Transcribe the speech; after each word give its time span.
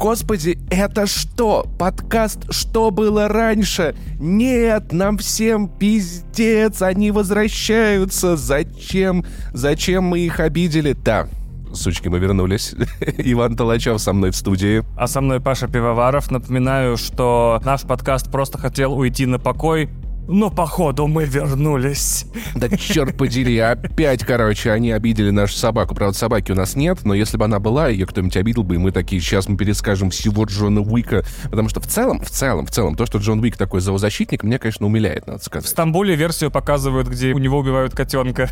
Господи, 0.00 0.58
это 0.70 1.06
что? 1.06 1.66
Подкаст 1.78 2.50
«Что 2.50 2.90
было 2.90 3.28
раньше»? 3.28 3.94
Нет, 4.18 4.94
нам 4.94 5.18
всем 5.18 5.68
пиздец, 5.68 6.80
они 6.80 7.10
возвращаются. 7.10 8.34
Зачем? 8.34 9.26
Зачем 9.52 10.04
мы 10.04 10.20
их 10.20 10.40
обидели? 10.40 10.94
Да, 10.94 11.28
Сучки, 11.72 12.08
мы 12.08 12.18
вернулись. 12.18 12.74
Иван 13.18 13.56
Толачев 13.56 14.00
со 14.00 14.12
мной 14.12 14.30
в 14.30 14.36
студии. 14.36 14.82
А 14.96 15.06
со 15.06 15.20
мной 15.20 15.40
Паша 15.40 15.68
Пивоваров. 15.68 16.30
Напоминаю, 16.30 16.96
что 16.96 17.60
наш 17.64 17.82
подкаст 17.82 18.30
просто 18.30 18.58
хотел 18.58 18.92
уйти 18.94 19.26
на 19.26 19.38
покой, 19.38 19.88
но 20.30 20.48
походу 20.48 21.06
мы 21.08 21.24
вернулись. 21.24 22.24
Да 22.54 22.68
черт 22.68 23.16
подери, 23.16 23.58
опять, 23.58 24.24
короче, 24.24 24.70
они 24.70 24.92
обидели 24.92 25.30
нашу 25.30 25.54
собаку. 25.54 25.94
Правда, 25.94 26.16
собаки 26.16 26.52
у 26.52 26.54
нас 26.54 26.76
нет, 26.76 27.00
но 27.04 27.14
если 27.14 27.36
бы 27.36 27.44
она 27.44 27.58
была, 27.58 27.88
ее 27.88 28.06
кто-нибудь 28.06 28.36
обидел 28.36 28.62
бы, 28.62 28.76
и 28.76 28.78
мы 28.78 28.92
такие, 28.92 29.20
сейчас 29.20 29.48
мы 29.48 29.56
перескажем 29.56 30.10
всего 30.10 30.44
Джона 30.44 30.82
Уика. 30.82 31.24
Потому 31.44 31.68
что 31.68 31.80
в 31.80 31.86
целом, 31.86 32.20
в 32.20 32.30
целом, 32.30 32.66
в 32.66 32.70
целом, 32.70 32.94
то, 32.94 33.06
что 33.06 33.18
Джон 33.18 33.40
Уик 33.40 33.56
такой 33.56 33.80
зоозащитник, 33.80 34.44
меня, 34.44 34.58
конечно, 34.58 34.86
умиляет, 34.86 35.26
надо 35.26 35.42
сказать. 35.42 35.66
В 35.66 35.68
Стамбуле 35.68 36.14
версию 36.14 36.50
показывают, 36.50 37.08
где 37.08 37.32
у 37.32 37.38
него 37.38 37.58
убивают 37.58 37.94
котенка. 37.94 38.50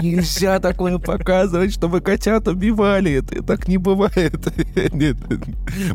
Нельзя 0.00 0.60
такое 0.60 0.98
показывать, 0.98 1.74
чтобы 1.74 2.00
котят 2.00 2.48
убивали. 2.48 3.12
Это 3.12 3.42
так 3.42 3.68
не 3.68 3.76
бывает. 3.76 4.40
Нет. 4.94 5.16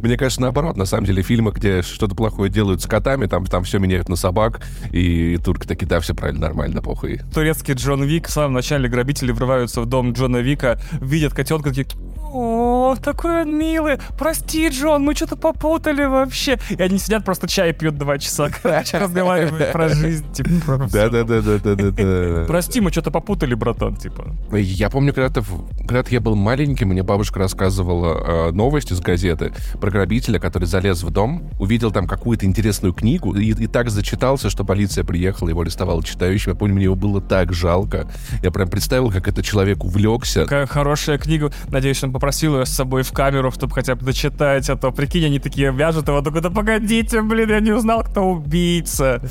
Мне 0.02 0.18
кажется, 0.18 0.42
наоборот, 0.42 0.78
на 0.78 0.86
самом 0.86 1.06
деле, 1.06 1.24
фильмы, 1.24 1.52
где 1.52 1.82
что-то 1.82 2.14
плохое 2.14 2.52
делают 2.52 2.84
с 2.84 2.86
котами, 2.86 3.26
там, 3.26 3.46
там 3.46 3.64
все 3.64 3.80
меняют 3.80 4.10
на 4.10 4.16
собак, 4.16 4.62
и 4.92 5.07
и 5.08 5.38
турки 5.38 5.66
такие, 5.66 5.88
да, 5.88 6.00
все 6.00 6.14
правильно, 6.14 6.48
нормально, 6.48 6.82
похуй. 6.82 7.22
Турецкий 7.34 7.74
Джон 7.74 8.04
Вик, 8.04 8.28
в 8.28 8.32
самом 8.32 8.54
начале 8.54 8.90
грабители 8.90 9.32
врываются 9.32 9.82
в 9.82 9.86
дом 9.86 10.14
Джона 10.14 10.38
Вика, 10.38 10.80
видят 11.02 11.34
котенка, 11.34 11.70
такие, 11.70 11.88
о, 12.32 12.96
такой 13.02 13.44
он 13.44 13.58
милый. 13.58 13.98
Прости, 14.18 14.70
Джон, 14.70 15.04
мы 15.04 15.16
что-то 15.16 15.36
попутали 15.36 16.06
вообще. 16.06 16.60
И 16.70 16.82
они 16.82 16.98
сидят, 16.98 17.26
просто 17.26 17.48
чай 17.48 17.74
пьют 17.74 17.98
два 17.98 18.18
часа, 18.18 18.50
короче, 18.62 18.98
разговаривают 18.98 19.72
про 19.72 19.90
жизнь, 19.90 20.32
типа. 20.34 20.88
Да-да-да-да-да-да. 20.92 22.46
Прости, 22.48 22.82
мы 22.82 22.92
что-то 22.92 23.12
попутали, 23.12 23.54
братан, 23.54 23.96
типа. 23.96 24.36
Я 24.52 24.90
помню, 24.90 25.14
когда-то, 25.14 25.44
когда 25.88 26.04
я 26.10 26.20
был 26.20 26.36
маленький, 26.36 26.86
мне 26.86 27.04
бабушка 27.04 27.40
рассказывала 27.40 28.50
э, 28.50 28.52
новость 28.52 28.92
из 28.92 29.00
газеты 29.00 29.54
про 29.80 29.90
грабителя, 29.90 30.40
который 30.40 30.66
залез 30.66 31.04
в 31.04 31.10
дом, 31.10 31.50
увидел 31.60 31.92
там 31.92 32.08
какую-то 32.08 32.46
интересную 32.46 32.94
книгу 32.94 33.36
и, 33.36 33.52
и 33.52 33.68
так 33.68 33.90
зачитался, 33.90 34.50
что 34.50 34.64
полиция 34.64 34.97
приехала, 35.04 35.50
его 35.50 35.62
арестовала 35.62 36.04
читающим. 36.04 36.52
Я 36.52 36.58
помню, 36.58 36.76
мне 36.76 36.84
его 36.86 36.96
было 36.96 37.22
так 37.22 37.54
жалко. 37.54 38.10
Я 38.42 38.52
прям 38.52 38.70
представил, 38.70 39.12
как 39.12 39.28
этот 39.28 39.46
человек 39.46 39.84
увлекся. 39.84 40.44
Какая 40.44 40.66
хорошая 40.66 41.18
книга. 41.18 41.52
Надеюсь, 41.70 42.04
он 42.04 42.12
попросил 42.12 42.58
ее 42.58 42.66
с 42.66 42.70
собой 42.70 43.04
в 43.04 43.12
камеру, 43.12 43.52
чтобы 43.52 43.74
хотя 43.74 43.96
бы 43.96 44.06
дочитать, 44.06 44.70
а 44.70 44.76
то, 44.76 44.92
прикинь, 44.92 45.26
они 45.26 45.40
такие 45.40 45.72
вяжут 45.72 46.08
его, 46.08 46.22
только 46.22 46.42
да 46.42 46.50
погодите, 46.50 47.22
блин, 47.22 47.50
я 47.50 47.60
не 47.60 47.72
узнал, 47.72 48.04
кто 48.04 48.22
убийца. 48.22 49.22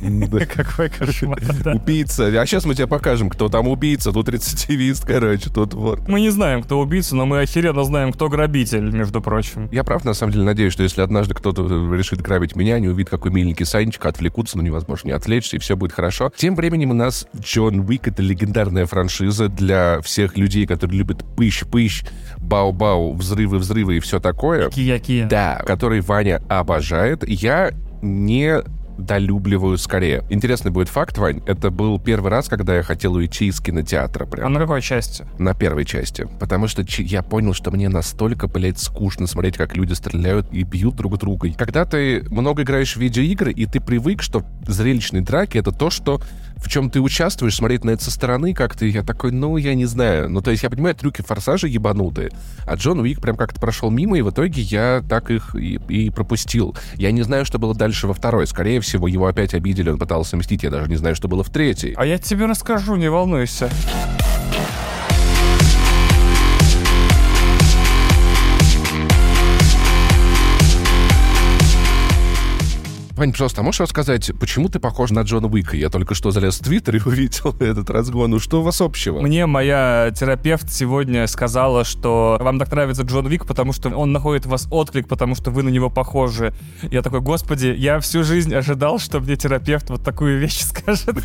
Какой 0.54 0.88
кошмар. 0.88 1.40
Убийца. 1.74 2.26
А 2.26 2.46
сейчас 2.46 2.64
мы 2.64 2.74
тебе 2.74 2.86
покажем, 2.86 3.30
кто 3.30 3.48
там 3.48 3.68
убийца. 3.68 4.12
Тут 4.12 4.28
рецидивист, 4.28 5.04
короче, 5.04 5.50
тут 5.50 5.74
вот. 5.74 6.08
Мы 6.08 6.20
не 6.20 6.30
знаем, 6.30 6.62
кто 6.62 6.80
убийца, 6.80 7.16
но 7.16 7.26
мы 7.26 7.40
охеренно 7.40 7.84
знаем, 7.84 8.12
кто 8.12 8.28
грабитель, 8.28 8.90
между 8.90 9.20
прочим. 9.20 9.68
Я 9.72 9.84
прав, 9.84 10.04
на 10.04 10.14
самом 10.14 10.32
деле, 10.32 10.44
надеюсь, 10.44 10.72
что 10.72 10.82
если 10.82 11.00
однажды 11.00 11.34
кто-то 11.34 11.62
решит 11.94 12.20
грабить 12.20 12.56
меня, 12.56 12.76
они 12.76 12.88
увидят, 12.88 13.10
какой 13.10 13.30
миленький 13.30 13.66
Санечка, 13.66 14.08
отвлекутся, 14.08 14.56
но 14.56 14.62
невозможно 14.62 14.97
не 15.04 15.12
отвлечься, 15.12 15.56
и 15.56 15.58
все 15.58 15.76
будет 15.76 15.92
хорошо. 15.92 16.32
Тем 16.36 16.54
временем 16.54 16.90
у 16.90 16.94
нас 16.94 17.26
Джон 17.38 17.80
Уик— 17.80 18.06
это 18.08 18.22
легендарная 18.22 18.86
франшиза 18.86 19.48
для 19.48 20.00
всех 20.00 20.36
людей, 20.36 20.66
которые 20.66 20.98
любят 20.98 21.24
пыщ-пыщ, 21.36 22.04
бау-бау, 22.38 23.14
взрывы-взрывы 23.14 23.96
и 23.96 24.00
все 24.00 24.20
такое. 24.20 24.70
Кия-кия. 24.70 25.28
Да, 25.28 25.62
который 25.66 26.00
Ваня 26.00 26.42
обожает. 26.48 27.26
Я 27.26 27.72
не 28.02 28.62
долюбливаю 28.98 29.78
скорее. 29.78 30.24
Интересный 30.28 30.70
будет 30.70 30.88
факт, 30.88 31.16
Вань. 31.18 31.40
Это 31.46 31.70
был 31.70 31.98
первый 31.98 32.30
раз, 32.30 32.48
когда 32.48 32.76
я 32.76 32.82
хотел 32.82 33.14
уйти 33.14 33.46
из 33.46 33.60
кинотеатра. 33.60 34.26
Прям. 34.26 34.46
А 34.46 34.48
на 34.50 34.60
какой 34.60 34.82
части? 34.82 35.24
На 35.38 35.54
первой 35.54 35.84
части. 35.84 36.28
Потому 36.38 36.68
что 36.68 36.84
я 36.98 37.22
понял, 37.22 37.54
что 37.54 37.70
мне 37.70 37.88
настолько, 37.88 38.48
блядь, 38.48 38.78
скучно 38.78 39.26
смотреть, 39.26 39.56
как 39.56 39.76
люди 39.76 39.92
стреляют 39.94 40.48
и 40.52 40.62
бьют 40.64 40.96
друг 40.96 41.16
друга. 41.18 41.52
Когда 41.56 41.84
ты 41.84 42.24
много 42.30 42.62
играешь 42.62 42.96
в 42.96 43.00
видеоигры, 43.00 43.52
и 43.52 43.66
ты 43.66 43.80
привык, 43.80 44.22
что 44.22 44.44
зрелищные 44.66 45.22
драки— 45.22 45.58
это 45.58 45.72
то, 45.72 45.90
что 45.90 46.20
в 46.62 46.68
чем 46.68 46.90
ты 46.90 47.00
участвуешь, 47.00 47.56
смотреть 47.56 47.84
на 47.84 47.90
это 47.90 48.04
со 48.04 48.10
стороны 48.10 48.54
как-то, 48.54 48.84
я 48.84 49.02
такой, 49.02 49.32
ну, 49.32 49.56
я 49.56 49.74
не 49.74 49.86
знаю. 49.86 50.28
Ну, 50.28 50.40
то 50.40 50.50
есть 50.50 50.62
я 50.62 50.70
понимаю, 50.70 50.94
трюки 50.94 51.22
форсажа 51.22 51.66
ебанутые, 51.66 52.30
а 52.66 52.74
Джон 52.74 53.00
Уик 53.00 53.20
прям 53.20 53.36
как-то 53.36 53.60
прошел 53.60 53.90
мимо, 53.90 54.18
и 54.18 54.22
в 54.22 54.30
итоге 54.30 54.62
я 54.62 55.02
так 55.08 55.30
их 55.30 55.54
и, 55.54 55.80
и 55.88 56.10
пропустил. 56.10 56.76
Я 56.94 57.12
не 57.12 57.22
знаю, 57.22 57.44
что 57.44 57.58
было 57.58 57.74
дальше 57.74 58.06
во 58.06 58.14
второй. 58.14 58.46
Скорее 58.46 58.80
всего, 58.80 59.08
его 59.08 59.26
опять 59.26 59.54
обидели, 59.54 59.90
он 59.90 59.98
пытался 59.98 60.36
мстить, 60.36 60.62
я 60.62 60.70
даже 60.70 60.88
не 60.88 60.96
знаю, 60.96 61.14
что 61.14 61.28
было 61.28 61.42
в 61.42 61.50
третьей. 61.50 61.94
А 61.96 62.04
я 62.04 62.18
тебе 62.18 62.46
расскажу, 62.46 62.96
не 62.96 63.10
волнуйся. 63.10 63.70
Вань, 73.18 73.32
пожалуйста, 73.32 73.62
а 73.62 73.64
можешь 73.64 73.80
рассказать, 73.80 74.30
почему 74.38 74.68
ты 74.68 74.78
похож 74.78 75.10
на 75.10 75.22
Джона 75.22 75.48
Уика? 75.48 75.76
Я 75.76 75.88
только 75.88 76.14
что 76.14 76.30
залез 76.30 76.60
в 76.60 76.62
Твиттер 76.62 76.94
и 76.96 77.00
увидел 77.04 77.52
этот 77.58 77.90
разгон. 77.90 78.30
Ну 78.30 78.38
что 78.38 78.60
у 78.60 78.62
вас 78.62 78.80
общего? 78.80 79.20
Мне 79.20 79.46
моя 79.46 80.12
терапевт 80.16 80.70
сегодня 80.70 81.26
сказала, 81.26 81.82
что 81.82 82.38
вам 82.40 82.60
так 82.60 82.70
нравится 82.70 83.02
Джон 83.02 83.26
Уик, 83.26 83.44
потому 83.44 83.72
что 83.72 83.88
он 83.88 84.12
находит 84.12 84.46
в 84.46 84.50
вас 84.50 84.68
отклик, 84.70 85.08
потому 85.08 85.34
что 85.34 85.50
вы 85.50 85.64
на 85.64 85.68
него 85.68 85.90
похожи. 85.90 86.54
Я 86.92 87.02
такой, 87.02 87.20
господи, 87.20 87.74
я 87.76 87.98
всю 87.98 88.22
жизнь 88.22 88.54
ожидал, 88.54 89.00
что 89.00 89.18
мне 89.18 89.34
терапевт 89.34 89.90
вот 89.90 90.04
такую 90.04 90.38
вещь 90.38 90.60
скажет. 90.62 91.16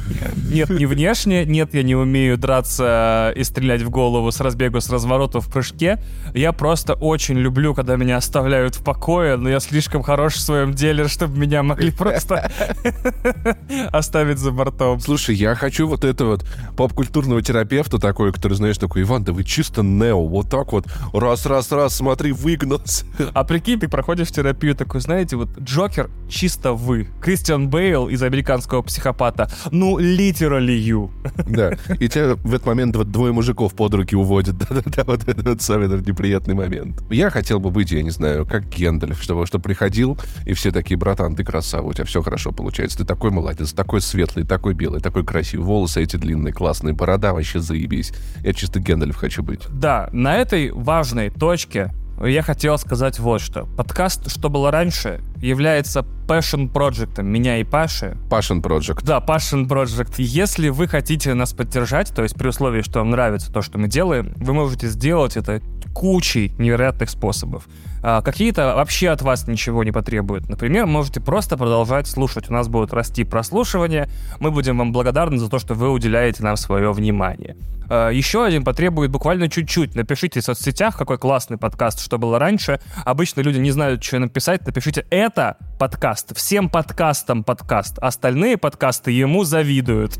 Нет, 0.51 0.71
не 0.71 0.87
внешне, 0.87 1.45
нет, 1.45 1.75
я 1.75 1.83
не 1.83 1.95
умею 1.95 2.39
драться 2.39 3.31
и 3.35 3.43
стрелять 3.43 3.83
в 3.83 3.91
голову 3.91 4.31
с 4.31 4.39
разбегу, 4.39 4.81
с 4.81 4.89
разворота 4.89 5.41
в 5.41 5.47
прыжке. 5.47 5.99
Я 6.33 6.53
просто 6.53 6.95
очень 6.95 7.37
люблю, 7.37 7.75
когда 7.75 7.97
меня 7.97 8.17
оставляют 8.17 8.73
в 8.73 8.83
покое, 8.83 9.37
но 9.37 9.47
я 9.47 9.59
слишком 9.59 10.01
хорош 10.01 10.33
в 10.33 10.41
своем 10.41 10.73
деле, 10.73 11.07
чтобы 11.07 11.37
меня 11.37 11.61
могли 11.61 11.82
могли 11.83 11.91
просто 11.91 12.51
оставить 13.91 14.37
за 14.37 14.51
бортом. 14.51 14.99
Слушай, 14.99 15.35
я 15.35 15.55
хочу 15.55 15.87
вот 15.87 16.03
это 16.03 16.25
вот 16.25 16.45
поп-культурного 16.75 17.41
терапевта 17.41 17.99
такой, 17.99 18.31
который, 18.31 18.53
знаешь, 18.53 18.77
такой, 18.77 19.03
Иван, 19.03 19.23
да 19.23 19.33
вы 19.33 19.43
чисто 19.43 19.83
нео, 19.83 20.25
вот 20.27 20.49
так 20.49 20.71
вот, 20.71 20.85
раз-раз-раз, 21.13 21.95
смотри, 21.95 22.31
выгнался. 22.31 23.05
А 23.33 23.43
прикинь, 23.43 23.79
ты 23.79 23.87
проходишь 23.87 24.31
терапию 24.31 24.75
такой, 24.75 25.01
знаете, 25.01 25.35
вот 25.35 25.49
Джокер 25.59 26.09
чисто 26.29 26.73
вы. 26.73 27.07
Кристиан 27.21 27.69
Бейл 27.69 28.07
из 28.07 28.23
американского 28.23 28.81
психопата, 28.81 29.49
ну, 29.71 29.99
literally 29.99 30.77
you. 30.77 31.09
Да, 31.53 31.71
и 31.99 32.07
тебя 32.07 32.35
в 32.35 32.53
этот 32.53 32.65
момент 32.65 32.95
вот 32.95 33.11
двое 33.11 33.31
мужиков 33.33 33.73
под 33.73 33.93
руки 33.93 34.15
уводят. 34.15 34.57
Да-да-да, 34.69 35.03
вот 35.03 35.27
это 35.27 35.49
вот 35.49 35.61
самый 35.61 35.87
неприятный 35.87 36.53
момент. 36.53 37.03
Я 37.09 37.29
хотел 37.29 37.59
бы 37.59 37.69
быть, 37.69 37.91
я 37.91 38.01
не 38.01 38.09
знаю, 38.09 38.45
как 38.45 38.69
Гендальф, 38.69 39.21
чтобы, 39.21 39.45
чтобы 39.45 39.63
приходил, 39.63 40.17
и 40.45 40.53
все 40.53 40.71
такие, 40.71 40.97
братан, 40.97 41.35
ты 41.35 41.43
красавчик 41.43 41.72
красава, 41.73 41.89
у 41.89 41.93
тебя 41.93 42.05
все 42.05 42.21
хорошо 42.21 42.51
получается. 42.51 42.99
Ты 42.99 43.05
такой 43.05 43.31
молодец, 43.31 43.73
такой 43.73 44.01
светлый, 44.01 44.45
такой 44.45 44.73
белый, 44.73 45.01
такой 45.01 45.23
красивый. 45.23 45.65
Волосы 45.65 46.03
эти 46.03 46.15
длинные, 46.17 46.53
классные, 46.53 46.93
борода 46.93 47.33
вообще 47.33 47.59
заебись. 47.59 48.13
Я 48.43 48.53
чисто 48.53 48.79
Гендальф 48.79 49.15
хочу 49.15 49.43
быть. 49.43 49.61
Да, 49.69 50.09
на 50.11 50.37
этой 50.37 50.71
важной 50.71 51.29
точке 51.29 51.91
я 52.23 52.43
хотел 52.43 52.77
сказать 52.77 53.19
вот 53.19 53.41
что. 53.41 53.65
Подкаст 53.75 54.29
«Что 54.29 54.49
было 54.49 54.69
раньше» 54.69 55.19
является 55.37 56.05
passion 56.27 56.69
проектом 56.69 57.27
меня 57.27 57.57
и 57.57 57.63
Паши. 57.63 58.15
Passion 58.29 58.61
project. 58.61 59.03
Да, 59.03 59.17
passion 59.17 59.67
project. 59.67 60.15
Если 60.19 60.69
вы 60.69 60.87
хотите 60.87 61.33
нас 61.33 61.53
поддержать, 61.53 62.13
то 62.13 62.21
есть 62.21 62.35
при 62.35 62.47
условии, 62.47 62.81
что 62.81 62.99
вам 62.99 63.09
нравится 63.09 63.51
то, 63.51 63.61
что 63.61 63.79
мы 63.79 63.87
делаем, 63.87 64.33
вы 64.37 64.53
можете 64.53 64.87
сделать 64.87 65.37
это 65.37 65.61
кучей 65.93 66.53
невероятных 66.59 67.09
способов. 67.09 67.67
А, 68.05 68.21
какие-то 68.21 68.75
вообще 68.75 69.09
от 69.09 69.21
вас 69.21 69.47
ничего 69.47 69.83
не 69.85 69.91
потребуют. 69.91 70.49
Например, 70.49 70.85
можете 70.85 71.21
просто 71.21 71.57
продолжать 71.57 72.05
слушать. 72.05 72.49
У 72.49 72.53
нас 72.53 72.67
будут 72.67 72.93
расти 72.93 73.23
прослушивания. 73.23 74.09
Мы 74.41 74.51
будем 74.51 74.77
вам 74.77 74.91
благодарны 74.91 75.37
за 75.37 75.49
то, 75.49 75.57
что 75.57 75.73
вы 75.73 75.89
уделяете 75.89 76.43
нам 76.43 76.57
свое 76.57 76.91
внимание. 76.91 77.55
А, 77.89 78.09
еще 78.09 78.45
один 78.45 78.63
потребует 78.63 79.11
буквально 79.11 79.49
чуть-чуть. 79.49 79.95
Напишите 79.95 80.41
в 80.41 80.43
соцсетях, 80.43 80.97
какой 80.97 81.17
классный 81.17 81.57
подкаст, 81.57 82.01
что 82.01 82.17
было 82.17 82.39
раньше. 82.39 82.79
Обычно 83.05 83.41
люди 83.41 83.57
не 83.59 83.71
знают, 83.71 84.03
что 84.03 84.19
написать. 84.19 84.65
Напишите 84.65 85.05
«это 85.09 85.57
подкаст. 85.79 86.35
Всем 86.35 86.69
подкастам 86.69 87.43
подкаст. 87.43 87.97
Остальные 87.99 88.57
подкасты 88.57 89.11
ему 89.11 89.43
завидуют. 89.43 90.19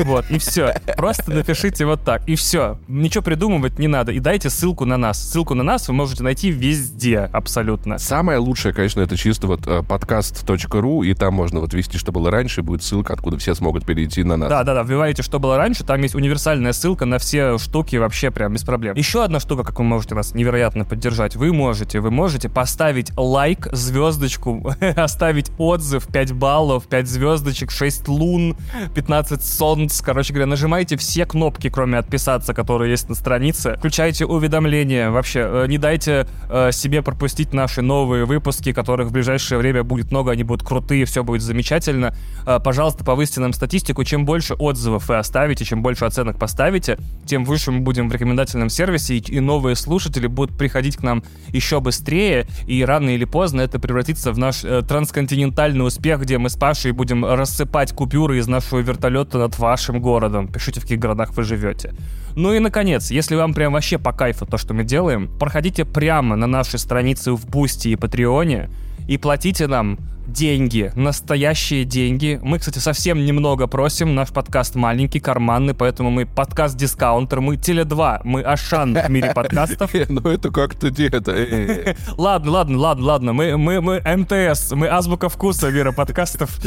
Вот, 0.00 0.30
и 0.30 0.38
все. 0.38 0.74
Просто 0.96 1.30
напишите 1.30 1.86
вот 1.86 2.02
так, 2.04 2.28
и 2.28 2.34
все. 2.34 2.78
Ничего 2.88 3.22
придумывать 3.22 3.78
не 3.78 3.88
надо. 3.88 4.12
И 4.12 4.18
дайте 4.18 4.50
ссылку 4.50 4.84
на 4.84 4.96
нас. 4.96 5.18
Ссылку 5.18 5.54
на 5.54 5.62
нас 5.62 5.88
вы 5.88 5.94
можете 5.94 6.22
найти 6.22 6.50
везде 6.50 7.20
абсолютно. 7.20 7.98
Самое 7.98 8.38
лучшее, 8.38 8.74
конечно, 8.74 9.00
это 9.00 9.16
чисто 9.16 9.46
вот 9.46 9.66
э, 9.66 9.82
подкаст.ру, 9.82 11.02
и 11.02 11.14
там 11.14 11.34
можно 11.34 11.60
вот 11.60 11.72
вести, 11.74 11.98
что 11.98 12.12
было 12.12 12.30
раньше, 12.30 12.62
будет 12.62 12.82
ссылка, 12.82 13.12
откуда 13.12 13.38
все 13.38 13.54
смогут 13.54 13.84
перейти 13.84 14.24
на 14.24 14.36
нас. 14.36 14.48
Да-да-да, 14.48 14.82
вбиваете, 14.82 15.22
что 15.22 15.38
было 15.38 15.56
раньше, 15.56 15.84
там 15.84 16.02
есть 16.02 16.14
универсальная 16.14 16.72
ссылка 16.72 16.95
на 17.04 17.18
все 17.18 17.58
штуки 17.58 17.96
вообще 17.96 18.30
прям 18.30 18.52
без 18.52 18.64
проблем. 18.64 18.96
Еще 18.96 19.22
одна 19.22 19.40
штука, 19.40 19.64
как 19.64 19.78
вы 19.78 19.84
можете 19.84 20.14
нас 20.14 20.34
невероятно 20.34 20.84
поддержать. 20.84 21.36
Вы 21.36 21.52
можете, 21.52 22.00
вы 22.00 22.10
можете 22.10 22.48
поставить 22.48 23.12
лайк, 23.16 23.68
звездочку, 23.72 24.72
оставить 24.96 25.50
отзыв, 25.58 26.06
5 26.06 26.32
баллов, 26.32 26.86
5 26.86 27.08
звездочек, 27.08 27.70
6 27.70 28.08
лун, 28.08 28.56
15 28.94 29.44
солнц. 29.44 30.00
Короче 30.00 30.32
говоря, 30.32 30.46
нажимайте 30.46 30.96
все 30.96 31.26
кнопки, 31.26 31.68
кроме 31.68 31.98
отписаться, 31.98 32.54
которые 32.54 32.90
есть 32.90 33.08
на 33.08 33.14
странице. 33.14 33.74
Включайте 33.78 34.24
уведомления. 34.24 35.10
Вообще, 35.10 35.40
э, 35.40 35.66
не 35.68 35.78
дайте 35.78 36.26
э, 36.48 36.70
себе 36.72 37.02
пропустить 37.02 37.52
наши 37.52 37.82
новые 37.82 38.24
выпуски, 38.24 38.72
которых 38.72 39.08
в 39.08 39.12
ближайшее 39.12 39.58
время 39.58 39.82
будет 39.82 40.10
много, 40.10 40.32
они 40.32 40.44
будут 40.44 40.66
крутые, 40.66 41.04
все 41.04 41.24
будет 41.24 41.42
замечательно. 41.42 42.14
Э, 42.46 42.60
пожалуйста, 42.62 43.04
повысьте 43.04 43.40
нам 43.40 43.52
статистику. 43.52 44.04
Чем 44.04 44.24
больше 44.24 44.54
отзывов 44.54 45.08
вы 45.08 45.16
оставите, 45.16 45.64
чем 45.64 45.82
больше 45.82 46.04
оценок 46.04 46.38
поставите, 46.38 46.85
тем 47.26 47.44
выше 47.44 47.72
мы 47.72 47.80
будем 47.80 48.08
в 48.08 48.12
рекомендательном 48.12 48.68
сервисе, 48.68 49.16
и, 49.16 49.18
и 49.18 49.40
новые 49.40 49.76
слушатели 49.76 50.26
будут 50.26 50.56
приходить 50.56 50.96
к 50.96 51.02
нам 51.02 51.22
еще 51.48 51.80
быстрее, 51.80 52.46
и 52.66 52.84
рано 52.84 53.10
или 53.10 53.24
поздно 53.24 53.62
это 53.62 53.78
превратится 53.78 54.32
в 54.32 54.38
наш 54.38 54.64
э, 54.64 54.82
трансконтинентальный 54.82 55.86
успех, 55.86 56.20
где 56.20 56.38
мы 56.38 56.48
с 56.48 56.56
Пашей 56.56 56.92
будем 56.92 57.24
рассыпать 57.24 57.92
купюры 57.92 58.38
из 58.38 58.46
нашего 58.46 58.78
вертолета 58.78 59.38
над 59.38 59.58
вашим 59.58 60.00
городом. 60.00 60.48
Пишите, 60.48 60.80
в 60.80 60.84
каких 60.84 60.98
городах 60.98 61.36
вы 61.36 61.42
живете. 61.42 61.94
Ну 62.36 62.52
и, 62.52 62.58
наконец, 62.58 63.10
если 63.10 63.34
вам 63.34 63.54
прям 63.54 63.72
вообще 63.72 63.98
по 63.98 64.12
кайфу 64.12 64.46
то, 64.46 64.58
что 64.58 64.74
мы 64.74 64.84
делаем, 64.84 65.28
проходите 65.38 65.84
прямо 65.84 66.36
на 66.36 66.46
наши 66.46 66.78
страницы 66.78 67.32
в 67.32 67.46
Boosty 67.46 67.88
и 67.88 67.96
Patreon 67.96 68.61
е 68.61 68.70
и 69.08 69.18
платите 69.18 69.66
нам 69.66 69.98
деньги, 70.26 70.92
настоящие 70.94 71.84
деньги. 71.84 72.38
Мы, 72.42 72.58
кстати, 72.58 72.78
совсем 72.78 73.24
немного 73.24 73.66
просим. 73.66 74.14
Наш 74.14 74.30
подкаст 74.30 74.74
маленький, 74.74 75.20
карманный, 75.20 75.74
поэтому 75.74 76.10
мы 76.10 76.26
подкаст-дискаунтер, 76.26 77.40
мы 77.40 77.54
Теле2, 77.56 78.22
мы 78.24 78.42
Ашан 78.42 78.94
в 78.94 79.08
мире 79.08 79.32
подкастов. 79.34 79.90
Ну 80.08 80.20
это 80.30 80.50
как-то 80.50 80.90
где-то. 80.90 81.32
э. 81.32 81.94
Ладно, 82.16 82.50
ладно, 82.52 82.78
ладно, 82.78 83.04
ладно. 83.04 83.32
Мы, 83.32 83.56
мы, 83.56 83.80
мы 83.80 84.00
МТС, 84.00 84.72
мы 84.72 84.88
азбука 84.88 85.28
вкуса 85.28 85.70
мира 85.70 85.92
подкастов. 85.92 86.58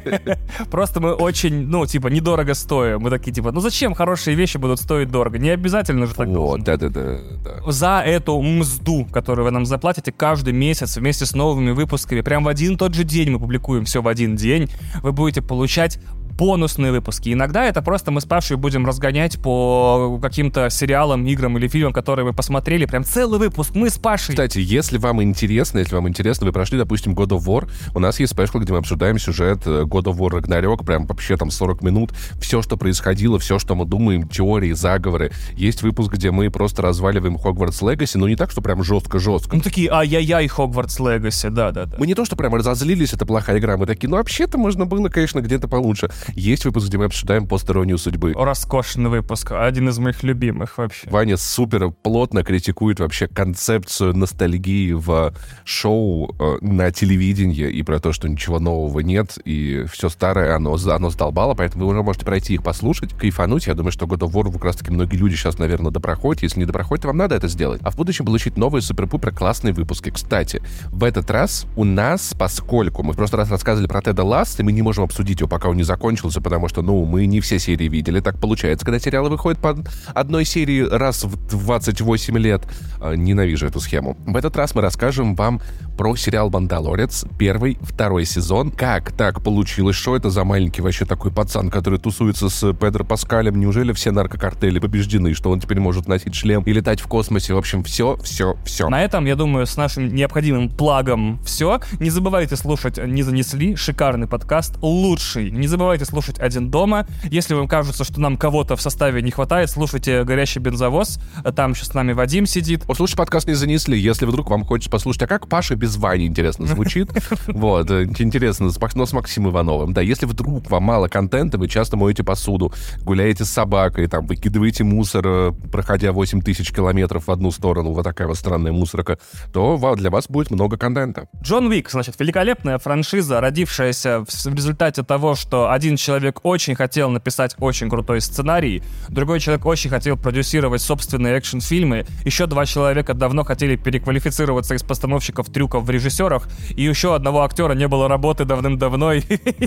Просто 0.70 1.00
мы 1.00 1.12
очень, 1.12 1.66
ну, 1.66 1.86
типа, 1.86 2.08
недорого 2.08 2.54
стоим. 2.54 3.00
Мы 3.00 3.10
такие, 3.10 3.32
типа, 3.32 3.52
ну 3.52 3.60
зачем 3.60 3.94
хорошие 3.94 4.36
вещи 4.36 4.56
будут 4.56 4.80
стоить 4.80 5.10
дорого? 5.10 5.38
Не 5.38 5.50
обязательно 5.50 6.06
же 6.06 6.14
так 6.14 6.28
Вот, 6.28 6.62
да-да-да. 6.62 7.18
да. 7.44 7.70
за 7.70 8.02
эту 8.04 8.40
мзду, 8.40 9.06
которую 9.06 9.44
вы 9.44 9.50
нам 9.50 9.66
заплатите 9.66 10.12
каждый 10.12 10.52
месяц 10.52 10.96
вместе 10.96 11.26
с 11.26 11.34
новыми 11.34 11.72
выпусками. 11.72 12.20
Прям 12.20 12.44
в 12.44 12.48
один 12.48 12.76
тот 12.76 12.94
же 12.94 12.97
день 13.04 13.30
мы 13.30 13.38
публикуем 13.38 13.84
все 13.84 14.02
в 14.02 14.08
один 14.08 14.36
день. 14.36 14.70
Вы 15.02 15.12
будете 15.12 15.42
получать 15.42 15.98
бонусные 16.38 16.92
выпуски. 16.92 17.32
Иногда 17.32 17.64
это 17.64 17.82
просто 17.82 18.12
мы 18.12 18.20
с 18.20 18.24
Пашей 18.24 18.56
будем 18.56 18.86
разгонять 18.86 19.42
по 19.42 20.18
каким-то 20.22 20.70
сериалам, 20.70 21.26
играм 21.26 21.58
или 21.58 21.66
фильмам, 21.66 21.92
которые 21.92 22.24
мы 22.24 22.32
посмотрели. 22.32 22.86
Прям 22.86 23.04
целый 23.04 23.40
выпуск 23.40 23.74
мы 23.74 23.90
с 23.90 23.98
Пашей. 23.98 24.34
Кстати, 24.34 24.60
если 24.60 24.98
вам 24.98 25.20
интересно, 25.20 25.80
если 25.80 25.96
вам 25.96 26.08
интересно, 26.08 26.46
вы 26.46 26.52
прошли, 26.52 26.78
допустим, 26.78 27.14
God 27.14 27.30
of 27.30 27.44
War, 27.44 27.68
у 27.94 27.98
нас 27.98 28.20
есть 28.20 28.32
спешл, 28.32 28.60
где 28.60 28.72
мы 28.72 28.78
обсуждаем 28.78 29.18
сюжет 29.18 29.62
э, 29.66 29.82
God 29.82 30.04
of 30.04 30.18
War 30.18 30.40
Ragnarok, 30.40 30.84
прям 30.84 31.06
вообще 31.06 31.36
там 31.36 31.50
40 31.50 31.82
минут, 31.82 32.12
все, 32.40 32.62
что 32.62 32.76
происходило, 32.76 33.40
все, 33.40 33.58
что 33.58 33.74
мы 33.74 33.84
думаем, 33.84 34.28
теории, 34.28 34.72
заговоры. 34.72 35.32
Есть 35.56 35.82
выпуск, 35.82 36.12
где 36.12 36.30
мы 36.30 36.50
просто 36.50 36.82
разваливаем 36.82 37.36
Хогвартс 37.36 37.82
Легаси, 37.82 38.16
но 38.16 38.28
не 38.28 38.36
так, 38.36 38.52
что 38.52 38.62
прям 38.62 38.84
жестко-жестко. 38.84 39.56
Ну 39.56 39.62
такие, 39.62 39.90
ай-яй-яй, 39.90 40.46
Хогвартс 40.46 41.00
Легаси, 41.00 41.48
да-да-да. 41.48 41.96
Мы 41.98 42.06
не 42.06 42.14
то, 42.14 42.24
что 42.24 42.36
прям 42.36 42.54
разозлились, 42.54 43.12
это 43.12 43.26
плохая 43.26 43.58
игра, 43.58 43.76
мы 43.76 43.86
такие, 43.86 44.08
ну 44.08 44.16
вообще-то 44.16 44.56
можно 44.56 44.86
было, 44.86 45.08
конечно, 45.08 45.40
где-то 45.40 45.66
получше. 45.66 46.10
Есть 46.34 46.64
выпуск, 46.64 46.88
где 46.88 46.98
мы 46.98 47.06
обсуждаем 47.06 47.46
постеронию 47.46 47.98
судьбы. 47.98 48.32
Роскошный 48.34 49.10
выпуск, 49.10 49.52
один 49.52 49.88
из 49.88 49.98
моих 49.98 50.22
любимых 50.22 50.78
вообще. 50.78 51.08
Ваня 51.10 51.36
супер 51.36 51.90
плотно 51.90 52.42
критикует 52.42 53.00
вообще 53.00 53.28
концепцию 53.28 54.16
ностальгии 54.16 54.92
в 54.92 55.34
шоу 55.64 56.34
э, 56.38 56.58
на 56.60 56.90
телевидении 56.90 57.70
и 57.70 57.82
про 57.82 57.98
то, 58.00 58.12
что 58.12 58.28
ничего 58.28 58.58
нового 58.58 59.00
нет, 59.00 59.38
и 59.44 59.84
все 59.90 60.08
старое, 60.08 60.54
оно, 60.54 60.76
оно 60.90 61.10
сдолбало, 61.10 61.54
поэтому 61.54 61.86
вы 61.86 61.92
уже 61.92 62.02
можете 62.02 62.24
пройти 62.24 62.54
их 62.54 62.62
послушать, 62.62 63.14
кайфануть. 63.14 63.66
Я 63.66 63.74
думаю, 63.74 63.92
что 63.92 64.06
God 64.06 64.20
of 64.20 64.32
War 64.32 64.52
как 64.52 64.64
раз-таки 64.64 64.90
многие 64.90 65.16
люди 65.16 65.34
сейчас, 65.34 65.58
наверное, 65.58 65.90
допроходят. 65.90 66.42
Если 66.42 66.60
не 66.60 66.66
допроходят, 66.66 67.02
то 67.02 67.08
вам 67.08 67.16
надо 67.16 67.34
это 67.34 67.48
сделать. 67.48 67.80
А 67.82 67.90
в 67.90 67.96
будущем 67.96 68.24
получить 68.24 68.56
новые 68.56 68.82
супер-пупер 68.82 69.34
классные 69.34 69.72
выпуски. 69.72 70.10
Кстати, 70.10 70.62
в 70.88 71.04
этот 71.04 71.30
раз 71.30 71.66
у 71.76 71.84
нас, 71.84 72.34
поскольку 72.38 73.02
мы 73.02 73.12
в 73.12 73.16
прошлый 73.16 73.38
раз 73.38 73.50
рассказывали 73.50 73.88
про 73.88 74.02
Теда 74.02 74.24
Ласт, 74.24 74.60
и 74.60 74.62
мы 74.62 74.72
не 74.72 74.82
можем 74.82 75.04
обсудить 75.04 75.40
его, 75.40 75.48
пока 75.48 75.68
он 75.68 75.76
не 75.76 75.84
закончился, 76.18 76.40
потому 76.40 76.68
что, 76.68 76.82
ну, 76.82 77.04
мы 77.04 77.26
не 77.26 77.40
все 77.40 77.58
серии 77.58 77.88
видели. 77.88 78.20
Так 78.20 78.38
получается, 78.38 78.84
когда 78.84 78.98
сериалы 78.98 79.30
выходят 79.30 79.60
по 79.60 79.76
одной 80.14 80.44
серии 80.44 80.82
раз 80.82 81.24
в 81.24 81.36
28 81.48 82.38
лет. 82.38 82.62
Э, 83.00 83.14
Ненавижу 83.16 83.66
эту 83.66 83.80
схему. 83.80 84.16
В 84.26 84.36
этот 84.36 84.56
раз 84.56 84.74
мы 84.74 84.82
расскажем 84.82 85.34
вам 85.34 85.60
про 85.96 86.14
сериал 86.16 86.50
«Мандалорец», 86.50 87.24
первый, 87.38 87.78
второй 87.80 88.24
сезон. 88.24 88.70
Как 88.70 89.12
так 89.12 89.42
получилось? 89.42 89.96
Что 89.96 90.16
это 90.16 90.30
за 90.30 90.44
маленький 90.44 90.82
вообще 90.82 91.04
такой 91.04 91.32
пацан, 91.32 91.70
который 91.70 91.98
тусуется 91.98 92.48
с 92.48 92.72
Педро 92.72 93.04
Паскалем? 93.04 93.58
Неужели 93.58 93.92
все 93.92 94.10
наркокартели 94.10 94.78
побеждены, 94.78 95.34
что 95.34 95.50
он 95.50 95.60
теперь 95.60 95.80
может 95.80 96.06
носить 96.06 96.34
шлем 96.34 96.62
и 96.62 96.72
летать 96.72 97.00
в 97.00 97.08
космосе? 97.08 97.54
В 97.54 97.58
общем, 97.58 97.82
все, 97.82 98.16
все, 98.22 98.56
все. 98.64 98.88
На 98.88 99.02
этом, 99.02 99.24
я 99.24 99.34
думаю, 99.34 99.66
с 99.66 99.76
нашим 99.76 100.14
необходимым 100.14 100.68
плагом 100.68 101.40
все. 101.44 101.80
Не 101.98 102.10
забывайте 102.10 102.56
слушать 102.56 102.98
«Не 102.98 103.22
занесли», 103.22 103.74
шикарный 103.74 104.28
подкаст, 104.28 104.76
лучший. 104.80 105.50
Не 105.50 105.66
забывайте 105.66 105.97
слушать 106.04 106.38
«Один 106.38 106.70
дома». 106.70 107.06
Если 107.24 107.54
вам 107.54 107.68
кажется, 107.68 108.04
что 108.04 108.20
нам 108.20 108.36
кого-то 108.36 108.76
в 108.76 108.82
составе 108.82 109.22
не 109.22 109.30
хватает, 109.30 109.70
слушайте 109.70 110.24
«Горящий 110.24 110.60
бензовоз». 110.60 111.18
Там 111.56 111.74
сейчас 111.74 111.88
с 111.88 111.94
нами 111.94 112.12
Вадим 112.12 112.46
сидит. 112.46 112.84
Вот 112.86 112.96
слушай, 112.96 113.16
подкаст 113.16 113.46
не 113.46 113.54
занесли. 113.54 113.98
Если 113.98 114.26
вдруг 114.26 114.50
вам 114.50 114.64
хочется 114.64 114.90
послушать, 114.90 115.22
а 115.22 115.26
как 115.26 115.48
Паша 115.48 115.76
без 115.76 115.96
Вани, 115.96 116.26
интересно, 116.26 116.66
звучит? 116.66 117.10
Вот, 117.48 117.90
э, 117.90 118.04
интересно, 118.04 118.70
но 118.94 119.06
с 119.06 119.12
Максимом 119.12 119.52
Ивановым. 119.52 119.92
Да, 119.92 120.00
если 120.00 120.26
вдруг 120.26 120.68
вам 120.70 120.82
мало 120.82 121.08
контента, 121.08 121.58
вы 121.58 121.68
часто 121.68 121.96
моете 121.96 122.22
посуду, 122.24 122.72
гуляете 123.02 123.44
с 123.44 123.50
собакой, 123.50 124.06
там, 124.06 124.26
выкидываете 124.26 124.84
мусор, 124.84 125.26
э, 125.26 125.52
проходя 125.70 126.12
8 126.12 126.42
тысяч 126.42 126.72
километров 126.72 127.26
в 127.26 127.30
одну 127.30 127.50
сторону, 127.50 127.92
вот 127.92 128.02
такая 128.02 128.28
вот 128.28 128.36
странная 128.36 128.72
мусорка, 128.72 129.18
то 129.52 129.76
для 129.96 130.10
вас 130.10 130.28
будет 130.28 130.50
много 130.50 130.76
контента. 130.76 131.28
Джон 131.42 131.66
Уик, 131.66 131.90
значит, 131.90 132.18
великолепная 132.18 132.78
франшиза, 132.78 133.40
родившаяся 133.40 134.24
в 134.26 134.54
результате 134.54 135.02
того, 135.02 135.34
что 135.34 135.70
один 135.70 135.87
человек 135.96 136.40
очень 136.44 136.74
хотел 136.74 137.10
написать 137.10 137.54
очень 137.58 137.88
крутой 137.88 138.20
сценарий, 138.20 138.82
другой 139.08 139.40
человек 139.40 139.66
очень 139.66 139.90
хотел 139.90 140.16
продюсировать 140.16 140.82
собственные 140.82 141.36
экшн-фильмы, 141.38 142.06
еще 142.24 142.46
два 142.46 142.66
человека 142.66 143.14
давно 143.14 143.44
хотели 143.44 143.76
переквалифицироваться 143.76 144.74
из 144.74 144.82
постановщиков 144.82 145.48
трюков 145.50 145.84
в 145.84 145.90
режиссерах, 145.90 146.48
и 146.70 146.82
еще 146.82 147.14
одного 147.14 147.42
актера 147.42 147.74
не 147.74 147.88
было 147.88 148.08
работы 148.08 148.44
давным-давно, 148.44 149.12
и, 149.14 149.22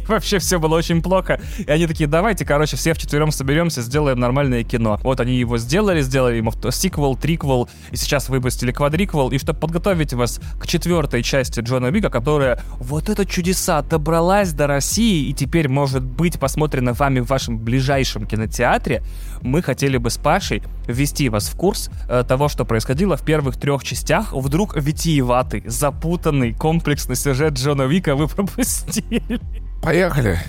вообще 0.07 0.39
все 0.39 0.59
было 0.59 0.75
очень 0.75 1.01
плохо. 1.01 1.39
И 1.57 1.69
они 1.69 1.87
такие, 1.87 2.07
давайте, 2.07 2.45
короче, 2.45 2.77
все 2.77 2.93
вчетвером 2.93 3.31
соберемся, 3.31 3.81
сделаем 3.81 4.19
нормальное 4.19 4.63
кино. 4.63 4.99
Вот 5.03 5.19
они 5.19 5.37
его 5.37 5.57
сделали, 5.57 6.01
сделали 6.01 6.37
ему 6.37 6.51
сиквел, 6.71 7.15
триквел, 7.15 7.69
и 7.91 7.95
сейчас 7.95 8.29
выпустили 8.29 8.71
квадриквел, 8.71 9.29
и 9.29 9.37
чтобы 9.37 9.59
подготовить 9.59 10.13
вас 10.13 10.39
к 10.59 10.67
четвертой 10.67 11.23
части 11.23 11.59
Джона 11.59 11.87
Уика, 11.87 12.09
которая 12.09 12.61
вот 12.79 13.09
это 13.09 13.25
чудеса 13.25 13.81
добралась 13.81 14.51
до 14.53 14.67
России 14.67 15.29
и 15.29 15.33
теперь 15.33 15.67
может 15.67 16.03
быть 16.11 16.39
посмотрена 16.39 16.93
вами 16.93 17.19
в 17.19 17.27
вашем 17.27 17.57
ближайшем 17.57 18.25
кинотеатре, 18.25 19.01
мы 19.41 19.61
хотели 19.61 19.97
бы 19.97 20.09
с 20.09 20.17
Пашей 20.17 20.63
ввести 20.87 21.29
вас 21.29 21.49
в 21.49 21.55
курс 21.55 21.89
э, 22.09 22.23
того, 22.27 22.47
что 22.49 22.65
происходило 22.65 23.17
в 23.17 23.25
первых 23.25 23.57
трех 23.57 23.83
частях. 23.83 24.33
Вдруг 24.33 24.75
витиеватый, 24.75 25.63
запутанный, 25.65 26.53
комплексный 26.53 27.15
сюжет 27.15 27.53
Джона 27.53 27.85
Уика 27.85 28.15
вы 28.15 28.27
пропустили. 28.35 29.39
Поехали! 29.81 30.39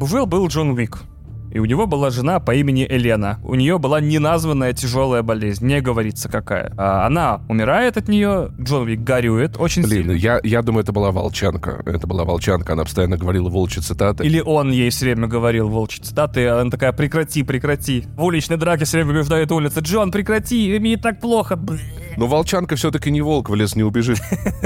Жил 0.00 0.26
был 0.26 0.48
Джон 0.48 0.70
Уик. 0.70 1.04
И 1.52 1.58
у 1.58 1.66
него 1.66 1.86
была 1.86 2.10
жена 2.10 2.40
по 2.40 2.54
имени 2.54 2.80
Елена. 2.80 3.38
У 3.44 3.54
нее 3.54 3.78
была 3.78 4.00
неназванная 4.00 4.72
тяжелая 4.72 5.22
болезнь, 5.22 5.66
не 5.66 5.80
говорится 5.82 6.30
какая. 6.30 6.72
А 6.78 7.06
она 7.06 7.42
умирает 7.48 7.98
от 7.98 8.08
нее, 8.08 8.50
Джон 8.58 8.86
Вик 8.86 9.00
горюет 9.00 9.56
очень 9.58 9.82
Блин, 9.82 10.04
сильно. 10.04 10.12
я, 10.12 10.40
я 10.42 10.62
думаю, 10.62 10.82
это 10.82 10.92
была 10.92 11.12
волчанка. 11.12 11.82
Это 11.84 12.06
была 12.06 12.24
волчанка, 12.24 12.72
она 12.72 12.84
постоянно 12.84 13.18
говорила 13.18 13.50
волчьи 13.50 13.82
цитаты. 13.82 14.24
Или 14.24 14.40
он 14.40 14.70
ей 14.70 14.88
все 14.88 15.04
время 15.04 15.26
говорил 15.26 15.68
волчьи 15.68 16.02
цитаты, 16.02 16.40
и 16.40 16.44
она 16.44 16.70
такая, 16.70 16.92
прекрати, 16.92 17.42
прекрати. 17.42 18.06
В 18.16 18.24
уличной 18.24 18.56
драке 18.56 18.86
все 18.86 18.98
время 18.98 19.12
побеждает 19.12 19.52
улица. 19.52 19.80
Джон, 19.80 20.10
прекрати, 20.10 20.78
мне 20.78 20.96
так 20.96 21.20
плохо. 21.20 21.58
Но 22.16 22.26
волчанка 22.26 22.76
все-таки 22.76 23.10
не 23.10 23.20
волк, 23.20 23.50
в 23.50 23.54
лес 23.54 23.76
не 23.76 23.82
убежит. 23.82 24.20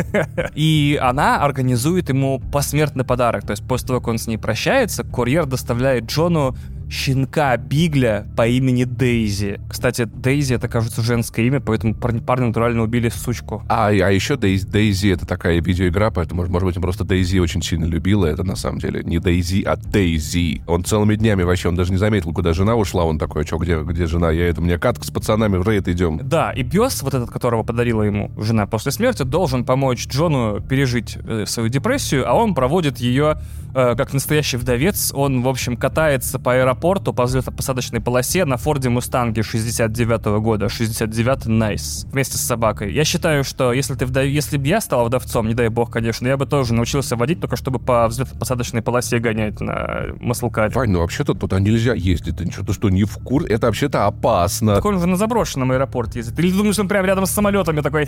И 0.55 0.99
она 1.03 1.43
организует 1.43 2.09
ему 2.09 2.41
посмертный 2.53 3.05
подарок. 3.05 3.45
То 3.45 3.53
есть 3.53 3.67
после 3.67 3.89
того, 3.89 4.01
как 4.01 4.09
он 4.09 4.19
с 4.19 4.27
ней 4.27 4.37
прощается, 4.37 5.05
курьер 5.05 5.47
доставляет 5.47 6.05
Джону 6.05 6.57
щенка 6.91 7.57
Бигля 7.57 8.27
по 8.37 8.47
имени 8.47 8.85
Дейзи. 8.85 9.61
Кстати, 9.69 10.05
Дейзи 10.05 10.55
это, 10.55 10.69
кажется, 10.69 11.03
женское 11.03 11.47
имя, 11.47 11.61
поэтому 11.61 11.95
парня, 11.95 12.21
парня 12.21 12.47
натурально 12.49 12.83
убили 12.83 13.09
сучку. 13.09 13.63
А, 13.69 13.89
а 13.89 14.11
еще 14.11 14.37
Дейзи, 14.37 14.67
Дейзи 14.67 15.09
это 15.09 15.27
такая 15.27 15.61
видеоигра, 15.61 16.11
поэтому, 16.11 16.41
может, 16.41 16.53
может 16.53 16.67
быть, 16.67 16.77
он 16.77 16.83
просто 16.83 17.05
Дейзи 17.05 17.39
очень 17.39 17.63
сильно 17.63 17.85
любила. 17.85 18.27
Это 18.27 18.45
на 18.45 18.57
самом 18.57 18.79
деле 18.79 19.03
не 19.03 19.19
Дейзи, 19.19 19.63
а 19.63 19.77
Дейзи. 19.77 20.63
Он 20.67 20.85
целыми 20.85 21.17
днями 21.17 21.43
вообще, 21.43 21.69
он 21.69 21.75
даже 21.75 21.93
не 21.93 21.99
заметил, 21.99 22.33
куда 22.33 22.53
жена 22.53 22.77
ушла. 22.77 23.05
Он 23.05 23.19
такой, 23.19 23.45
что, 23.47 23.59
где, 23.59 23.81
где 23.81 24.07
жена? 24.07 24.31
Я 24.31 24.49
это, 24.49 24.61
мне 24.61 24.79
катка 24.79 25.05
с 25.05 25.11
пацанами 25.11 25.57
в 25.57 25.69
рейд 25.69 25.89
идем. 25.89 26.21
Да, 26.23 26.53
и 26.53 26.63
пес, 26.63 27.03
вот 27.03 27.15
этот, 27.15 27.31
которого 27.31 27.63
подарила 27.63 28.03
ему 28.03 28.31
жена 28.39 28.67
после 28.67 28.93
смерти, 28.93 29.23
должен 29.23 29.65
помочь 29.65 30.07
Джону 30.07 30.61
пережить 30.61 31.19
э, 31.25 31.45
свою 31.47 31.69
депрессию, 31.69 32.29
а 32.29 32.35
он 32.35 32.55
проводит 32.55 32.99
ее 32.99 33.39
э, 33.75 33.95
как 33.97 34.13
настоящий 34.13 34.57
вдовец. 34.57 35.13
Он, 35.15 35.43
в 35.43 35.49
общем, 35.49 35.77
катается 35.77 36.39
по 36.39 36.55
аэропорту, 36.55 36.76
по 37.13 37.23
взлетно-посадочной 37.25 38.01
полосе 38.01 38.45
на 38.45 38.57
Форде 38.57 38.89
Мустанге 38.89 39.43
69 39.43 40.25
года. 40.41 40.69
69 40.69 41.47
Nice. 41.47 42.09
Вместе 42.11 42.39
с 42.39 42.43
собакой. 42.43 42.93
Я 42.93 43.05
считаю, 43.05 43.45
что 43.45 43.73
если 43.73 43.95
ты 43.95 44.07
вдов... 44.07 44.25
если 44.25 44.57
бы 44.57 44.67
я 44.67 44.81
стал 44.81 45.07
вдовцом, 45.07 45.49
не 45.49 45.55
дай 45.55 45.69
бог, 45.69 45.91
конечно, 45.91 46.27
я 46.27 46.37
бы 46.37 46.47
тоже 46.47 46.75
научился 46.75 47.17
водить, 47.17 47.41
только 47.41 47.57
чтобы 47.57 47.79
по 47.79 48.07
взлетно-посадочной 48.07 48.83
полосе 48.83 49.19
гонять 49.19 49.61
на 49.61 50.07
маслкаре. 50.21 50.73
Вань, 50.75 50.91
ну 50.91 51.01
вообще-то 51.01 51.35
туда 51.35 51.61
нельзя 51.61 51.95
ездить. 51.95 52.37
Ты 52.37 52.51
что-то 52.51 52.73
что, 52.73 52.91
не 52.91 53.05
в 53.05 53.17
курсе? 53.19 53.49
Это 53.49 53.67
вообще-то 53.67 54.07
опасно. 54.07 54.75
Так 54.75 54.85
он 54.85 54.99
же 54.99 55.07
на 55.07 55.17
заброшенном 55.17 55.73
аэропорте 55.73 56.21
ездит. 56.21 56.39
Или 56.39 56.51
ты 56.51 56.57
думаешь, 56.57 56.79
он 56.79 56.89
прямо 56.89 57.07
рядом 57.07 57.27
с 57.27 57.31
самолетами 57.31 57.81
такой 57.81 58.07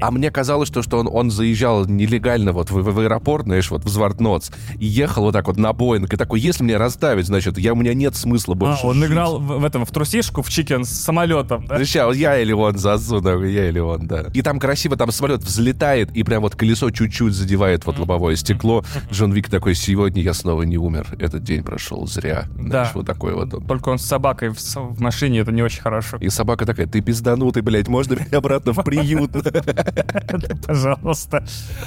А 0.00 0.10
мне 0.10 0.30
казалось, 0.30 0.68
что, 0.68 0.82
что 0.82 0.98
он, 0.98 1.08
он 1.10 1.30
заезжал 1.30 1.86
нелегально 1.86 2.52
вот 2.52 2.70
в, 2.70 2.82
в 2.82 2.98
аэропорт, 2.98 3.44
знаешь, 3.44 3.70
вот 3.70 3.84
в 3.84 3.88
Звартноц, 3.88 4.50
и 4.78 4.86
ехал 4.86 5.24
вот 5.24 5.32
так 5.32 5.46
вот 5.46 5.56
на 5.56 5.72
Боинг, 5.72 6.12
и 6.12 6.16
такой, 6.16 6.40
если 6.40 6.64
меня 6.64 6.78
расставить, 6.78 7.26
значит, 7.26 7.43
я, 7.56 7.72
у 7.72 7.76
меня 7.76 7.94
нет 7.94 8.16
смысла 8.16 8.54
больше 8.54 8.84
А, 8.84 8.88
он 8.88 8.96
жить. 8.96 9.10
играл 9.10 9.38
в, 9.38 9.60
в 9.60 9.64
этом, 9.64 9.84
в 9.84 9.90
трусишку, 9.90 10.42
в 10.42 10.48
чикен 10.48 10.84
с 10.84 10.90
самолетом, 10.90 11.66
да? 11.66 11.78
Вот 11.78 12.16
я 12.16 12.38
или 12.38 12.52
он 12.52 12.78
засуну, 12.78 13.42
я 13.44 13.68
или 13.68 13.78
он, 13.78 14.06
да. 14.06 14.26
И 14.32 14.42
там 14.42 14.58
красиво, 14.58 14.96
там 14.96 15.10
самолет 15.10 15.42
взлетает, 15.42 16.10
и 16.16 16.22
прям 16.22 16.42
вот 16.42 16.56
колесо 16.56 16.90
чуть-чуть 16.90 17.34
задевает 17.34 17.86
вот 17.86 17.98
лобовое 17.98 18.36
стекло. 18.36 18.84
Джон 19.10 19.32
Вик 19.32 19.48
такой, 19.50 19.74
сегодня 19.74 20.22
я 20.22 20.34
снова 20.34 20.62
не 20.62 20.78
умер. 20.78 21.06
Этот 21.18 21.42
день 21.42 21.62
прошел 21.62 22.06
зря. 22.06 22.46
Знаешь, 22.58 22.90
вот 22.94 23.06
такой 23.06 23.34
вот 23.34 23.52
он. 23.54 23.66
Только 23.66 23.88
он 23.90 23.98
с 23.98 24.04
собакой 24.04 24.50
в, 24.50 24.58
в 24.58 25.00
машине, 25.00 25.40
это 25.40 25.52
не 25.52 25.62
очень 25.62 25.82
хорошо. 25.82 26.16
И 26.18 26.28
собака 26.28 26.66
такая, 26.66 26.86
ты 26.86 27.00
пизданутый, 27.00 27.62
блядь, 27.62 27.88
можно 27.88 28.14
меня 28.14 28.38
обратно 28.38 28.72
в 28.72 28.82
приют? 28.84 29.32
Пожалуйста. 30.66 31.44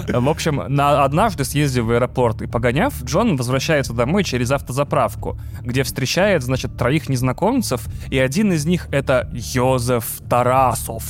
В 0.07 0.29
общем, 0.29 0.63
на, 0.67 1.03
однажды 1.03 1.43
съездив 1.43 1.85
в 1.85 1.91
аэропорт 1.91 2.41
и 2.41 2.47
погоняв, 2.47 2.93
Джон 3.03 3.35
возвращается 3.35 3.93
домой 3.93 4.23
через 4.23 4.51
автозаправку, 4.51 5.39
где 5.61 5.83
встречает, 5.83 6.43
значит, 6.43 6.77
троих 6.77 7.09
незнакомцев, 7.09 7.87
и 8.09 8.17
один 8.17 8.53
из 8.53 8.65
них 8.65 8.87
это 8.91 9.29
Йозеф 9.33 10.21
Тарасов. 10.29 11.03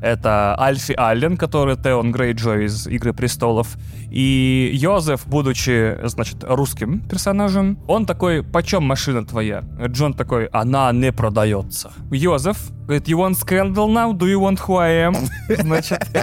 Это 0.00 0.56
Альфи 0.58 0.94
Аллен, 0.96 1.36
который 1.36 1.76
Теон 1.76 2.10
Грейджой 2.10 2.64
из 2.64 2.86
«Игры 2.86 3.12
престолов». 3.12 3.76
И 4.10 4.70
Йозеф, 4.72 5.26
будучи, 5.26 5.98
значит, 6.04 6.42
русским 6.42 7.00
персонажем, 7.00 7.78
он 7.86 8.06
такой, 8.06 8.42
почем 8.42 8.82
машина 8.82 9.24
твоя? 9.24 9.62
Джон 9.86 10.14
такой, 10.14 10.46
она 10.46 10.90
не 10.92 11.12
продается. 11.12 11.92
Йозеф 12.10 12.56
говорит, 12.86 13.08
you 13.08 13.18
want 13.18 13.34
scandal 13.34 13.88
now? 13.88 14.12
Do 14.12 14.26
you 14.26 14.40
want 14.40 14.58
who 14.66 14.78
I 14.78 15.06
am? 15.06 15.16
Значит, 15.48 15.98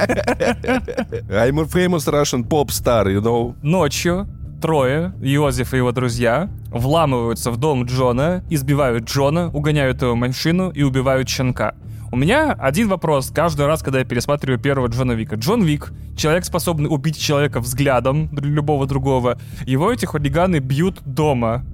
I'm 1.30 1.60
a 1.60 1.66
famous 1.66 2.08
Russian 2.08 2.44
pop 2.44 2.72
star, 2.72 3.08
you 3.08 3.22
know? 3.22 3.56
Ночью 3.62 4.28
трое, 4.62 5.14
Йозеф 5.22 5.74
и 5.74 5.78
его 5.78 5.92
друзья, 5.92 6.50
вламываются 6.70 7.52
в 7.52 7.58
дом 7.58 7.86
Джона, 7.86 8.44
избивают 8.50 9.06
Джона, 9.06 9.50
угоняют 9.54 10.02
его 10.02 10.16
машину 10.16 10.70
и 10.70 10.84
убивают 10.84 11.30
щенка. 11.30 11.76
У 12.10 12.16
меня 12.16 12.54
один 12.54 12.88
вопрос 12.88 13.32
каждый 13.36 13.66
раз, 13.66 13.84
когда 13.84 14.00
я 14.00 14.06
пересматриваю 14.06 14.60
первого 14.60 14.88
Джона 14.88 15.12
Вика. 15.12 15.36
Джон 15.36 15.64
Вик, 15.64 15.92
человек, 16.16 16.46
способный 16.46 16.88
убить 16.90 17.20
человека 17.20 17.60
взглядом 17.60 18.30
любого 18.32 18.88
другого, 18.88 19.38
его 19.66 19.92
эти 19.92 20.06
хулиганы 20.06 20.60
бьют 20.60 21.02
дома. 21.06 21.66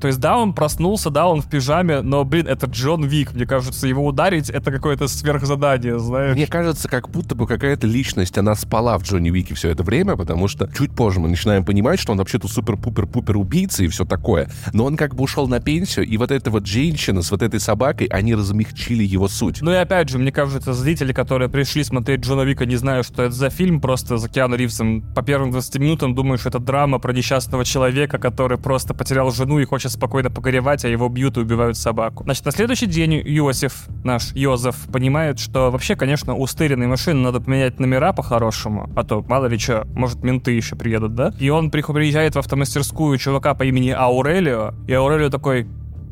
То 0.00 0.06
есть, 0.06 0.20
да, 0.20 0.38
он 0.38 0.52
проснулся, 0.52 1.10
да, 1.10 1.26
он 1.26 1.42
в 1.42 1.48
пижаме, 1.48 2.02
но, 2.02 2.24
блин, 2.24 2.46
это 2.46 2.66
Джон 2.66 3.04
Вик. 3.04 3.34
Мне 3.34 3.46
кажется, 3.46 3.86
его 3.86 4.06
ударить— 4.06 4.48
это 4.50 4.70
какое-то 4.70 5.08
сверхзадание, 5.08 5.98
знаешь. 5.98 6.34
Мне 6.36 6.46
кажется, 6.46 6.88
как 6.88 7.08
будто 7.10 7.34
бы 7.34 7.46
какая-то 7.46 7.86
личность, 7.86 8.38
она 8.38 8.54
спала 8.54 8.96
в 8.98 9.02
Джонни 9.02 9.30
Вике 9.30 9.54
все 9.54 9.70
это 9.70 9.82
время, 9.82 10.16
потому 10.16 10.48
что 10.48 10.68
чуть 10.72 10.92
позже 10.94 11.20
мы 11.20 11.28
начинаем 11.28 11.64
понимать, 11.64 11.98
что 11.98 12.12
он 12.12 12.18
вообще-то 12.18 12.46
супер-пупер-пупер 12.48 13.36
убийца 13.36 13.82
и 13.84 13.88
все 13.88 14.04
такое. 14.04 14.48
Но 14.72 14.84
он 14.84 14.96
как 14.96 15.14
бы 15.14 15.24
ушел 15.24 15.48
на 15.48 15.60
пенсию, 15.60 16.06
и 16.06 16.16
вот 16.16 16.30
эта 16.30 16.50
вот 16.50 16.66
женщина 16.66 17.22
с 17.22 17.30
вот 17.30 17.42
этой 17.42 17.60
собакой, 17.60 18.06
они 18.06 18.34
размягчили 18.34 19.02
его 19.02 19.28
суть. 19.28 19.60
Ну 19.62 19.72
и 19.72 19.76
опять 19.76 20.08
же, 20.08 20.18
мне 20.18 20.30
кажется, 20.30 20.72
зрители, 20.72 21.12
которые 21.12 21.48
пришли 21.48 21.82
смотреть 21.82 22.20
Джона 22.20 22.42
Вика, 22.42 22.66
не 22.66 22.76
знаю, 22.76 23.02
что 23.02 23.24
это 23.24 23.34
за 23.34 23.50
фильм, 23.50 23.80
просто 23.80 24.16
за 24.18 24.28
Киану 24.28 24.56
Ривзом 24.56 25.02
по 25.14 25.22
первым 25.22 25.50
20 25.50 25.76
минутам 25.76 26.14
думаешь, 26.14 26.46
это 26.46 26.58
драма 26.58 26.98
про 26.98 27.12
несчастного 27.12 27.64
человека, 27.64 28.18
который 28.18 28.58
просто 28.58 28.94
потерял 28.94 29.30
жену 29.30 29.58
и 29.58 29.64
хочет 29.64 29.87
спокойно 29.88 30.30
погоревать, 30.30 30.84
а 30.84 30.88
его 30.88 31.08
бьют 31.08 31.36
и 31.36 31.40
убивают 31.40 31.76
собаку. 31.76 32.24
Значит, 32.24 32.44
на 32.44 32.52
следующий 32.52 32.86
день 32.86 33.14
Иосиф, 33.14 33.88
наш 34.04 34.32
Йозеф, 34.34 34.76
понимает, 34.92 35.38
что 35.38 35.70
вообще, 35.70 35.96
конечно, 35.96 36.34
у 36.34 36.46
стыренной 36.46 36.86
машины 36.86 37.20
надо 37.20 37.40
поменять 37.40 37.80
номера 37.80 38.12
по-хорошему, 38.12 38.90
а 38.96 39.04
то, 39.04 39.24
мало 39.28 39.46
ли 39.46 39.58
что, 39.58 39.86
может, 39.94 40.22
менты 40.22 40.52
еще 40.52 40.76
приедут, 40.76 41.14
да? 41.14 41.32
И 41.38 41.48
он 41.50 41.70
приезжает 41.70 42.34
в 42.34 42.38
автомастерскую 42.38 43.16
чувака 43.18 43.54
по 43.54 43.64
имени 43.64 43.90
Аурелио, 43.90 44.74
и 44.86 44.92
Аурелио 44.92 45.30
такой, 45.30 45.66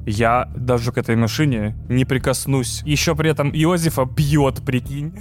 я 0.07 0.49
даже 0.57 0.93
к 0.93 0.99
этой 0.99 1.17
машине 1.17 1.77
не 1.89 2.05
прикоснусь. 2.05 2.83
Еще 2.85 3.15
при 3.17 3.31
этом 3.31 3.51
Иозефа 3.51 4.05
бьет, 4.05 4.65
прикинь. 4.65 5.13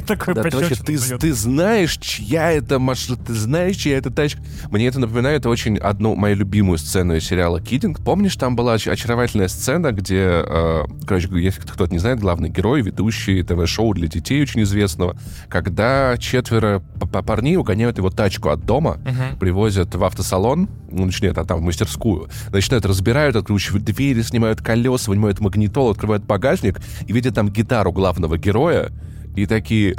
Такой 0.06 0.34
Да, 0.34 0.42
точно, 0.44 0.76
ты, 0.84 0.98
ты 1.18 1.32
знаешь, 1.34 1.96
чья 1.98 2.52
это 2.52 2.78
машина, 2.78 3.16
ты 3.16 3.34
знаешь, 3.34 3.76
чья 3.76 3.96
это 3.98 4.10
тачка. 4.10 4.40
Мне 4.70 4.86
это 4.86 4.98
напоминает 5.00 5.46
очень 5.46 5.76
одну 5.78 6.14
мою 6.14 6.36
любимую 6.36 6.78
сцену 6.78 7.14
из 7.16 7.24
сериала 7.24 7.60
«Кидинг». 7.60 8.00
Помнишь, 8.04 8.36
там 8.36 8.56
была 8.56 8.76
оч- 8.76 8.90
очаровательная 8.90 9.48
сцена, 9.48 9.92
где, 9.92 10.42
э, 10.44 10.84
короче, 11.06 11.28
если 11.40 11.60
кто-то 11.60 11.92
не 11.92 11.98
знает, 11.98 12.20
главный 12.20 12.48
герой, 12.48 12.82
ведущий 12.82 13.42
ТВ-шоу 13.42 13.94
для 13.94 14.08
детей 14.08 14.42
очень 14.42 14.62
известного, 14.62 15.16
когда 15.48 16.16
четверо 16.18 16.80
парней 17.10 17.56
угоняют 17.56 17.98
его 17.98 18.10
тачку 18.10 18.50
от 18.50 18.64
дома, 18.64 18.98
Мгм. 19.04 19.38
привозят 19.38 19.94
в 19.94 20.04
автосалон, 20.04 20.68
ну, 20.90 21.04
начинают, 21.06 21.38
а 21.38 21.44
там 21.44 21.58
в 21.60 21.62
мастерскую, 21.62 22.28
начинают 22.52 22.86
разбирают, 22.86 23.36
откручивают 23.36 23.84
двери, 23.84 24.22
снимают 24.22 24.60
колеса, 24.62 25.10
вынимают 25.10 25.40
магнитол, 25.40 25.90
открывают 25.90 26.24
багажник 26.24 26.80
и 27.06 27.12
видят 27.12 27.34
там 27.34 27.48
гитару 27.50 27.92
главного 27.92 28.38
героя, 28.38 28.90
и 29.38 29.46
такие, 29.46 29.96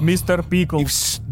Мистер 0.00 0.42
Пикл. 0.42 0.82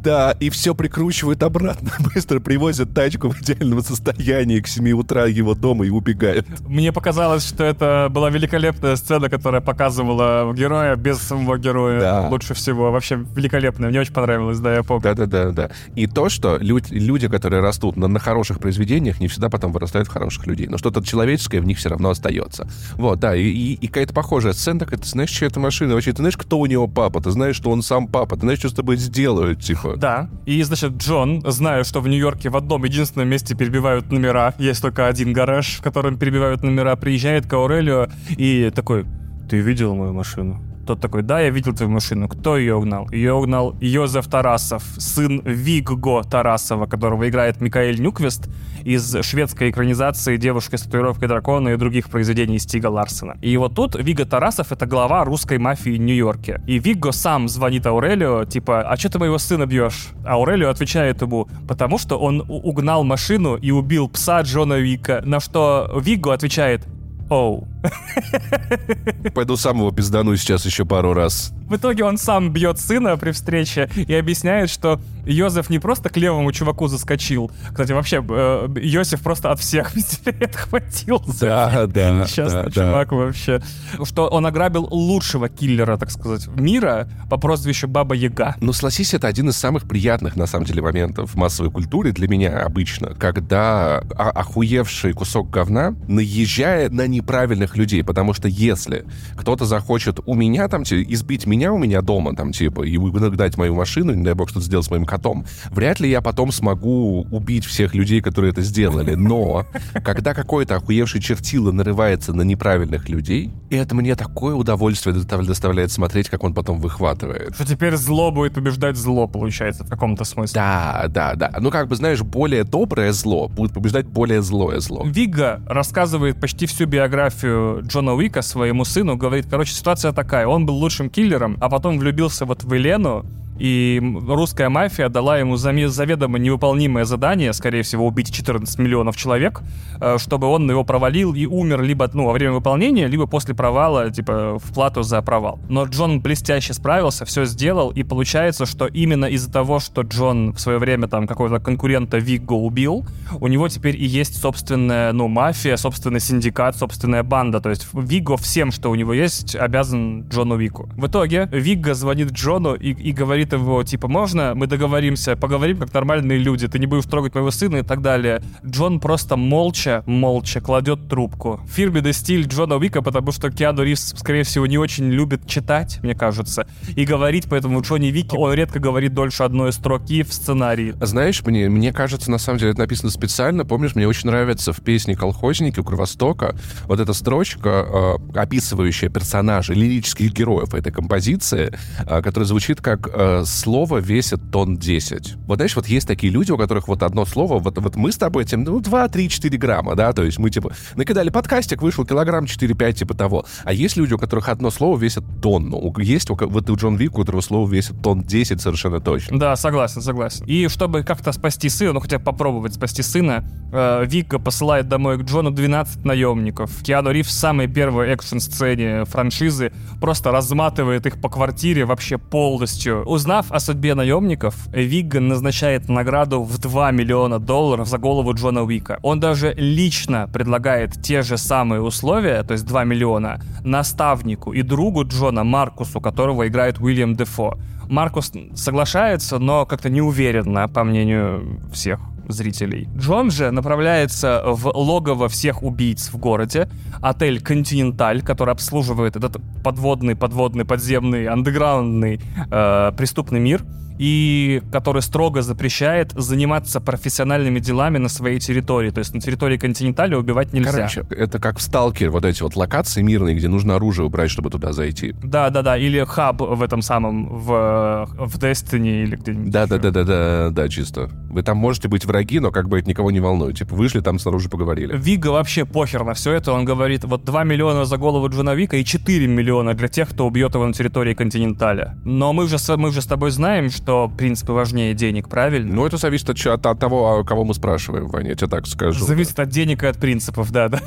Да, 0.02 0.33
и 0.40 0.50
все 0.50 0.75
прикручивают 0.75 1.42
обратно. 1.42 1.90
Быстро 2.14 2.40
привозят 2.40 2.92
тачку 2.95 3.30
в 3.30 3.40
идеальном 3.42 3.83
состоянии 3.83 4.61
к 4.61 4.66
7 4.69 4.90
утра 4.92 5.26
его 5.26 5.54
дома 5.54 5.87
и 5.87 5.90
убегают. 5.90 6.47
Мне 6.69 6.92
показалось, 6.92 7.47
что 7.47 7.64
это 7.64 8.09
была 8.11 8.30
великолепная 8.30 8.97
сцена, 8.97 9.28
которая 9.28 9.61
показывала 9.61 10.52
героя 10.54 10.97
без 10.97 11.19
самого 11.19 11.59
героя. 11.59 12.00
Да. 12.00 12.28
Лучше 12.28 12.54
всего. 12.54 12.90
Вообще 12.92 13.25
великолепная. 13.35 13.90
Мне 13.90 14.00
очень 14.00 14.12
понравилось, 14.12 14.59
да, 14.59 14.75
я 14.75 14.83
помню. 14.83 15.02
Да-да-да. 15.02 15.50
да. 15.50 15.71
И 15.95 16.07
то, 16.07 16.28
что 16.28 16.57
лю- 16.59 16.80
люди, 16.90 17.28
которые 17.28 17.62
растут 17.62 17.97
на, 17.97 18.09
на 18.09 18.19
хороших 18.19 18.59
произведениях, 18.61 19.21
не 19.21 19.28
всегда 19.28 19.49
потом 19.50 19.73
вырастают 19.73 20.09
в 20.09 20.11
хороших 20.11 20.47
людей. 20.47 20.66
Но 20.66 20.78
что-то 20.78 21.02
человеческое 21.02 21.61
в 21.61 21.66
них 21.66 21.78
все 21.78 21.88
равно 21.90 22.11
остается. 22.11 22.69
Вот, 22.95 23.19
да. 23.21 23.35
И, 23.37 23.42
и- 23.42 23.75
и 23.75 23.87
какая-то 23.87 24.12
похожая 24.14 24.52
сцена, 24.52 24.80
такая, 24.80 24.99
ты 24.99 25.09
знаешь, 25.09 25.30
чья 25.30 25.49
это 25.49 25.61
машина? 25.61 25.95
Вообще, 25.95 26.12
ты 26.12 26.19
знаешь, 26.19 26.37
кто 26.37 26.59
у 26.59 26.66
него 26.66 26.87
папа? 26.87 27.21
Ты 27.21 27.30
знаешь, 27.30 27.57
что 27.57 27.71
он 27.71 27.83
сам 27.83 28.07
папа? 28.07 28.37
Ты 28.37 28.42
знаешь, 28.42 28.59
что 28.61 28.69
с 28.69 28.73
тобой 28.75 28.97
сделают, 28.97 29.61
типа? 29.61 29.89
Да. 29.97 30.28
И, 30.47 30.62
значит, 30.62 30.92
Джон, 30.92 31.42
зная, 31.47 31.85
что 31.85 32.00
в 32.00 32.09
Нью-Йорке 32.09 32.50
в 32.50 32.56
одном 32.56 32.85
единственном 32.85 33.28
месте 33.28 33.54
перебивают 33.54 34.11
номера, 34.11 34.54
есть 34.59 34.82
только 34.82 35.06
один 35.06 35.32
гараж, 35.32 35.78
в 35.78 35.82
котором 35.82 36.18
перебивают 36.18 36.62
номера, 36.62 36.97
приезжает 36.97 37.47
к 37.47 37.52
Аурелио 37.52 38.09
и 38.30 38.70
такой, 38.75 39.04
ты 39.49 39.59
видел 39.59 39.94
мою 39.94 40.12
машину? 40.12 40.70
Тот 40.87 41.01
такой, 41.01 41.23
да, 41.23 41.41
я 41.41 41.51
видел 41.51 41.75
твою 41.75 41.93
машину. 41.93 42.29
Кто 42.29 42.57
ее 42.57 42.75
угнал? 42.75 43.09
Ее 43.11 43.35
угнал 43.35 43.77
Йозеф 43.81 44.27
Тарасов, 44.27 44.83
сын 44.99 45.41
Вигго 45.45 46.23
Тарасова, 46.23 46.87
которого 46.87 47.29
играет 47.29 47.61
Микаэль 47.61 48.01
Нюквест. 48.01 48.49
из 48.85 49.17
шведской 49.23 49.71
экранизации 49.71 50.37
«Девушка 50.37 50.77
с 50.77 50.83
татуировкой 50.83 51.29
дракона» 51.29 51.71
и 51.71 51.77
других 51.77 52.09
произведений 52.09 52.59
Стига 52.59 52.87
Ларсена. 52.87 53.37
И 53.41 53.57
вот 53.57 53.75
тут 53.75 53.95
Виго 53.95 54.25
Тарасов— 54.25 54.73
это 54.73 54.87
глава 54.87 55.25
русской 55.25 55.59
мафии 55.59 55.91
в 55.91 56.01
Нью-Йорке. 56.01 56.63
И 56.67 56.79
Виго 56.79 57.13
сам 57.13 57.49
звонит 57.49 57.87
Аурелио, 57.87 58.45
типа, 58.45 58.83
а 58.83 58.97
что 58.97 59.11
ты 59.11 59.19
моего 59.19 59.39
сына 59.39 59.67
бьешь? 59.67 60.09
А 60.25 60.35
Аурелио 60.35 60.71
отвечает 60.71 61.23
ему, 61.23 61.49
потому 61.69 61.99
что 61.99 62.19
он 62.19 62.45
угнал 62.49 63.05
машину 63.05 63.57
и 63.57 63.71
убил 63.71 64.09
пса 64.09 64.41
Джона 64.43 64.79
Вика, 64.79 65.23
на 65.25 65.41
что 65.41 65.91
Виго 66.01 66.33
отвечает, 66.33 66.87
оу. 67.29 67.69
Пойду 69.35 69.57
сам 69.57 69.79
его 69.79 69.91
пиздану 69.91 70.37
сейчас 70.37 70.65
еще 70.67 70.85
пару 70.85 71.13
раз. 71.13 71.53
В 71.69 71.77
итоге 71.77 72.05
он 72.05 72.19
сам 72.19 72.53
бьет 72.53 72.81
сына 72.81 73.17
при 73.17 73.31
встрече 73.31 73.89
и 73.95 74.13
объясняет, 74.15 74.71
что 74.71 75.01
Йозеф 75.25 75.71
не 75.71 75.79
просто 75.79 76.09
к 76.09 76.17
левому 76.17 76.51
чуваку 76.53 76.89
заскочил. 76.89 77.51
Кстати, 77.69 77.93
вообще, 77.93 78.25
э, 78.29 78.69
Йосиф 78.77 79.21
просто 79.21 79.51
от 79.51 79.61
всех 79.61 79.93
пистолет 79.95 80.57
хватил. 80.57 81.23
Да, 81.41 81.87
да, 81.87 82.27
Сейчас 82.27 82.53
да, 82.53 82.71
чувак 82.71 83.13
вообще. 83.13 83.63
Что 84.03 84.27
он 84.29 84.47
ограбил 84.47 84.89
лучшего 84.91 85.49
киллера, 85.49 85.97
так 85.97 86.11
сказать, 86.11 86.49
мира 86.49 87.09
по 87.29 87.37
прозвищу 87.37 87.87
Баба 87.87 88.15
Яга. 88.15 88.57
Ну, 88.61 88.73
согласись, 88.73 89.15
это 89.15 89.29
один 89.29 89.49
из 89.51 89.57
самых 89.57 89.87
приятных, 89.87 90.37
на 90.37 90.47
самом 90.47 90.67
деле, 90.67 90.83
моментов 90.83 91.31
в 91.31 91.37
массовой 91.37 91.71
культуре 91.71 92.13
для 92.13 92.27
меня 92.27 92.63
обычно, 92.65 93.15
когда 93.15 93.99
охуевший 94.17 95.13
кусок 95.13 95.51
говна 95.51 95.95
наезжает 96.09 96.93
на 96.93 97.07
неправильных 97.07 97.70
людей, 97.77 98.03
потому 98.03 98.35
что 98.35 98.49
если 98.49 99.05
кто-то 99.37 99.65
захочет 99.65 100.21
у 100.27 100.35
меня 100.35 100.69
там 100.69 100.83
избить 100.83 101.47
меня, 101.47 101.61
меня 101.61 101.73
у 101.75 101.79
меня 101.79 102.00
дома, 102.00 102.35
там, 102.35 102.53
типа, 102.53 102.83
и 102.83 102.97
выгнать 102.97 103.59
мою 103.59 103.75
машину, 103.75 104.15
не 104.15 104.25
дай 104.25 104.33
бог 104.33 104.49
что-то 104.49 104.65
сделать 104.65 104.87
с 104.87 104.91
моим 104.91 105.05
котом, 105.05 105.45
вряд 105.71 106.00
ли 106.00 106.09
я 106.09 106.23
потом 106.23 106.53
смогу 106.53 107.27
убить 107.31 107.67
всех 107.67 107.95
людей, 107.95 108.23
которые 108.23 108.53
это 108.53 108.62
сделали. 108.62 109.15
Но 109.15 109.67
когда 110.03 110.33
какой-то 110.33 110.77
охуевший 110.77 111.21
чертило 111.21 111.71
нарывается 111.71 112.33
на 112.33 112.43
неправильных 112.43 113.11
людей, 113.11 113.53
это 113.71 113.95
мне 113.95 114.15
такое 114.17 114.55
удовольствие 114.55 115.15
доставляет 115.15 115.93
смотреть, 115.93 116.31
как 116.31 116.43
он 116.43 116.55
потом 116.55 116.81
выхватывает. 116.81 117.55
Что 117.55 117.67
теперь 117.67 117.97
зло 117.97 118.31
будет 118.31 118.55
побеждать 118.55 118.97
зло, 118.97 119.27
получается, 119.29 119.85
в 119.85 119.91
каком-то 119.91 120.25
смысле. 120.25 120.55
Да, 120.55 121.05
да, 121.09 121.35
да. 121.35 121.53
Ну, 121.61 121.71
как 121.71 121.89
бы, 121.89 121.97
знаешь, 121.97 122.23
более 122.23 122.65
доброе 122.65 123.12
зло 123.12 123.49
будет 123.49 123.75
побеждать 123.75 124.07
более 124.07 124.41
злое 124.41 124.81
зло. 124.81 125.03
Вига 125.05 125.61
рассказывает 125.67 126.41
почти 126.41 126.65
всю 126.65 126.87
биографию 126.87 127.60
Джона 127.81 128.14
Уика 128.14 128.43
своему 128.43 128.85
сыну, 128.85 129.17
говорит, 129.17 129.47
короче, 129.50 129.73
ситуация 129.73 130.12
такая, 130.12 130.47
он 130.47 130.67
был 130.67 130.75
лучшим 130.75 131.11
киллером, 131.11 131.57
а 131.61 131.69
потом 131.69 131.99
влюбился 131.99 132.45
вот 132.45 132.64
в 132.64 132.75
Елену, 132.75 133.25
и 133.61 134.00
русская 134.26 134.71
мафия 134.71 135.11
дала 135.11 135.38
ему 135.38 135.57
заведомо 135.57 136.38
невыполнимое 136.38 137.05
задание, 137.05 137.52
скорее 137.52 137.83
всего, 137.83 138.07
убить 138.07 138.33
14 138.33 138.79
миллионов 138.79 139.17
человек, 139.17 139.61
э, 140.00 140.17
чтобы 140.19 140.47
он 140.47 140.69
его 140.71 140.83
провалил 140.83 141.35
и 141.35 141.45
умер 141.45 141.83
либо 141.83 142.09
ну, 142.14 142.25
во 142.25 142.33
время 142.33 142.52
выполнения, 142.52 143.07
либо 143.07 143.26
после 143.26 143.55
провала, 143.55 144.11
типа, 144.11 144.59
в 144.59 144.73
плату 144.73 145.02
за 145.02 145.21
провал. 145.21 145.61
Но 145.69 145.85
Джон 145.85 146.21
блестяще 146.21 146.73
справился, 146.73 147.26
все 147.26 147.45
сделал, 147.45 147.90
и 147.90 148.02
получается, 148.02 148.64
что 148.64 148.87
именно 148.87 149.26
из-за 149.26 149.52
того, 149.52 149.79
что 149.79 150.02
Джон 150.02 150.55
в 150.55 150.59
свое 150.59 150.79
время 150.79 151.07
там 151.07 151.26
какого-то 151.26 151.61
конкурента 151.61 152.17
Вигго 152.17 152.55
убил, 152.55 153.07
у 153.40 153.47
него 153.47 153.69
теперь 153.69 153.97
и 153.97 154.07
есть 154.07 154.40
собственная, 154.40 155.12
ну, 155.12 155.29
мафия, 155.29 155.76
собственный 155.76 156.21
синдикат, 156.21 156.76
собственная 156.76 157.23
банда. 157.23 157.61
То 157.61 157.69
есть 157.69 157.87
Вигго 157.93 158.38
всем, 158.38 158.73
что 158.73 158.90
у 158.90 158.95
него 158.95 159.12
есть, 159.12 159.55
обязан 159.55 160.26
Джону 160.31 160.57
Вику. 160.57 160.88
В 160.97 161.09
итоге 161.09 161.47
Вигго 161.52 161.93
звонит 161.93 162.31
Джону 162.33 162.75
и, 162.75 162.93
и 162.93 163.12
говорит 163.12 163.50
его, 163.52 163.83
типа, 163.83 164.09
можно, 164.09 164.54
мы 164.54 164.66
договоримся, 164.66 165.37
поговорим 165.37 165.78
как 165.78 165.92
нормальные 165.92 166.38
люди, 166.38 166.69
ты 166.69 166.78
не 166.78 166.87
будешь 166.87 167.04
трогать 167.04 167.35
моего 167.35 167.50
сына 167.50 167.78
и 167.78 167.83
так 167.83 168.02
далее. 168.02 168.42
Джон 168.64 169.00
просто 169.00 169.37
молча, 169.37 170.02
молча 170.07 170.61
кладет 170.61 171.09
трубку. 171.09 171.61
Фирменный 171.69 172.12
стиль 172.12 172.47
Джона 172.47 172.76
Уика, 172.76 173.02
потому 173.02 173.33
что 173.33 173.50
Киану 173.50 173.83
Ривз, 173.83 174.14
скорее 174.16 174.45
всего, 174.45 174.66
не 174.66 174.78
очень 174.78 175.11
любит 175.11 175.47
читать, 175.47 175.99
мне 176.02 176.14
кажется, 176.14 176.66
и 176.95 177.04
говорить, 177.04 177.47
поэтому 177.49 177.80
Джонни 177.83 178.09
Вики, 178.09 178.37
он 178.37 178.54
редко 178.54 178.78
говорит 178.78 179.14
дольше 179.14 179.42
одной 179.42 179.73
строки 179.73 180.23
в 180.23 180.33
сценарии. 180.33 180.95
Знаешь, 181.00 181.42
мне, 181.45 181.69
мне 181.69 181.92
кажется, 181.92 182.30
на 182.30 182.38
самом 182.38 182.59
деле 182.59 182.73
это 182.73 182.80
написано 182.80 183.11
специально. 183.11 183.64
Помнишь, 183.64 183.95
мне 183.95 184.07
очень 184.07 184.28
нравится 184.28 184.73
в 184.73 184.80
песне 184.80 185.16
«Колхозники» 185.16 185.80
у 185.80 185.85
Кровостока 185.85 186.57
вот 186.85 187.00
эта 187.00 187.12
строчка, 187.12 188.19
э, 188.35 188.38
описывающая 188.38 189.09
персонажей, 189.09 189.76
лирических 189.76 190.33
героев 190.33 190.75
этой 190.75 190.92
композиции, 190.92 191.73
э, 192.07 192.23
которая 192.23 192.47
звучит 192.47 192.80
как 192.80 193.09
слово 193.44 193.99
весит 193.99 194.40
тонн 194.50 194.76
10. 194.76 195.37
Вот 195.47 195.56
знаешь, 195.56 195.76
вот 195.76 195.87
есть 195.87 196.06
такие 196.06 196.32
люди, 196.32 196.52
у 196.52 196.56
которых 196.56 196.88
вот 196.88 197.02
одно 197.02 197.25
слово, 197.25 197.59
вот, 197.59 197.78
вот 197.78 197.97
мы 197.97 198.12
с 198.12 198.16
тобой 198.16 198.44
этим, 198.44 198.64
ну, 198.64 198.80
2, 198.80 199.09
3, 199.09 199.28
4 199.28 199.59
грамма, 199.59 199.94
да, 199.94 200.12
то 200.12 200.23
есть 200.23 200.38
мы, 200.38 200.50
типа, 200.50 200.73
накидали 200.97 201.30
подкастик, 201.30 201.82
вышел 201.82 202.04
килограмм 202.04 202.44
4-5, 202.44 202.92
типа 202.92 203.14
того. 203.14 203.44
А 203.64 203.73
есть 203.73 203.97
люди, 203.97 204.14
у 204.14 204.18
которых 204.18 204.49
одно 204.49 204.70
слово 204.70 204.99
весит 204.99 205.25
тонну. 205.42 205.94
Есть 205.99 206.30
вот 206.30 206.70
у 206.70 206.76
Джон 206.76 206.97
Вик, 206.97 207.16
у 207.16 207.20
которого 207.20 207.40
слово 207.40 207.70
весит 207.70 208.02
тонн 208.02 208.23
10 208.23 208.61
совершенно 208.61 209.00
точно. 209.00 209.38
Да, 209.38 209.56
согласен, 209.56 210.02
согласен. 210.02 210.44
И 210.47 210.68
чтобы 210.68 211.02
как-то 211.02 211.32
спасти 211.32 211.68
сына, 211.68 211.94
ну, 211.94 212.00
хотя 212.00 212.18
попробовать 212.18 212.75
спасти 212.75 213.02
сына, 213.02 213.44
э, 213.73 214.04
Вика 214.06 214.38
посылает 214.38 214.88
домой 214.88 215.18
к 215.18 215.23
Джону 215.23 215.50
12 215.50 216.05
наемников. 216.05 216.83
Киану 216.83 217.11
Ривз 217.11 217.29
в 217.29 217.33
самой 217.33 217.68
первой 217.68 218.09
экшн-сцене 218.09 219.05
франшизы 219.05 219.72
просто 220.00 220.31
разматывает 220.33 221.07
их 221.07 221.20
по 221.20 221.29
квартире 221.29 221.85
вообще 221.85 222.18
полностью. 222.18 223.05
Узнав 223.05 223.30
Узнав 223.31 223.53
о 223.53 223.61
судьбе 223.61 223.95
наемников, 223.95 224.57
Вигган 224.73 225.29
назначает 225.29 225.88
награду 225.88 226.43
в 226.43 226.59
2 226.59 226.90
миллиона 226.90 227.38
долларов 227.38 227.87
за 227.87 227.97
голову 227.97 228.35
Джона 228.35 228.64
Уика. 228.64 228.99
Он 229.03 229.21
даже 229.21 229.55
лично 229.57 230.29
предлагает 230.33 231.01
те 231.01 231.23
же 231.23 231.38
самые 231.38 231.81
условия, 231.81 232.43
то 232.43 232.55
есть 232.55 232.66
2 232.66 232.83
миллиона, 232.83 233.40
наставнику 233.62 234.53
и 234.53 234.62
другу 234.62 235.05
Джона 235.05 235.45
Маркусу, 235.45 236.01
которого 236.01 236.49
играет 236.49 236.81
Уильям 236.81 237.14
Дефо. 237.14 237.57
Маркус 237.88 238.33
соглашается, 238.57 239.38
но 239.38 239.64
как-то 239.64 239.90
неуверенно, 239.90 240.66
по 240.66 240.83
мнению 240.83 241.61
всех 241.73 242.01
зрителей. 242.33 242.88
Джон 242.97 243.31
же 243.31 243.51
направляется 243.51 244.43
в 244.47 244.69
логово 244.69 245.29
всех 245.29 245.62
убийц 245.62 246.11
в 246.12 246.16
городе, 246.19 246.69
отель 247.01 247.40
«Континенталь», 247.40 248.23
который 248.23 248.53
обслуживает 248.53 249.16
этот 249.16 249.37
подводный, 249.62 250.16
подводный, 250.16 250.64
подземный, 250.64 251.27
андеграундный 251.27 252.21
э, 252.51 252.93
преступный 252.97 253.40
мир— 253.40 253.62
и 254.01 254.63
который 254.73 255.03
строго 255.03 255.43
запрещает 255.43 256.13
заниматься 256.13 256.81
профессиональными 256.81 257.59
делами 257.59 257.99
на 257.99 258.09
своей 258.09 258.41
территории. 258.41 258.89
То 258.89 259.01
есть 259.01 259.13
на 259.13 259.21
территории 259.21 259.59
континентали 259.59 260.15
убивать 260.15 260.55
нельзя. 260.55 260.73
Короче, 260.73 261.05
это 261.11 261.39
как 261.39 261.59
в 261.59 261.61
Сталкере, 261.61 262.09
вот 262.09 262.25
эти 262.25 262.43
вот 262.43 262.57
локации 262.57 263.03
мирные, 263.03 263.37
где 263.37 263.49
нужно 263.49 263.75
оружие 263.75 264.07
убрать, 264.07 264.31
чтобы 264.31 264.49
туда 264.49 264.73
зайти. 264.73 265.15
Да-да-да, 265.23 265.77
или 265.77 266.03
хаб 266.05 266.41
в 266.41 266.63
этом 266.63 266.81
самом, 266.81 267.29
в, 267.29 268.09
в 268.19 268.39
Destiny 268.39 269.03
или 269.03 269.17
где-нибудь. 269.17 269.51
Да-да-да-да-да, 269.51 270.49
да, 270.51 270.69
чисто. 270.71 271.11
Вы 271.29 271.43
там 271.43 271.59
можете 271.59 271.89
быть 271.89 272.07
враги, 272.07 272.41
но 272.41 272.51
как 272.51 272.71
бы 272.71 272.79
это 272.79 272.89
никого 272.89 273.11
не 273.11 273.21
волнует. 273.21 273.59
Типа 273.59 273.75
вышли, 273.75 274.01
там 274.01 274.19
снаружи 274.19 274.49
поговорили. 274.49 274.97
Вига 274.97 275.29
вообще 275.29 275.67
похер 275.67 276.05
на 276.05 276.15
все 276.15 276.33
это. 276.33 276.53
Он 276.53 276.65
говорит, 276.65 277.05
вот 277.05 277.27
2 277.27 277.45
миллиона 277.45 277.85
за 277.85 277.99
голову 277.99 278.31
Джона 278.31 278.55
Вика 278.55 278.79
и 278.79 278.85
4 278.85 279.27
миллиона 279.27 279.75
для 279.75 279.89
тех, 279.89 280.09
кто 280.09 280.27
убьет 280.27 280.55
его 280.55 280.67
на 280.67 280.73
территории 280.73 281.13
континенталя. 281.13 281.99
Но 282.07 282.33
мы 282.33 282.49
же, 282.49 282.57
мы 282.79 282.93
же 282.93 283.03
с 283.03 283.07
тобой 283.07 283.31
знаем, 283.31 283.69
что 283.69 283.89
что 283.90 284.09
принципы 284.09 284.53
важнее 284.53 284.94
денег, 284.94 285.29
правильно? 285.29 285.74
Ну, 285.74 285.85
это 285.85 285.96
зависит 285.96 286.31
от, 286.31 286.46
от, 286.46 286.64
от 286.64 286.79
того, 286.79 287.18
а 287.18 287.24
кого 287.24 287.42
мы 287.42 287.55
спрашиваем, 287.55 288.07
Ваня, 288.07 288.29
я 288.31 288.35
тебе 288.37 288.46
так 288.46 288.68
скажу. 288.68 289.05
Зависит 289.05 289.35
да. 289.35 289.42
от 289.42 289.48
денег 289.48 289.83
и 289.83 289.87
от 289.87 289.96
принципов, 289.96 290.53
да, 290.53 290.68
да. 290.68 290.81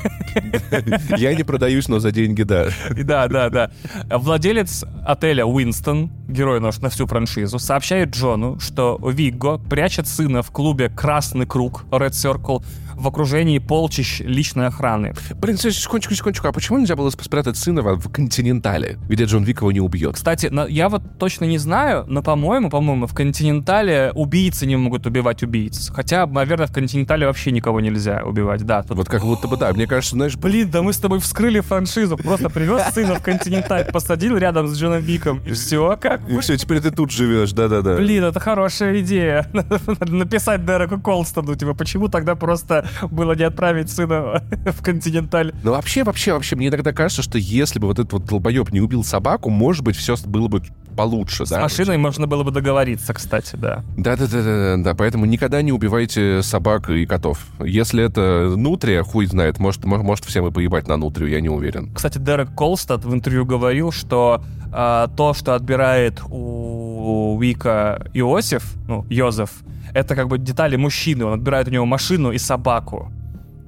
Я 1.18 1.34
не 1.34 1.42
продаюсь, 1.42 1.86
но 1.88 1.98
за 1.98 2.12
деньги, 2.12 2.44
да. 2.44 2.68
Да, 2.92 3.28
да, 3.28 3.50
да. 3.50 3.70
Владелец 4.10 4.86
отеля 5.04 5.44
Уинстон, 5.44 6.12
герой 6.28 6.60
наш 6.60 6.78
на 6.78 6.88
всю 6.88 7.06
франшизу, 7.06 7.58
сообщает 7.58 8.08
Джону, 8.16 8.58
что 8.58 8.98
Вигго 9.06 9.58
прячет 9.58 10.08
сына 10.08 10.42
в 10.42 10.50
клубе 10.50 10.88
«Красный 10.88 11.44
круг» 11.44 11.84
Red 11.90 12.12
Circle 12.12 12.64
в 12.96 13.06
окружении 13.08 13.58
полчищ 13.58 14.20
личной 14.20 14.66
охраны. 14.66 15.14
Блин, 15.36 15.56
секундочку, 15.56 16.14
секундочку, 16.14 16.48
а 16.48 16.52
почему 16.52 16.78
нельзя 16.78 16.96
было 16.96 17.10
спрятать 17.10 17.56
сына 17.56 17.82
в 17.82 18.10
Континентале, 18.10 18.98
где 19.08 19.24
Джон 19.24 19.44
Вик 19.44 19.60
его 19.60 19.72
не 19.72 19.80
убьет? 19.80 20.14
Кстати, 20.14 20.50
я 20.70 20.88
вот 20.88 21.02
точно 21.18 21.44
не 21.44 21.58
знаю, 21.58 22.04
но, 22.06 22.22
по-моему, 22.22 22.70
по-моему, 22.70 23.06
в 23.06 23.14
Континентале 23.14 24.12
убийцы 24.14 24.66
не 24.66 24.76
могут 24.76 25.06
убивать 25.06 25.42
убийц. 25.42 25.90
Хотя, 25.94 26.26
наверное, 26.26 26.66
в 26.66 26.72
Континентале 26.72 27.26
вообще 27.26 27.50
никого 27.50 27.80
нельзя 27.80 28.22
убивать, 28.24 28.62
да. 28.64 28.82
Тут... 28.82 28.96
Вот 28.96 29.08
как 29.08 29.22
будто 29.22 29.48
бы, 29.48 29.56
да, 29.56 29.72
мне 29.72 29.86
кажется, 29.86 30.16
знаешь... 30.16 30.36
Блин, 30.36 30.70
да 30.70 30.82
мы 30.82 30.92
с 30.92 30.98
тобой 30.98 31.20
вскрыли 31.20 31.60
франшизу, 31.60 32.16
просто 32.16 32.50
привез 32.50 32.92
сына 32.92 33.16
в 33.16 33.22
Континенталь, 33.22 33.84
посадил 33.86 34.36
рядом 34.36 34.68
с 34.68 34.78
Джоном 34.78 35.02
Виком, 35.02 35.40
и 35.46 35.52
все, 35.52 35.96
как 36.00 36.28
И 36.28 36.38
все, 36.38 36.56
теперь 36.56 36.80
ты 36.80 36.90
тут 36.90 37.10
живешь, 37.10 37.52
да-да-да. 37.52 37.96
Блин, 37.96 38.24
это 38.24 38.40
хорошая 38.40 39.00
идея. 39.00 39.48
Надо 39.52 39.80
написать 40.06 40.64
Дереку 40.64 41.00
Колстону, 41.00 41.54
типа, 41.54 41.74
почему 41.74 42.08
тогда 42.08 42.34
просто 42.34 42.83
было 43.10 43.32
не 43.34 43.42
отправить 43.44 43.90
сына 43.90 44.42
в 44.66 44.82
континенталь. 44.82 45.52
Ну 45.62 45.72
вообще, 45.72 46.04
вообще, 46.04 46.32
вообще, 46.32 46.56
мне 46.56 46.68
иногда 46.68 46.92
кажется, 46.92 47.22
что 47.22 47.38
если 47.38 47.78
бы 47.78 47.86
вот 47.88 47.98
этот 47.98 48.12
вот 48.12 48.24
долбоеб 48.26 48.70
не 48.72 48.80
убил 48.80 49.04
собаку, 49.04 49.50
может 49.50 49.82
быть, 49.84 49.96
все 49.96 50.16
было 50.26 50.48
бы 50.48 50.62
получше, 50.96 51.44
С 51.44 51.50
да? 51.50 51.60
машиной 51.60 51.96
можно 51.98 52.26
было 52.28 52.44
бы 52.44 52.52
договориться, 52.52 53.12
кстати, 53.14 53.56
да. 53.56 53.82
Да-да-да, 53.96 54.76
да, 54.78 54.94
поэтому 54.94 55.24
никогда 55.26 55.60
не 55.60 55.72
убивайте 55.72 56.40
собак 56.42 56.88
и 56.88 57.04
котов. 57.04 57.38
Если 57.58 58.04
это 58.04 58.52
нутрия, 58.56 59.02
хуй 59.02 59.26
знает, 59.26 59.58
может, 59.58 59.84
мо- 59.84 60.02
может 60.02 60.24
всем 60.24 60.46
и 60.46 60.52
поебать 60.52 60.86
на 60.86 60.96
нутрию, 60.96 61.30
я 61.30 61.40
не 61.40 61.48
уверен. 61.48 61.92
Кстати, 61.94 62.18
Дерек 62.18 62.54
Колстад 62.54 63.04
в 63.04 63.12
интервью 63.12 63.44
говорил, 63.44 63.90
что 63.90 64.44
а, 64.72 65.08
то, 65.16 65.34
что 65.34 65.54
отбирает 65.56 66.20
у 66.30 67.38
Вика 67.40 68.06
Иосиф, 68.14 68.74
ну, 68.86 69.04
Йозеф, 69.10 69.50
это 69.94 70.14
как 70.14 70.28
бы 70.28 70.38
детали 70.38 70.76
мужчины. 70.76 71.24
Он 71.24 71.32
отбирает 71.34 71.68
у 71.68 71.70
него 71.70 71.86
машину 71.86 72.32
и 72.32 72.38
собаку. 72.38 73.10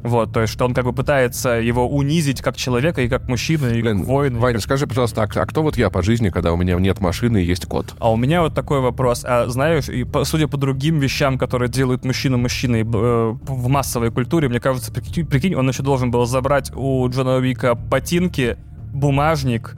Вот, 0.03 0.33
то 0.33 0.41
есть, 0.43 0.53
что 0.53 0.65
он 0.65 0.73
как 0.73 0.85
бы 0.85 0.93
пытается 0.93 1.49
его 1.55 1.89
унизить 1.89 2.41
как 2.41 2.57
человека 2.57 3.03
и 3.03 3.09
как 3.09 3.29
мужчину, 3.29 3.69
и 3.75 3.83
Блин, 3.83 3.99
как 4.01 4.07
воина. 4.07 4.37
и 4.37 4.41
Ваня, 4.41 4.55
как- 4.55 4.63
скажи, 4.63 4.87
пожалуйста, 4.87 5.23
а, 5.23 5.25
а 5.25 5.47
кто 5.47 5.63
вот 5.65 5.77
я 5.77 5.91
по 5.91 6.01
жизни, 6.01 6.29
когда 6.29 6.53
у 6.53 6.57
меня 6.57 6.77
нет 6.77 7.01
машины 7.01 7.43
и 7.43 7.45
есть 7.45 7.67
кот? 7.67 7.93
А 7.99 8.13
у 8.13 8.17
меня 8.17 8.43
вот 8.43 8.55
такой 8.55 8.81
вопрос. 8.81 9.25
А 9.25 9.49
знаешь, 9.49 9.89
и 9.89 10.05
по- 10.05 10.23
судя 10.25 10.47
по 10.47 10.59
другим 10.59 11.01
вещам, 11.01 11.39
которые 11.39 11.69
делают 11.69 12.05
мужчину 12.05 12.39
мужчиной 12.39 12.83
э, 12.83 12.85
в 12.85 13.69
массовой 13.69 14.13
культуре, 14.13 14.49
мне 14.49 14.61
кажется, 14.61 14.93
прикинь, 14.93 15.27
прикинь, 15.27 15.57
он 15.57 15.69
еще 15.69 15.83
должен 15.83 16.13
был 16.13 16.25
забрать 16.25 16.71
у 16.77 17.09
Джона 17.09 17.39
Уика 17.39 17.75
ботинки, 17.75 18.59
бумажник, 18.93 19.75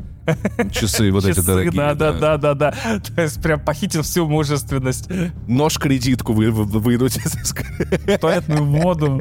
Часы 0.71 1.11
вот 1.11 1.25
эти 1.25 1.41
дорогие. 1.41 1.73
да, 1.73 1.95
да, 1.95 2.13
да, 2.13 2.37
да, 2.39 2.55
да. 2.55 2.75
То 3.15 3.23
есть 3.23 3.43
прям 3.43 3.61
похитил 3.61 4.03
всю 4.03 4.27
мужественность. 4.27 5.09
Нож-кредитку 5.47 6.33
вы, 6.33 6.51
вы- 6.51 6.65
вынуть. 6.79 7.19
Туалетную 8.21 8.65
воду. 8.65 9.21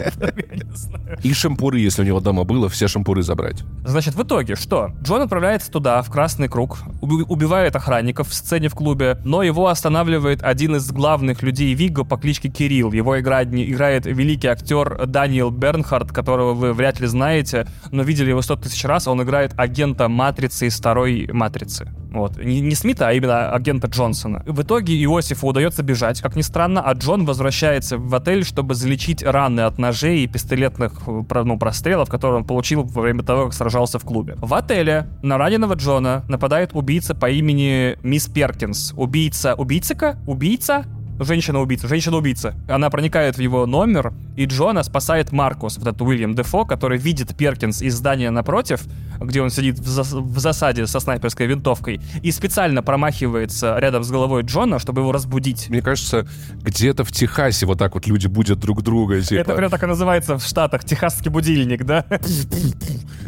И 1.23 1.33
шампуры, 1.33 1.79
если 1.79 2.01
у 2.01 2.05
него 2.05 2.19
дома 2.19 2.43
было, 2.43 2.69
все 2.69 2.87
шампуры 2.87 3.21
забрать. 3.23 3.63
Значит, 3.85 4.15
в 4.15 4.23
итоге 4.23 4.55
что? 4.55 4.91
Джон 5.01 5.21
отправляется 5.21 5.71
туда, 5.71 6.01
в 6.01 6.09
красный 6.09 6.47
круг, 6.47 6.79
уби- 7.01 7.23
убивает 7.27 7.75
охранников 7.75 8.29
в 8.29 8.33
сцене 8.33 8.69
в 8.69 8.75
клубе, 8.75 9.19
но 9.23 9.43
его 9.43 9.67
останавливает 9.67 10.43
один 10.43 10.75
из 10.75 10.91
главных 10.91 11.41
людей 11.43 11.73
Виго 11.73 12.03
по 12.03 12.17
кличке 12.17 12.49
Кирилл. 12.49 12.91
Его 12.91 13.19
играет, 13.19 13.47
играет 13.53 14.05
великий 14.05 14.47
актер 14.47 15.05
Даниэл 15.07 15.49
Бернхард, 15.51 16.11
которого 16.11 16.53
вы 16.53 16.73
вряд 16.73 16.99
ли 16.99 17.07
знаете, 17.07 17.67
но 17.91 18.03
видели 18.03 18.29
его 18.29 18.41
сто 18.41 18.55
тысяч 18.55 18.83
раз. 18.85 19.07
Он 19.07 19.21
играет 19.23 19.53
агента 19.57 20.07
Матрицы 20.07 20.67
из 20.67 20.75
второй 20.97 21.29
Матрицы. 21.31 21.91
Вот. 22.11 22.43
Не, 22.43 22.59
не 22.59 22.73
Смита, 22.73 23.09
а 23.09 23.13
именно 23.13 23.51
агента 23.51 23.87
Джонсона. 23.87 24.41
В 24.47 24.63
итоге 24.63 24.95
Иосифу 25.03 25.47
удается 25.47 25.83
бежать, 25.83 26.21
как 26.21 26.35
ни 26.35 26.41
странно, 26.41 26.81
а 26.81 26.93
Джон 26.93 27.23
возвращается 27.25 27.99
в 27.99 28.15
отель, 28.15 28.43
чтобы 28.43 28.73
залечить 28.73 29.21
раны 29.21 29.61
от 29.61 29.77
ножей 29.77 30.23
и 30.23 30.27
пистолетных 30.27 30.93
э, 31.05 31.43
ну, 31.43 31.59
прострелов, 31.59 32.09
которые 32.09 32.39
он 32.39 32.45
получил 32.45 32.81
во 32.81 33.03
время 33.03 33.21
того, 33.21 33.45
как 33.45 33.53
сражался 33.53 33.99
в 33.99 34.05
клубе. 34.05 34.37
В 34.37 34.55
отеле 34.55 35.07
на 35.21 35.37
раненого 35.37 35.75
Джона 35.75 36.23
нападает 36.27 36.71
убийца 36.73 37.13
по 37.13 37.29
имени 37.29 37.95
Мисс 38.01 38.25
Перкинс. 38.25 38.93
Убийца... 38.97 39.53
Убийца-ка? 39.53 40.17
Убийца? 40.25 40.85
Женщина-убийца, 41.19 41.87
женщина-убийца. 41.87 42.55
Она 42.67 42.89
проникает 42.89 43.37
в 43.37 43.41
его 43.41 43.65
номер, 43.65 44.13
и 44.35 44.45
Джона 44.45 44.83
спасает 44.83 45.31
Маркус, 45.31 45.77
вот 45.77 45.87
этот 45.87 46.01
Уильям 46.01 46.35
Дефо, 46.35 46.65
который 46.65 46.99
видит 46.99 47.35
Перкинс 47.35 47.81
из 47.81 47.95
здания 47.95 48.29
напротив, 48.29 48.83
где 49.19 49.41
он 49.41 49.49
сидит 49.49 49.79
в, 49.79 49.87
зас- 49.87 50.19
в 50.19 50.39
засаде 50.39 50.87
со 50.87 50.99
снайперской 50.99 51.47
винтовкой, 51.47 52.01
и 52.21 52.31
специально 52.31 52.81
промахивается 52.83 53.77
рядом 53.79 54.03
с 54.03 54.11
головой 54.11 54.43
Джона, 54.43 54.79
чтобы 54.79 55.01
его 55.01 55.11
разбудить. 55.11 55.69
Мне 55.69 55.81
кажется, 55.81 56.27
где-то 56.61 57.03
в 57.03 57.11
Техасе 57.11 57.65
вот 57.65 57.79
так 57.79 57.93
вот 57.95 58.07
люди 58.07 58.27
будут 58.27 58.59
друг 58.59 58.81
друга. 58.81 59.21
Типа, 59.21 59.41
Это 59.41 59.55
прям 59.55 59.69
так 59.71 59.83
и 59.83 59.85
называется 59.85 60.37
в 60.37 60.43
Штатах, 60.43 60.83
техасский 60.83 61.29
будильник, 61.31 61.83
да? 61.85 62.05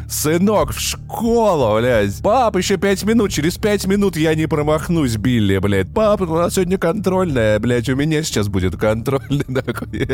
Сынок, 0.07 0.73
в 0.73 0.79
школу, 0.79 1.77
блядь. 1.79 2.19
Пап, 2.23 2.55
еще 2.57 2.77
пять 2.77 3.03
минут. 3.03 3.31
Через 3.31 3.57
пять 3.57 3.85
минут 3.85 4.17
я 4.17 4.33
не 4.33 4.47
промахнусь, 4.47 5.17
Билли, 5.17 5.59
блядь. 5.59 5.93
Пап, 5.93 6.21
у 6.21 6.25
нас 6.25 6.55
сегодня 6.55 6.77
контрольная, 6.79 7.59
блядь. 7.59 7.89
У 7.89 7.95
меня 7.95 8.23
сейчас 8.23 8.47
будет 8.47 8.75
контрольная. 8.75 9.43
такой. 9.63 10.07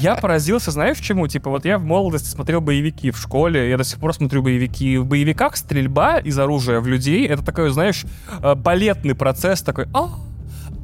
Я 0.00 0.16
поразился, 0.16 0.70
знаешь, 0.70 0.98
чему? 0.98 1.28
Типа, 1.28 1.50
вот 1.50 1.66
я 1.66 1.78
в 1.78 1.84
молодости 1.84 2.28
смотрел 2.28 2.62
боевики 2.62 3.10
в 3.10 3.18
школе, 3.18 3.68
я 3.68 3.76
до 3.76 3.84
сих 3.84 3.98
пор 3.98 4.14
смотрю 4.14 4.42
боевики. 4.42 4.96
В 4.96 5.04
боевиках 5.14 5.56
стрельба 5.56 6.18
из 6.18 6.36
оружия 6.40 6.80
в 6.80 6.88
людей— 6.88 7.24
это 7.28 7.44
такой, 7.44 7.70
знаешь, 7.70 8.04
э, 8.42 8.56
балетный 8.56 9.14
процесс, 9.14 9.62
такой 9.62 9.86
«А, 9.94 10.10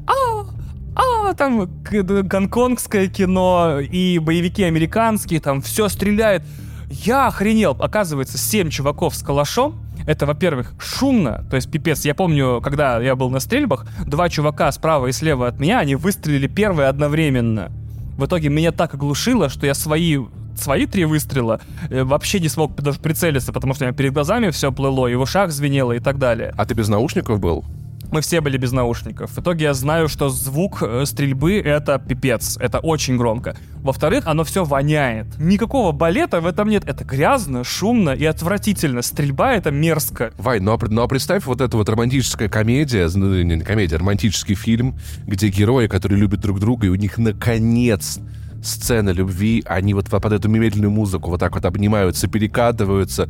а, 0.07 0.47
а, 0.95 1.35
там 1.35 1.69
гонконгское 1.83 3.09
кино 3.09 3.81
и 3.81 4.21
боевики 4.21 4.63
американские, 4.63 5.41
там 5.41 5.61
все 5.63 5.89
стреляет. 5.89 6.45
Я 6.91 7.27
охренел. 7.27 7.77
Оказывается, 7.81 8.39
семь 8.39 8.71
чуваков 8.71 9.17
с 9.17 9.23
калашом, 9.25 9.83
это, 10.07 10.27
во-первых, 10.27 10.75
шумно, 10.79 11.45
то 11.51 11.57
есть 11.57 11.69
пипец. 11.69 12.05
Я 12.05 12.15
помню, 12.15 12.61
когда 12.63 13.01
я 13.01 13.17
был 13.17 13.31
на 13.31 13.41
стрельбах, 13.41 13.85
два 14.07 14.29
чувака 14.29 14.71
справа 14.71 15.09
и 15.09 15.13
слева 15.13 15.49
от 15.49 15.59
меня, 15.59 15.81
они 15.81 15.97
выстрелили 15.97 16.47
первые 16.47 16.87
одновременно. 16.87 17.73
В 18.17 18.27
итоге 18.27 18.49
меня 18.49 18.71
так 18.71 18.95
оглушило, 18.95 19.49
что 19.49 19.67
я 19.67 19.75
свои 19.75 20.19
свои 20.61 20.87
три 20.87 21.05
выстрела 21.05 21.61
э, 21.89 22.05
вообще 22.05 22.41
не 22.41 22.49
смог 22.49 22.75
даже 22.77 22.99
прицелиться, 22.99 23.53
потому 23.53 23.75
что 23.75 23.85
у 23.85 23.87
меня 23.89 23.97
перед 23.97 24.13
глазами 24.13 24.51
все 24.51 24.73
плыло, 24.73 25.07
и 25.07 25.15
в 25.15 25.21
ушах 25.21 25.51
звенело 25.51 25.93
и 25.93 26.01
так 26.01 26.19
далее. 26.19 26.55
А 26.57 26.65
ты 26.65 26.75
без 26.75 26.89
наушников 26.89 27.41
был? 27.41 27.65
Мы 28.11 28.23
все 28.23 28.41
были 28.41 28.57
без 28.59 28.73
наушников. 28.73 29.31
В 29.31 29.39
итоге 29.39 29.67
я 29.67 29.75
знаю, 29.75 30.09
что 30.09 30.31
звук 30.31 30.83
э, 30.83 31.05
стрельбы— 31.07 31.61
это 31.65 31.99
пипец. 32.01 32.57
Это 32.59 32.81
очень 32.81 33.17
громко. 33.17 33.57
Во-вторых, 33.83 34.27
оно 34.27 34.43
все 34.43 34.65
воняет. 34.65 35.27
Никакого 35.39 35.93
балета 35.93 36.41
в 36.41 36.47
этом 36.47 36.69
нет. 36.69 36.83
Это 36.87 37.05
грязно, 37.05 37.63
шумно 37.63 38.11
и 38.11 38.25
отвратительно. 38.25 39.03
Стрельба— 39.03 39.53
это 39.55 39.71
мерзко. 39.71 40.33
Вай, 40.39 40.59
ну 40.59 40.73
а, 40.73 40.79
ну 40.89 41.03
а 41.03 41.09
представь 41.09 41.47
вот 41.47 41.61
эта 41.61 41.77
вот 41.77 41.89
романтическая 41.89 42.49
комедия, 42.49 43.09
ну, 43.15 43.43
не, 43.43 43.61
комедия, 43.61 43.97
романтический 43.97 44.57
фильм, 44.57 44.99
где 45.27 45.49
герои, 45.49 45.87
которые 45.87 46.19
любят 46.19 46.41
друг 46.41 46.59
друга, 46.59 46.89
и 46.89 46.91
у 46.91 46.97
них 46.97 47.17
наконец 47.17 48.19
сцена 48.63 49.11
любви, 49.11 49.63
они 49.67 49.95
вот 49.95 50.09
под 50.09 50.33
эту 50.33 50.49
медленную 50.49 50.91
музыку 50.91 51.31
вот 51.31 51.41
так 51.41 51.55
вот 51.55 51.65
обнимаются, 51.65 52.29
перекатываются. 52.29 53.29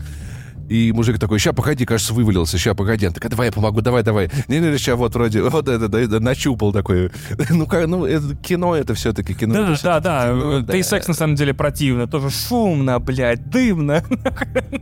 И 0.71 0.93
мужик 0.93 1.19
такой, 1.19 1.41
ща, 1.41 1.53
погоди, 1.53 1.85
кажется, 1.85 2.15
вывалился, 2.15 2.57
ща, 2.57 2.75
погоди. 2.75 3.05
Он 3.05 3.13
такой, 3.13 3.29
давай 3.29 3.49
я 3.49 3.53
помогу, 3.53 3.81
давай, 3.81 4.05
давай. 4.05 4.31
Не-не, 4.47 4.79
ща, 4.79 4.95
вот 4.95 5.13
вроде, 5.15 5.43
вот 5.43 5.69
это, 5.69 5.89
да, 5.89 6.07
да, 6.07 6.21
нащупал 6.21 6.73
такой. 6.73 7.11
Ну, 7.51 7.67
как, 7.67 7.89
ну, 7.89 8.07
это, 8.07 8.37
кино 8.37 8.77
это 8.77 8.95
все-таки 8.95 9.35
кино. 9.35 9.55
Да, 9.55 9.73
это 9.73 9.83
да, 9.83 10.01
да. 10.01 10.27
кино, 10.29 10.59
э, 10.59 10.61
Да 10.61 10.77
и 10.77 10.83
секс 10.85 11.09
на 11.09 11.15
самом 11.15 11.35
деле 11.35 11.55
противно. 11.55 12.07
Тоже 12.07 12.31
шумно, 12.31 13.01
блядь, 13.01 13.51
дымно. 13.51 14.05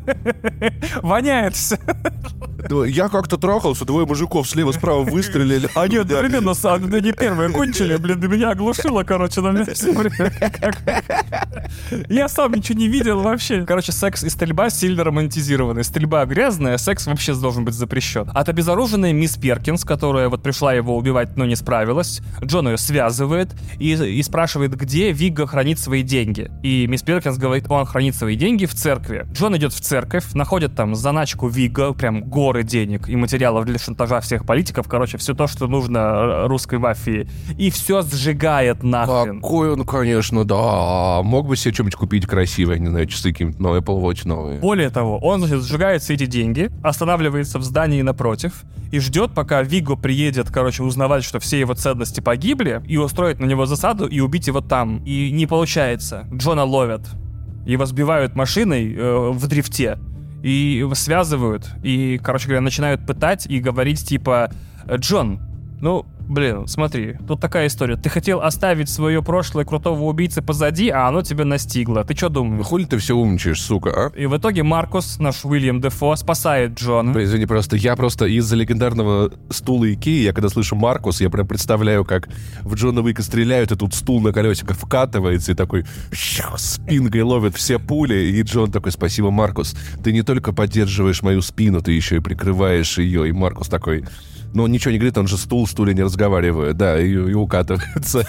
Воняет 1.02 1.54
все. 1.54 1.78
Я 2.86 3.08
как-то 3.08 3.36
трахался, 3.36 3.84
двое 3.84 4.06
мужиков 4.06 4.48
слева-справа 4.48 5.02
выстрелили. 5.02 5.68
Они 5.74 5.96
одновременно 5.96 6.54
не 7.00 7.12
первые 7.12 7.50
кончили, 7.50 7.96
блин, 7.96 8.20
меня 8.28 8.50
оглушило, 8.50 9.02
короче, 9.04 9.40
на 9.40 9.52
месте. 9.52 9.94
Я 12.08 12.28
сам 12.28 12.52
ничего 12.52 12.78
не 12.78 12.88
видел 12.88 13.20
вообще. 13.20 13.64
Короче, 13.64 13.92
секс 13.92 14.24
и 14.24 14.30
стрельба 14.30 14.70
сильно 14.70 15.04
романтизированы. 15.04 15.84
Стрельба 15.84 16.24
грязная, 16.26 16.78
секс 16.78 17.06
вообще 17.06 17.34
должен 17.34 17.64
быть 17.64 17.74
запрещен. 17.74 18.30
От 18.34 18.48
обезоруженной 18.48 19.12
мисс 19.12 19.36
Перкинс, 19.36 19.84
которая 19.84 20.28
вот 20.28 20.42
пришла 20.42 20.72
его 20.74 20.96
убивать, 20.96 21.36
но 21.36 21.44
не 21.44 21.56
справилась, 21.56 22.20
Джон 22.42 22.68
ее 22.68 22.78
связывает 22.78 23.54
и, 23.78 23.92
и 23.92 24.22
спрашивает, 24.22 24.76
где 24.76 25.12
Вигга 25.12 25.46
хранит 25.46 25.78
свои 25.78 26.02
деньги. 26.02 26.50
И 26.62 26.86
мисс 26.86 27.02
Перкинс 27.02 27.38
говорит, 27.38 27.66
он 27.68 27.86
хранит 27.86 28.14
свои 28.14 28.36
деньги 28.36 28.66
в 28.66 28.74
церкви. 28.74 29.26
Джон 29.32 29.56
идет 29.56 29.72
в 29.72 29.80
церковь, 29.80 30.32
находит 30.34 30.74
там 30.74 30.94
заначку 30.94 31.48
Вигга, 31.48 31.92
прям 31.92 32.22
горы 32.48 32.62
денег 32.62 33.08
и 33.08 33.16
материалов 33.16 33.66
для 33.66 33.78
шантажа 33.78 34.20
всех 34.20 34.46
политиков, 34.46 34.88
короче, 34.88 35.18
все 35.18 35.34
то, 35.34 35.46
что 35.46 35.66
нужно 35.66 36.48
русской 36.48 36.78
мафии. 36.78 37.28
И 37.58 37.70
все 37.70 38.00
сжигает 38.02 38.82
нахрен. 38.82 39.40
Какой 39.40 39.72
он, 39.72 39.84
конечно, 39.84 40.44
да. 40.44 41.20
Мог 41.22 41.46
бы 41.46 41.56
себе 41.56 41.74
что-нибудь 41.74 41.94
купить 41.96 42.26
красивое, 42.26 42.78
не 42.78 42.86
знаю, 42.86 43.06
часы 43.06 43.32
какие-нибудь 43.32 43.60
новые, 43.60 43.82
Apple 43.82 44.00
Watch 44.00 44.26
новые. 44.26 44.60
Более 44.60 44.88
того, 44.88 45.18
он, 45.18 45.40
значит, 45.40 45.62
сжигает 45.62 46.02
все 46.02 46.14
эти 46.14 46.26
деньги, 46.26 46.70
останавливается 46.82 47.58
в 47.58 47.62
здании 47.62 48.00
напротив 48.02 48.62
и 48.90 48.98
ждет, 48.98 49.32
пока 49.34 49.62
Виго 49.62 49.96
приедет, 49.96 50.48
короче, 50.50 50.82
узнавать, 50.82 51.24
что 51.24 51.38
все 51.38 51.60
его 51.60 51.74
ценности 51.74 52.20
погибли, 52.20 52.82
и 52.86 52.96
устроить 52.96 53.40
на 53.40 53.44
него 53.44 53.66
засаду 53.66 54.06
и 54.06 54.20
убить 54.20 54.46
его 54.46 54.62
там. 54.62 55.02
И 55.04 55.30
не 55.30 55.46
получается. 55.46 56.26
Джона 56.32 56.64
ловят. 56.64 57.02
Его 57.66 57.84
сбивают 57.84 58.34
машиной 58.34 58.94
э, 58.94 59.30
в 59.30 59.46
дрифте. 59.46 59.98
И 60.42 60.86
связывают. 60.94 61.70
И, 61.82 62.20
короче 62.22 62.46
говоря, 62.46 62.60
начинают 62.60 63.06
пытать 63.06 63.46
и 63.46 63.58
говорить, 63.60 64.06
типа, 64.06 64.50
Джон, 64.90 65.40
ну, 65.80 66.06
блин, 66.28 66.66
смотри, 66.66 67.16
тут 67.26 67.40
такая 67.40 67.66
история. 67.66 67.96
Ты 67.96 68.08
хотел 68.08 68.40
оставить 68.40 68.88
свое 68.88 69.22
прошлое 69.22 69.64
крутого 69.64 70.04
убийцы 70.04 70.42
позади, 70.42 70.88
а 70.88 71.08
оно 71.08 71.22
тебя 71.22 71.44
настигло. 71.44 72.04
Ты 72.04 72.16
что 72.16 72.28
думаешь? 72.28 72.64
Хули 72.64 72.84
ты 72.84 72.98
все 72.98 73.16
умничаешь, 73.16 73.60
сука, 73.60 73.90
а? 73.90 74.16
И 74.16 74.26
в 74.26 74.36
итоге 74.36 74.62
Маркус, 74.62 75.18
наш 75.18 75.44
Уильям 75.44 75.80
Дефо, 75.80 76.14
спасает 76.16 76.78
Джона. 76.78 77.12
Блин, 77.12 77.26
извини, 77.26 77.46
просто 77.46 77.76
я 77.76 77.96
просто 77.96 78.26
из-за 78.26 78.56
легендарного 78.56 79.32
стула 79.50 79.92
Икеи, 79.92 80.22
я 80.22 80.32
когда 80.32 80.48
слышу 80.48 80.76
Маркус, 80.76 81.20
я 81.20 81.30
прям 81.30 81.46
представляю, 81.46 82.04
как 82.04 82.28
в 82.62 82.74
Джона 82.74 83.00
Уика 83.00 83.22
стреляют, 83.22 83.72
и 83.72 83.76
тут 83.76 83.94
стул 83.94 84.20
на 84.20 84.32
колесиках 84.32 84.76
вкатывается, 84.76 85.52
и 85.52 85.54
такой 85.54 85.84
спинкой 86.12 87.22
ловит 87.22 87.56
все 87.56 87.78
пули, 87.78 88.14
и 88.14 88.42
Джон 88.42 88.70
такой, 88.70 88.92
спасибо, 88.92 89.30
Маркус, 89.30 89.74
ты 90.02 90.12
не 90.12 90.22
только 90.22 90.52
поддерживаешь 90.52 91.22
мою 91.22 91.42
спину, 91.42 91.80
ты 91.80 91.92
еще 91.92 92.16
и 92.16 92.20
прикрываешь 92.20 92.98
ее, 92.98 93.28
и 93.28 93.32
Маркус 93.32 93.68
такой, 93.68 94.04
Но 94.54 94.64
он 94.64 94.72
ничего 94.72 94.92
не 94.92 94.98
говорит, 94.98 95.18
он 95.18 95.26
же 95.26 95.36
стул, 95.36 95.66
стуле 95.66 95.94
не 95.94 96.02
разговаривает, 96.02 96.76
да, 96.76 97.00
и, 97.00 97.12
и 97.12 97.34
укатывается. 97.34 98.26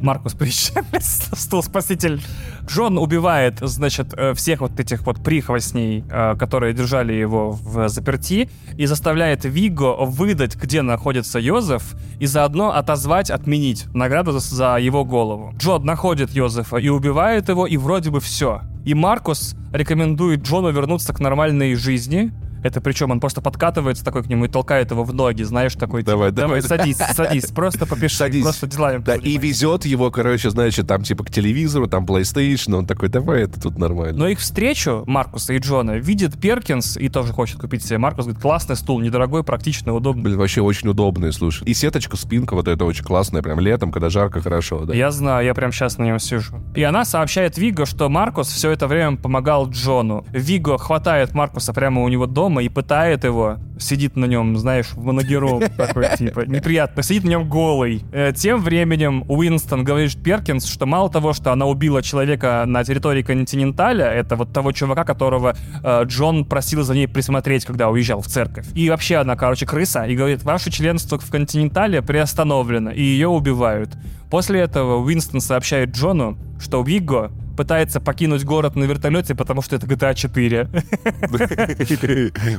Маркус 0.00 0.34
приезжает, 0.34 0.86
стул 1.00 1.62
спаситель. 1.62 2.20
Джон 2.66 2.98
убивает, 2.98 3.58
значит, 3.60 4.12
э, 4.16 4.34
всех 4.34 4.60
вот 4.60 4.78
этих 4.78 5.06
вот 5.06 5.22
прихвостней, 5.22 6.04
э, 6.08 6.36
которые 6.38 6.74
держали 6.74 7.12
его 7.12 7.52
в 7.52 7.88
заперти, 7.88 8.50
и 8.76 8.86
заставляет 8.86 9.44
Виго 9.44 9.96
выдать, 10.04 10.56
где 10.56 10.82
находится 10.82 11.38
Йозеф, 11.38 11.94
и 12.18 12.26
заодно 12.26 12.72
отозвать, 12.72 13.30
отменить 13.30 13.86
награду 13.94 14.32
за 14.38 14.76
его 14.76 15.04
голову. 15.04 15.54
Джон 15.56 15.84
находит 15.84 16.30
Йозефа 16.30 16.76
и 16.76 16.88
убивает 16.88 17.48
его, 17.48 17.66
и 17.66 17.76
вроде 17.76 18.10
бы 18.10 18.20
все. 18.20 18.60
И 18.84 18.94
Маркус 18.94 19.54
рекомендует 19.72 20.42
Джону 20.42 20.70
вернуться 20.70 21.12
к 21.12 21.20
нормальной 21.20 21.74
жизни, 21.74 22.32
это 22.62 22.80
причем 22.80 23.10
он 23.10 23.20
просто 23.20 23.40
подкатывается 23.40 24.04
такой 24.04 24.22
к 24.22 24.26
нему 24.26 24.44
и 24.46 24.48
толкает 24.48 24.90
его 24.90 25.04
в 25.04 25.14
ноги, 25.14 25.42
знаешь, 25.42 25.74
такой, 25.74 26.02
давай, 26.02 26.30
типа, 26.30 26.42
давай, 26.42 26.60
давай, 26.60 26.78
садись, 26.78 26.96
садись, 26.96 27.46
просто 27.46 27.86
попиши, 27.86 28.16
садись. 28.16 28.42
просто 28.42 28.66
делаем. 28.66 29.02
Да, 29.02 29.16
и 29.16 29.38
везет 29.38 29.84
его, 29.84 30.10
короче, 30.10 30.50
значит, 30.50 30.86
там 30.86 31.02
типа 31.02 31.24
к 31.24 31.30
телевизору, 31.30 31.86
там 31.86 32.04
PlayStation, 32.04 32.76
он 32.76 32.86
такой, 32.86 33.08
давай, 33.08 33.42
это 33.42 33.60
тут 33.60 33.78
нормально. 33.78 34.18
Но 34.18 34.28
их 34.28 34.40
встречу, 34.40 35.04
Маркуса 35.06 35.54
и 35.54 35.58
Джона, 35.58 35.98
видит 35.98 36.40
Перкинс 36.40 36.96
и 36.96 37.08
тоже 37.08 37.32
хочет 37.32 37.60
купить 37.60 37.84
себе 37.84 37.98
Маркус, 37.98 38.26
говорит, 38.26 38.42
классный 38.42 38.76
стул, 38.76 39.00
недорогой, 39.00 39.44
практичный, 39.44 39.96
удобный. 39.96 40.22
Блин, 40.22 40.38
вообще 40.38 40.60
очень 40.60 40.88
удобный, 40.88 41.32
слушай. 41.32 41.64
И 41.64 41.74
сеточка, 41.74 42.16
спинка 42.16 42.54
вот 42.54 42.68
это 42.68 42.84
очень 42.84 43.04
классная, 43.04 43.42
прям 43.42 43.60
летом, 43.60 43.92
когда 43.92 44.10
жарко, 44.10 44.40
хорошо, 44.40 44.84
да. 44.84 44.94
Я 44.94 45.10
знаю, 45.10 45.44
я 45.44 45.54
прям 45.54 45.72
сейчас 45.72 45.98
на 45.98 46.04
нем 46.04 46.18
сижу. 46.18 46.56
И 46.74 46.82
она 46.82 47.04
сообщает 47.04 47.58
Виго, 47.58 47.86
что 47.86 48.08
Маркус 48.08 48.48
все 48.48 48.70
это 48.70 48.86
время 48.86 49.16
помогал 49.16 49.68
Джону. 49.70 50.24
Виго 50.32 50.78
хватает 50.78 51.34
Маркуса 51.34 51.72
прямо 51.72 52.02
у 52.02 52.08
него 52.08 52.26
дома 52.26 52.49
и 52.58 52.68
пытает 52.68 53.22
его 53.22 53.58
сидит 53.78 54.16
на 54.16 54.24
нем, 54.26 54.56
знаешь, 54.58 54.92
в 54.92 55.04
манагеру 55.04 55.62
такой, 55.76 56.16
типа, 56.16 56.40
неприятно, 56.46 57.02
сидит 57.02 57.24
на 57.24 57.28
нем 57.28 57.48
голый. 57.48 58.02
Э, 58.12 58.32
тем 58.34 58.60
временем 58.62 59.24
Уинстон 59.28 59.84
говорит 59.84 60.22
Перкинс, 60.22 60.66
что 60.66 60.86
мало 60.86 61.10
того, 61.10 61.32
что 61.32 61.52
она 61.52 61.66
убила 61.66 62.02
человека 62.02 62.64
на 62.66 62.84
территории 62.84 63.22
Континенталя, 63.22 64.06
это 64.06 64.36
вот 64.36 64.52
того 64.52 64.72
чувака, 64.72 65.04
которого 65.04 65.54
э, 65.82 66.02
Джон 66.04 66.44
просил 66.44 66.82
за 66.82 66.94
ней 66.94 67.06
присмотреть, 67.06 67.64
когда 67.64 67.88
уезжал 67.88 68.20
в 68.20 68.26
церковь. 68.26 68.66
И 68.74 68.88
вообще 68.90 69.16
она, 69.16 69.36
короче, 69.36 69.66
крыса, 69.66 70.04
и 70.04 70.16
говорит, 70.16 70.42
ваше 70.42 70.70
членство 70.70 71.18
в 71.18 71.30
Континентале 71.30 72.02
приостановлено, 72.02 72.90
и 72.90 73.02
ее 73.02 73.28
убивают. 73.28 73.90
После 74.30 74.60
этого 74.60 75.02
Уинстон 75.02 75.40
сообщает 75.40 75.90
Джону, 75.90 76.38
что 76.60 76.82
Вигго 76.82 77.32
пытается 77.60 78.00
покинуть 78.00 78.42
город 78.42 78.74
на 78.74 78.84
вертолете, 78.84 79.34
потому 79.34 79.60
что 79.60 79.76
это 79.76 79.86
GTA 79.86 80.14
4. 80.14 80.70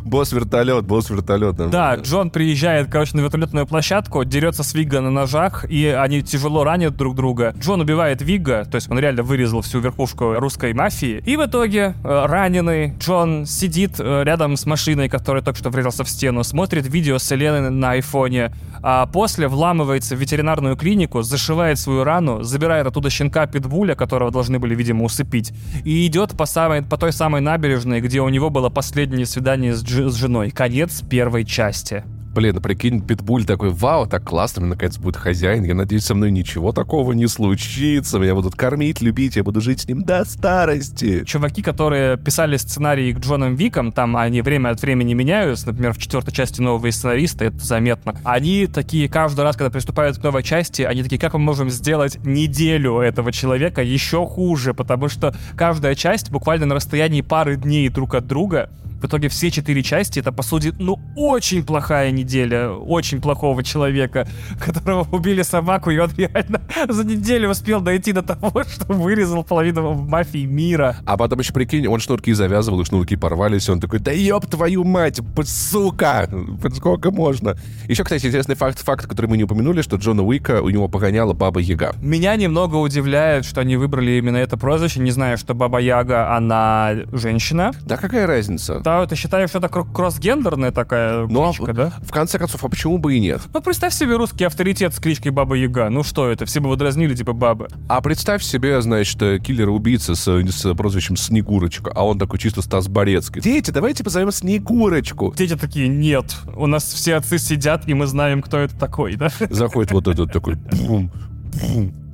Босс 0.06 0.32
вертолет, 0.32 0.86
босс 0.86 1.10
вертолет. 1.10 1.56
Да, 1.56 1.96
Джон 1.96 2.30
приезжает, 2.30 2.92
короче, 2.92 3.18
на 3.18 3.22
вертолетную 3.22 3.66
площадку, 3.66 4.24
дерется 4.24 4.62
с 4.62 4.76
Вигга 4.76 5.02
на 5.02 5.10
ножах, 5.10 5.66
и 5.68 5.88
они 5.88 6.22
тяжело 6.22 6.64
ранят 6.64 6.96
друг 6.96 7.16
друга. 7.16 7.56
Джон 7.58 7.82
убивает 7.82 8.22
Вигга, 8.22 8.66
то 8.66 8.76
есть 8.76 8.92
он 8.92 9.00
реально 9.00 9.24
вырезал 9.24 9.62
всю 9.62 9.80
верхушку 9.80 10.36
русской 10.36 10.72
мафии. 10.74 11.24
И 11.26 11.36
в 11.36 11.44
итоге 11.48 11.96
э, 12.04 12.26
раненый 12.28 12.94
Джон 13.00 13.48
сидит 13.48 13.96
э, 13.98 14.24
рядом 14.24 14.56
с 14.56 14.68
машиной, 14.68 15.10
которая 15.10 15.42
только 15.42 15.58
что 15.58 15.72
врезался 15.72 16.04
в 16.04 16.10
стену, 16.10 16.44
смотрит 16.44 16.86
видео 16.86 17.18
с 17.18 17.32
Еленой 17.32 17.72
на 17.72 17.94
айфоне, 17.94 18.54
а 18.84 19.08
после 19.08 19.48
вламывается 19.48 20.16
в 20.16 20.20
ветеринарную 20.20 20.76
клинику, 20.76 21.24
зашивает 21.24 21.80
свою 21.80 22.04
рану, 22.04 22.44
забирает 22.44 22.86
оттуда 22.86 23.10
щенка 23.10 23.48
Питбуля, 23.48 23.96
которого 23.96 24.30
должны 24.30 24.60
были, 24.60 24.76
видимо, 24.76 24.91
видимо, 24.92 25.06
усыпить. 25.06 25.54
И 25.84 26.06
идет 26.08 26.38
по, 26.38 26.46
самой, 26.46 26.82
по 26.84 26.98
той 26.98 27.14
самой 27.14 27.42
набережной, 27.42 28.02
где 28.02 28.22
у 28.22 28.30
него 28.30 28.50
было 28.50 28.70
последнее 28.70 29.26
свидание 29.26 29.74
с, 29.74 29.82
с 29.82 30.16
женой. 30.16 30.52
Конец 30.52 31.02
первой 31.10 31.46
части. 31.46 32.04
Блин, 32.34 32.62
прикинь, 32.62 33.02
Питбуль 33.02 33.44
такой, 33.44 33.72
вау, 33.72 34.08
так 34.08 34.24
классно, 34.24 34.62
мне 34.62 34.70
наконец 34.70 34.98
будет 34.98 35.18
хозяин, 35.18 35.66
я 35.66 35.76
надеюсь, 35.76 36.06
со 36.06 36.16
мной 36.16 36.32
ничего 36.32 36.72
такого 36.72 37.12
не 37.12 37.28
случится, 37.28 38.20
меня 38.20 38.36
будут 38.36 38.56
кормить, 38.56 39.02
любить, 39.02 39.36
я 39.36 39.44
буду 39.44 39.60
жить 39.60 39.82
с 39.82 39.88
ним 39.88 40.04
до 40.04 40.24
старости. 40.24 41.26
Чуваки, 41.26 41.62
которые 41.62 42.18
писали 42.18 42.56
сценарии 42.56 43.12
к 43.12 43.20
Джонам 43.20 43.56
Викам, 43.56 43.92
там 43.92 44.16
они 44.16 44.42
время 44.42 44.70
от 44.70 44.82
времени 44.82 45.14
меняются, 45.14 45.68
например, 45.68 45.92
в 45.92 45.98
четвертой 45.98 46.34
части 46.34 46.62
новые 46.62 46.94
сценаристы, 46.94 47.46
это 47.46 47.60
заметно. 47.60 48.16
Они 48.24 48.66
такие 48.66 49.10
каждый 49.10 49.42
раз, 49.42 49.58
когда 49.58 49.70
приступают 49.70 50.18
к 50.18 50.24
новой 50.24 50.44
части, 50.44 50.84
они 50.84 51.04
такие, 51.04 51.20
как 51.20 51.34
мы 51.34 51.40
можем 51.40 51.70
сделать 51.70 52.18
неделю 52.24 53.00
этого 53.00 53.34
человека 53.34 53.84
еще 53.84 54.26
хуже, 54.26 54.74
потому 54.74 55.10
что 55.10 55.36
каждая 55.58 55.96
часть 55.96 56.32
буквально 56.32 56.66
на 56.66 56.76
расстоянии 56.76 57.20
пары 57.20 57.58
дней 57.58 57.90
друг 57.90 58.16
от 58.16 58.26
друга 58.26 58.70
в 59.02 59.06
итоге 59.06 59.30
все 59.30 59.50
четыре 59.50 59.82
части 59.84 60.20
это, 60.20 60.32
по 60.32 60.44
сути, 60.44 60.74
ну, 60.78 61.00
очень 61.16 61.64
плохая 61.64 62.12
неделя, 62.12 62.70
очень 62.70 63.20
плохого 63.22 63.64
человека, 63.64 64.28
которого 64.60 65.08
убили 65.12 65.42
собаку, 65.42 65.90
и 65.90 65.98
он 65.98 66.12
реально 66.16 66.62
за 66.88 67.04
неделю 67.04 67.50
успел 67.50 67.82
дойти 67.82 68.12
до 68.12 68.22
того, 68.22 68.64
что 68.72 68.94
вырезал 68.94 69.44
половину 69.44 69.94
мафии 69.94 70.46
мира. 70.46 70.98
А 71.06 71.18
потом 71.18 71.40
еще, 71.40 71.54
прикинь, 71.54 71.88
он 71.88 72.00
шнурки 72.00 72.34
завязывал, 72.34 72.82
и 72.82 72.86
шнурки 72.86 73.16
порвались, 73.16 73.68
и 73.68 73.72
он 73.72 73.80
такой, 73.80 74.00
да 74.00 74.12
ёб 74.12 74.46
твою 74.46 74.84
мать, 74.84 75.20
сука, 75.44 76.30
сколько 76.76 77.12
можно? 77.12 77.56
Еще, 77.88 78.04
кстати, 78.04 78.26
интересный 78.28 78.56
факт, 78.56 78.80
факт, 78.80 79.08
который 79.08 79.28
мы 79.28 79.38
не 79.38 79.44
упомянули, 79.44 79.82
что 79.82 79.98
Джона 79.98 80.24
Уика 80.24 80.62
у 80.62 80.70
него 80.70 80.88
погоняла 80.88 81.34
Баба 81.34 81.60
Яга. 81.60 81.96
Меня 82.02 82.36
немного 82.36 82.76
удивляет, 82.76 83.46
что 83.46 83.62
они 83.62 83.78
выбрали 83.78 84.12
именно 84.12 84.38
это 84.38 84.58
прозвище, 84.58 85.00
не 85.00 85.12
знаю, 85.12 85.38
что 85.38 85.54
Баба 85.54 85.80
Яга, 85.80 86.36
она 86.36 86.96
женщина. 87.12 87.72
Да 87.86 87.98
какая 87.98 88.28
разница? 88.28 88.80
Да, 88.92 89.08
ты 89.08 89.16
считаешь, 89.16 89.50
что 89.52 89.60
это 89.60 89.70
кроссгендерная 89.70 90.72
такая 90.72 91.26
ну, 91.26 91.44
а 91.44 91.54
кличка, 91.54 91.74
да? 91.74 91.94
В 92.02 92.12
конце 92.12 92.38
концов, 92.38 92.66
а 92.66 92.68
почему 92.68 92.98
бы 92.98 93.16
и 93.16 93.22
нет? 93.22 93.42
Ну, 93.54 93.62
представь 93.62 93.94
себе 93.94 94.18
русский 94.18 94.44
авторитет 94.44 94.94
с 94.94 95.00
кличкой 95.00 95.32
Баба 95.32 95.56
Яга. 95.56 95.90
Ну 95.90 96.04
что 96.04 96.30
это, 96.30 96.46
все 96.46 96.60
бы 96.60 96.66
его 96.66 96.76
дразнили, 96.76 97.16
типа 97.16 97.32
бабы. 97.32 97.70
А 97.88 98.02
представь 98.02 98.44
себе, 98.44 98.82
значит, 98.82 99.18
киллер-убийца 99.18 100.14
с, 100.16 100.28
с 100.28 100.76
прозвищем 100.76 101.16
Снегурочка, 101.16 101.90
а 101.96 102.06
он 102.06 102.20
такой 102.20 102.38
чисто 102.38 102.62
Стас 102.62 102.90
Борецкий. 102.90 103.42
Дети, 103.42 103.72
давайте 103.72 104.04
позовем 104.04 104.30
Снегурочку. 104.30 105.34
Дети 105.38 105.56
такие, 105.56 105.88
нет, 105.88 106.36
у 106.54 106.68
нас 106.68 106.84
все 106.84 107.16
отцы 107.16 107.38
сидят, 107.38 107.88
и 107.88 107.94
мы 107.94 108.08
знаем, 108.08 108.42
кто 108.42 108.58
это 108.58 108.78
такой, 108.78 109.16
да? 109.16 109.30
Заходит 109.50 109.92
вот 109.94 110.10
этот 110.10 110.34
такой, 110.34 110.58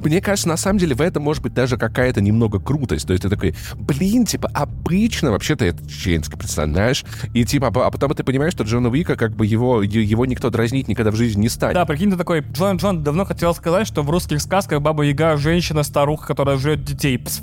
мне 0.03 0.21
кажется, 0.21 0.47
на 0.47 0.57
самом 0.57 0.79
деле 0.79 0.95
в 0.95 1.01
этом 1.01 1.23
может 1.23 1.43
быть 1.43 1.53
даже 1.53 1.77
какая-то 1.77 2.21
немного 2.21 2.59
крутость. 2.59 3.07
То 3.07 3.13
есть 3.13 3.23
ты 3.23 3.29
такой, 3.29 3.55
блин, 3.75 4.25
типа, 4.25 4.49
обычно 4.53 5.31
вообще-то 5.31 5.65
это 5.65 5.87
чеченский 5.87 6.37
персонаж. 6.37 7.03
И 7.33 7.45
типа, 7.45 7.67
а 7.67 7.91
потом 7.91 8.13
ты 8.13 8.23
понимаешь, 8.23 8.53
что 8.53 8.63
Джона 8.63 8.89
Уика, 8.89 9.15
как 9.15 9.35
бы 9.35 9.45
его, 9.45 9.81
его 9.81 10.25
никто 10.25 10.49
дразнить 10.49 10.87
никогда 10.87 11.11
в 11.11 11.15
жизни 11.15 11.41
не 11.41 11.49
станет. 11.49 11.75
Да, 11.75 11.85
прикинь, 11.85 12.11
ты 12.11 12.17
такой, 12.17 12.41
Джон 12.41 12.77
Джон 12.77 13.03
давно 13.03 13.25
хотел 13.25 13.53
сказать, 13.53 13.87
что 13.87 14.03
в 14.03 14.09
русских 14.09 14.41
сказках 14.41 14.81
Баба 14.81 15.03
Яга 15.03 15.37
женщина-старуха, 15.37 16.27
которая 16.27 16.57
жрет 16.57 16.83
детей. 16.83 17.17
Пс, 17.17 17.41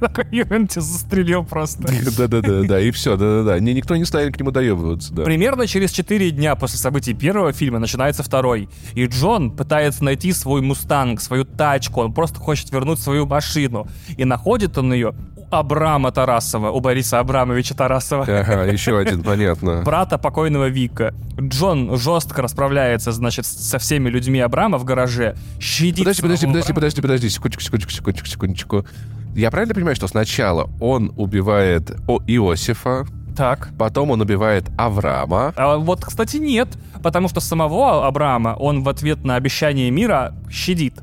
такой 0.00 0.26
Юнти 0.30 0.78
застрелил 0.78 1.44
просто. 1.44 1.88
Да-да-да, 2.16 2.62
да 2.62 2.80
и 2.80 2.90
все, 2.90 3.16
да-да-да. 3.16 3.58
Никто 3.60 3.96
не 3.96 4.04
станет 4.04 4.34
к 4.34 4.40
нему 4.40 4.50
доебываться, 4.50 5.12
да. 5.12 5.22
Примерно 5.24 5.66
через 5.66 5.92
4 5.92 6.30
дня 6.30 6.54
после 6.56 6.78
событий 6.78 7.14
первого 7.14 7.52
фильма 7.52 7.78
начинается 7.78 8.22
второй. 8.22 8.68
И 8.94 9.06
Джон 9.06 9.50
пытается 9.50 10.04
найти 10.04 10.32
свой 10.32 10.60
мустанг, 10.60 11.20
свою 11.20 11.44
тачку, 11.44 12.00
он 12.00 12.12
просто 12.12 12.38
хочет 12.38 12.70
вернуть 12.70 13.00
свою 13.00 13.26
машину. 13.26 13.86
И 14.16 14.24
находит 14.24 14.78
он 14.78 14.92
ее 14.92 15.14
у 15.36 15.54
Абрама 15.54 16.10
Тарасова, 16.12 16.70
у 16.70 16.80
Бориса 16.80 17.20
Абрамовича 17.20 17.74
Тарасова. 17.74 18.24
Ага, 18.24 18.64
еще 18.64 18.98
один, 18.98 19.22
понятно. 19.22 19.82
Брата 19.84 20.18
покойного 20.18 20.68
Вика. 20.68 21.14
Джон 21.40 21.96
жестко 21.96 22.42
расправляется, 22.42 23.12
значит, 23.12 23.46
со 23.46 23.78
всеми 23.78 24.08
людьми 24.08 24.40
Абрама 24.40 24.78
в 24.78 24.84
гараже. 24.84 25.36
Щадит 25.60 25.98
подожди, 25.98 26.22
подожди, 26.22 26.46
подожди, 26.46 26.72
подожди, 26.72 27.02
подожди, 27.02 27.28
секундочку, 27.28 27.62
секундочку, 27.62 27.92
секундочку, 27.92 28.26
секундочку. 28.26 28.86
Я 29.34 29.50
правильно 29.50 29.74
понимаю, 29.74 29.96
что 29.96 30.06
сначала 30.06 30.70
он 30.80 31.12
убивает 31.16 31.90
О 32.06 32.20
Иосифа, 32.26 33.06
так. 33.36 33.70
Потом 33.76 34.10
он 34.12 34.20
убивает 34.20 34.64
Авраама. 34.78 35.52
А 35.56 35.76
вот, 35.76 36.04
кстати, 36.04 36.36
нет, 36.36 36.68
потому 37.02 37.28
что 37.28 37.40
самого 37.40 38.06
Авраама 38.06 38.54
он 38.58 38.84
в 38.84 38.88
ответ 38.88 39.24
на 39.24 39.34
обещание 39.34 39.90
мира 39.90 40.34
щадит. 40.48 40.94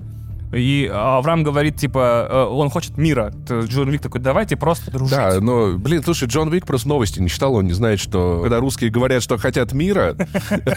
И 0.52 0.90
Авраам 0.94 1.44
говорит, 1.44 1.78
типа, 1.78 2.28
э, 2.30 2.44
он 2.44 2.70
хочет 2.70 2.98
мира. 2.98 3.34
Джон 3.50 3.90
Вик 3.90 4.02
такой, 4.02 4.22
давайте 4.22 4.58
просто 4.58 4.92
дружить. 4.92 5.16
Да, 5.16 5.40
но, 5.40 5.78
блин, 5.78 6.04
слушай, 6.04 6.28
Джон 6.28 6.50
Вик 6.50 6.66
просто 6.66 6.90
новости 6.90 7.20
не 7.20 7.30
читал, 7.30 7.56
он 7.56 7.66
не 7.66 7.74
знает, 7.74 8.00
что 8.00 8.40
когда 8.42 8.60
русские 8.60 8.90
говорят, 8.90 9.24
что 9.24 9.38
хотят 9.38 9.72
мира, 9.72 10.16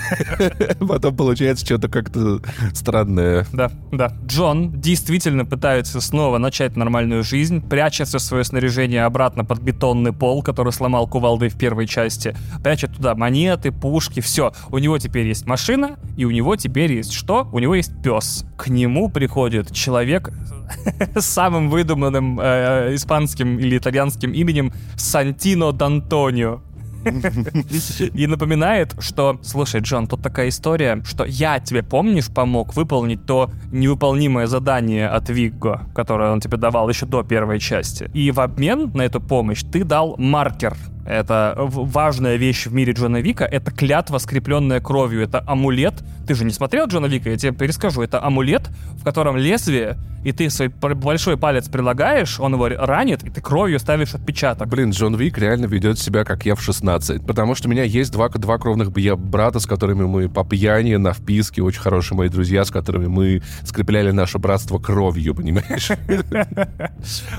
потом 0.78 1.16
получается 1.16 1.64
что-то 1.64 1.88
как-то 1.88 2.40
странное. 2.72 3.46
Да, 3.52 3.70
да. 3.90 4.12
Джон 4.24 4.80
действительно 4.80 5.44
пытается 5.44 6.00
снова 6.00 6.38
начать 6.38 6.76
нормальную 6.76 7.24
жизнь, 7.24 7.60
прячет 7.60 8.08
все 8.08 8.18
свое 8.18 8.44
снаряжение 8.44 9.04
обратно 9.04 9.44
под 9.44 9.60
бетонный 9.60 10.12
пол, 10.12 10.42
который 10.42 10.72
сломал 10.72 11.08
кувалдой 11.08 11.48
в 11.48 11.58
первой 11.58 11.86
части, 11.86 12.36
прячет 12.62 12.94
туда 12.96 13.14
монеты, 13.14 13.72
пушки, 13.72 14.20
все. 14.20 14.52
У 14.70 14.78
него 14.78 14.98
теперь 14.98 15.26
есть 15.26 15.46
машина, 15.46 15.98
и 16.16 16.24
у 16.24 16.30
него 16.30 16.56
теперь 16.56 16.92
есть 16.92 17.12
что? 17.12 17.48
У 17.52 17.58
него 17.58 17.74
есть 17.74 17.92
пес. 18.02 18.44
К 18.56 18.68
нему 18.68 19.10
приходит 19.10 19.63
будет 19.64 19.74
человек 19.74 20.30
с 21.16 21.24
самым 21.24 21.70
выдуманным 21.70 22.40
э, 22.40 22.94
испанским 22.94 23.58
или 23.58 23.78
итальянским 23.78 24.32
именем 24.32 24.72
Сантино 24.96 25.72
Д'Антонио. 25.72 26.60
И 28.14 28.26
напоминает, 28.26 28.94
что, 28.98 29.38
слушай, 29.42 29.80
Джон, 29.82 30.06
тут 30.06 30.22
такая 30.22 30.48
история, 30.48 31.02
что 31.04 31.26
я 31.26 31.60
тебе, 31.60 31.82
помнишь, 31.82 32.28
помог 32.28 32.74
выполнить 32.76 33.26
то 33.26 33.50
невыполнимое 33.72 34.46
задание 34.46 35.08
от 35.08 35.28
Вигго, 35.28 35.86
которое 35.94 36.32
он 36.32 36.40
тебе 36.40 36.56
давал 36.56 36.88
еще 36.88 37.04
до 37.04 37.22
первой 37.22 37.60
части. 37.60 38.10
И 38.14 38.30
в 38.30 38.40
обмен 38.40 38.90
на 38.94 39.02
эту 39.02 39.20
помощь 39.20 39.62
ты 39.70 39.84
дал 39.84 40.16
маркер 40.16 40.76
это 41.06 41.54
важная 41.58 42.36
вещь 42.36 42.66
в 42.66 42.72
мире 42.72 42.92
Джона 42.92 43.20
Вика. 43.20 43.44
Это 43.44 43.70
клятва, 43.70 44.18
скрепленная 44.18 44.80
кровью. 44.80 45.22
Это 45.22 45.42
амулет. 45.46 46.02
Ты 46.26 46.34
же 46.34 46.44
не 46.44 46.52
смотрел 46.52 46.86
Джона 46.86 47.06
Вика, 47.06 47.30
я 47.30 47.36
тебе 47.36 47.52
перескажу. 47.52 48.02
Это 48.02 48.22
амулет, 48.22 48.70
в 48.98 49.04
котором 49.04 49.36
лезвие, 49.36 49.98
и 50.24 50.32
ты 50.32 50.48
свой 50.48 50.68
большой 50.68 51.36
палец 51.36 51.68
прилагаешь, 51.68 52.40
он 52.40 52.54
его 52.54 52.68
ранит, 52.68 53.22
и 53.22 53.30
ты 53.30 53.42
кровью 53.42 53.78
ставишь 53.78 54.14
отпечаток. 54.14 54.68
Блин, 54.68 54.90
Джон 54.90 55.16
Вик 55.16 55.36
реально 55.36 55.66
ведет 55.66 55.98
себя, 55.98 56.24
как 56.24 56.46
я 56.46 56.54
в 56.54 56.62
16. 56.62 57.24
Потому 57.26 57.54
что 57.54 57.68
у 57.68 57.70
меня 57.70 57.82
есть 57.82 58.10
два, 58.10 58.30
два 58.30 58.58
кровных 58.58 58.90
брата, 58.90 59.60
с 59.60 59.66
которыми 59.66 60.04
мы 60.04 60.30
по 60.30 60.44
пьяни 60.44 60.96
на 60.96 61.12
вписке, 61.12 61.62
очень 61.62 61.80
хорошие 61.80 62.16
мои 62.16 62.28
друзья, 62.30 62.64
с 62.64 62.70
которыми 62.70 63.06
мы 63.06 63.42
скрепляли 63.64 64.12
наше 64.12 64.38
братство 64.38 64.78
кровью, 64.78 65.34
понимаешь? 65.34 65.90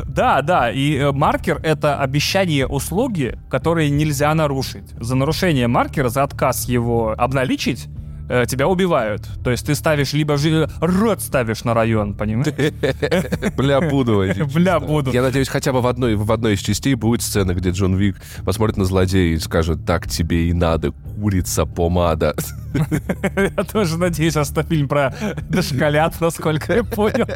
Да, 0.06 0.42
да, 0.42 0.72
и 0.72 0.96
э, 0.96 1.12
маркер— 1.12 1.60
это 1.64 2.00
обещание 2.00 2.68
услуги, 2.68 3.38
которые 3.50 3.90
нельзя 3.90 4.34
нарушить. 4.34 4.90
За 5.00 5.16
нарушение 5.16 5.68
маркера, 5.68 6.10
за 6.10 6.24
отказ 6.24 6.68
его 6.68 7.16
обналичить, 7.18 7.88
э, 8.30 8.46
тебя 8.48 8.68
убивают. 8.68 9.28
То 9.44 9.52
есть 9.52 9.66
ты 9.66 9.76
ставишь 9.76 10.14
либо 10.14 10.38
же 10.38 10.70
рот 10.80 11.22
ставишь 11.22 11.64
на 11.64 11.74
район, 11.74 12.14
понимаешь? 12.14 12.54
Бля, 13.58 13.82
буду. 13.82 14.24
Бля, 14.54 14.80
буду. 14.80 15.12
Я 15.12 15.22
надеюсь, 15.22 15.48
хотя 15.48 15.74
бы 15.74 15.82
в 15.82 15.88
одной, 15.88 16.16
в 16.16 16.32
одной 16.32 16.54
из 16.54 16.60
частей 16.60 16.96
будет 16.96 17.22
сцена, 17.22 17.54
где 17.54 17.72
Джон 17.72 17.96
Вик 17.96 18.18
посмотрит 18.44 18.78
на 18.78 18.86
злодея 18.86 19.36
и 19.36 19.40
скажет, 19.40 19.86
так 19.86 20.08
тебе 20.08 20.50
и 20.50 20.54
надо, 20.54 20.92
курица 20.92 21.66
помада. 21.66 22.36
Я 23.36 23.64
тоже 23.64 23.98
надеюсь, 23.98 24.34
что 24.34 24.64
фильм 24.64 24.88
про 24.88 25.14
дошколят, 25.50 26.20
насколько 26.20 26.74
я 26.74 26.84
понял. 26.84 27.28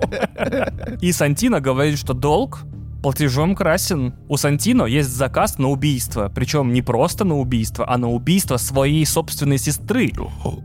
И 1.01 1.11
Сантино 1.11 1.61
говорит, 1.61 1.97
что 1.97 2.13
долг 2.13 2.59
платежом 3.01 3.55
красен. 3.55 4.13
У 4.27 4.37
Сантино 4.37 4.83
есть 4.85 5.09
заказ 5.09 5.57
на 5.57 5.69
убийство. 5.69 6.31
Причем 6.33 6.73
не 6.73 6.81
просто 6.81 7.25
на 7.25 7.37
убийство, 7.37 7.85
а 7.89 7.97
на 7.97 8.09
убийство 8.09 8.57
своей 8.57 9.05
собственной 9.05 9.57
сестры. 9.57 10.11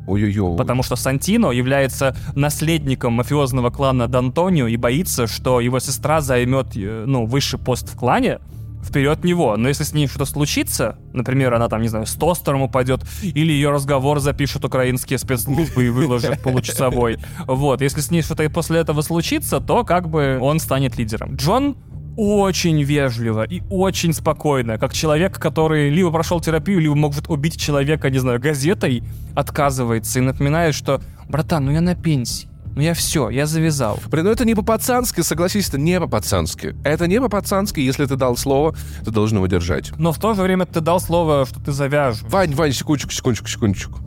Ой-ой-ой. 0.07 0.57
Потому 0.57 0.83
что 0.83 0.97
Сантино 0.97 1.51
является 1.51 2.17
наследником 2.35 3.15
мафиозного 3.15 3.71
клана 3.71 4.05
Д'Антонио 4.05 4.71
и 4.71 4.77
боится, 4.77 5.27
что 5.27 5.61
его 5.61 5.79
сестра 5.79 6.21
займет 6.21 6.77
э, 6.77 7.05
ну, 7.07 7.27
высший 7.27 7.59
пост 7.59 7.89
в 7.89 7.97
клане, 7.97 8.41
вперед 8.85 9.25
него. 9.25 9.57
Но 9.57 9.69
если 9.69 9.85
с 9.85 9.93
ней 9.93 10.07
что-то 10.07 10.25
случится, 10.27 10.99
например, 11.13 11.55
она 11.55 11.69
там, 11.69 11.83
не 11.83 11.89
знаю, 11.89 12.07
с 12.07 12.15
тостером 12.15 12.63
упадет, 12.63 13.01
или 13.23 13.53
ее 13.53 13.71
разговор 13.71 14.21
запишут 14.21 14.65
украинские 14.65 15.19
спецслужбы 15.19 15.87
и 15.87 15.89
выложат 15.89 16.43
получасовой. 16.43 17.19
Вот, 17.47 17.81
если 17.81 18.01
с 18.01 18.11
ней 18.11 18.23
что-то 18.23 18.49
после 18.51 18.81
этого 18.81 19.01
случится, 19.01 19.61
то 19.61 19.85
как 19.85 20.09
бы 20.09 20.39
он 20.41 20.61
станет 20.61 20.99
лидером. 20.99 21.37
Джон 21.37 21.77
очень 22.17 22.83
вежливо 22.83 23.45
и 23.45 23.63
очень 23.71 24.13
спокойно, 24.13 24.79
как 24.79 24.93
человек, 24.93 25.39
который 25.39 25.91
либо 25.91 26.11
прошел 26.11 26.41
терапию, 26.41 26.81
либо 26.81 26.95
может 26.95 27.29
убить 27.29 27.61
человека, 27.61 28.11
не 28.11 28.19
знаю, 28.19 28.41
газетой, 28.41 29.03
отказывается 29.35 30.19
и 30.19 30.23
напоминает, 30.23 30.75
что 30.75 31.01
«Братан, 31.29 31.65
ну 31.65 31.73
я 31.73 31.81
на 31.81 31.95
пенсии, 31.95 32.49
ну 32.75 32.83
я 32.83 32.95
все, 32.95 33.31
я 33.31 33.47
завязал. 33.47 34.01
Блин, 34.11 34.25
ну 34.25 34.31
это 34.31 34.45
не 34.45 34.55
по-пацански, 34.55 35.21
согласись, 35.21 35.69
это 35.69 35.79
не 35.79 36.01
по-пацански. 36.01 36.75
Это 36.85 37.07
не 37.07 37.21
по-пацански, 37.21 37.81
если 37.81 38.05
ты 38.07 38.17
дал 38.17 38.37
слово, 38.37 38.75
ты 39.05 39.11
должен 39.11 39.39
его 39.39 39.47
держать. 39.47 39.93
Но 39.97 40.13
в 40.13 40.19
то 40.19 40.35
же 40.35 40.43
время 40.43 40.67
ты 40.67 40.81
дал 40.81 41.01
слово, 41.01 41.47
что 41.47 41.61
ты 41.61 41.73
завяжешь. 41.73 42.23
Вань, 42.23 42.55
Вань, 42.55 42.73
секундочку, 42.73 43.13
секундочку, 43.13 43.49
секундочку. 43.49 44.01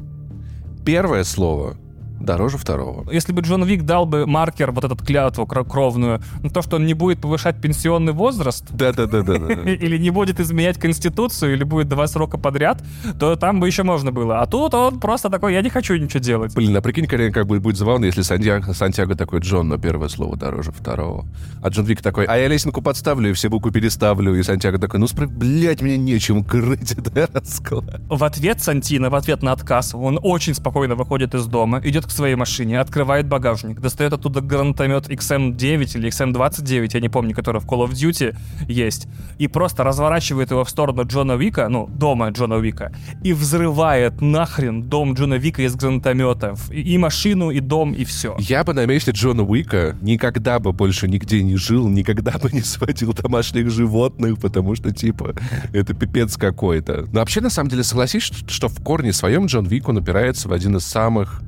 Первое 0.86 1.24
слово 1.24 1.78
дороже 2.20 2.58
второго. 2.58 3.10
Если 3.12 3.32
бы 3.32 3.42
Джон 3.42 3.64
Вик 3.64 3.84
дал 3.84 4.06
бы 4.06 4.26
маркер, 4.26 4.72
вот 4.72 4.84
этот 4.84 5.02
клятву 5.02 5.46
кровную, 5.46 6.22
на 6.42 6.50
то, 6.50 6.62
что 6.62 6.78
он 6.78 6.86
не 6.86 6.94
будет 6.94 7.20
повышать 7.20 7.62
пенсионный 7.62 8.14
возраст, 8.14 8.66
да-да-да, 8.70 9.22
или 9.66 9.98
не 9.98 10.10
будет 10.10 10.40
изменять 10.40 10.80
конституцию, 10.80 11.54
или 11.54 11.64
будет 11.64 11.88
два 11.88 12.08
срока 12.08 12.38
подряд, 12.38 12.84
то 13.20 13.36
там 13.36 13.60
бы 13.60 13.68
еще 13.68 13.84
можно 13.84 14.12
было. 14.12 14.42
А 14.42 14.46
тут 14.46 14.74
он 14.74 15.00
просто 15.00 15.30
такой, 15.30 15.54
я 15.54 15.62
не 15.62 15.70
хочу 15.70 15.96
ничего 15.96 16.20
делать. 16.20 16.54
Блин, 16.54 16.76
а 16.76 16.82
прикинь, 16.82 17.08
как 17.08 17.48
будет, 17.48 17.62
будет 17.62 17.78
забавно, 17.78 18.06
если 18.06 18.22
Сантьяго, 18.22 18.74
Сантьяго 18.74 19.16
такой, 19.16 19.40
Джон, 19.40 19.68
но 19.68 19.78
первое 19.78 20.10
слово 20.10 20.36
дороже 20.38 20.72
второго. 20.72 21.26
А 21.62 21.70
Джон 21.70 21.86
Вик 21.86 22.02
такой, 22.02 22.26
а 22.26 22.38
я 22.38 22.48
лесенку 22.48 22.82
подставлю 22.82 23.30
и 23.30 23.34
все 23.34 23.50
буквы 23.50 23.72
переставлю. 23.72 24.36
И 24.36 24.44
Сантьяго 24.44 24.78
такой, 24.80 25.00
ну, 25.00 25.08
справ... 25.08 25.32
блядь, 25.32 25.82
мне 25.82 25.98
нечем 25.98 26.44
крыть 26.44 26.94
это 26.94 27.28
расклад. 27.34 28.02
В 28.10 28.24
ответ 28.24 28.62
Сантино, 28.62 29.10
в 29.10 29.16
ответ 29.16 29.44
на 29.44 29.52
отказ, 29.52 29.94
он 29.94 30.20
очень 30.22 30.54
спокойно 30.54 30.96
выходит 30.96 31.36
из 31.36 31.46
дома, 31.46 31.82
идет 31.84 32.07
к 32.08 32.12
своей 32.12 32.36
машине, 32.36 32.80
открывает 32.80 33.28
багажник, 33.28 33.80
достает 33.80 34.14
оттуда 34.14 34.42
гранатомет 34.42 35.10
XM9 35.10 35.98
или 35.98 36.10
XM29, 36.10 36.90
я 36.94 37.00
не 37.00 37.10
помню, 37.10 37.36
который 37.36 37.62
в 37.62 37.66
Call 37.66 37.88
of 37.88 37.92
Duty 37.92 38.36
есть, 38.68 39.08
и 39.38 39.48
просто 39.48 39.84
разворачивает 39.84 40.52
его 40.52 40.64
в 40.64 40.70
сторону 40.70 41.04
Джона 41.06 41.34
Вика, 41.34 41.68
ну, 41.70 41.88
дома 41.88 42.30
Джона 42.30 42.56
Вика, 42.56 42.94
и 43.24 43.34
взрывает 43.34 44.22
нахрен 44.22 44.84
дом 44.84 45.14
Джона 45.14 45.36
Вика 45.36 45.62
из 45.62 45.76
гранатомета. 45.76 46.56
И 46.72 46.98
машину, 46.98 47.52
и 47.52 47.60
дом, 47.60 47.94
и 47.94 48.06
все. 48.06 48.36
Я 48.40 48.64
бы 48.64 48.74
на 48.74 48.86
месте 48.86 49.12
Джона 49.12 49.44
Уика 49.44 49.98
никогда 50.02 50.60
бы 50.60 50.72
больше 50.74 51.08
нигде 51.08 51.44
не 51.44 51.56
жил, 51.56 51.88
никогда 51.88 52.32
бы 52.38 52.52
не 52.52 52.62
сводил 52.62 53.14
домашних 53.14 53.70
животных, 53.70 54.40
потому 54.40 54.76
что, 54.76 54.92
типа, 54.92 55.36
это 55.74 55.94
пипец 55.94 56.38
какой-то. 56.38 57.08
Но 57.12 57.20
вообще, 57.20 57.42
на 57.42 57.50
самом 57.50 57.70
деле, 57.70 57.84
согласись, 57.84 58.32
что 58.48 58.68
в 58.68 58.84
корне 58.84 59.14
своем 59.14 59.48
Джон 59.48 59.66
Вик, 59.66 59.90
он 59.90 59.98
опирается 59.98 60.48
в 60.48 60.54
один 60.54 60.78
из 60.78 60.86
самых 60.86 61.42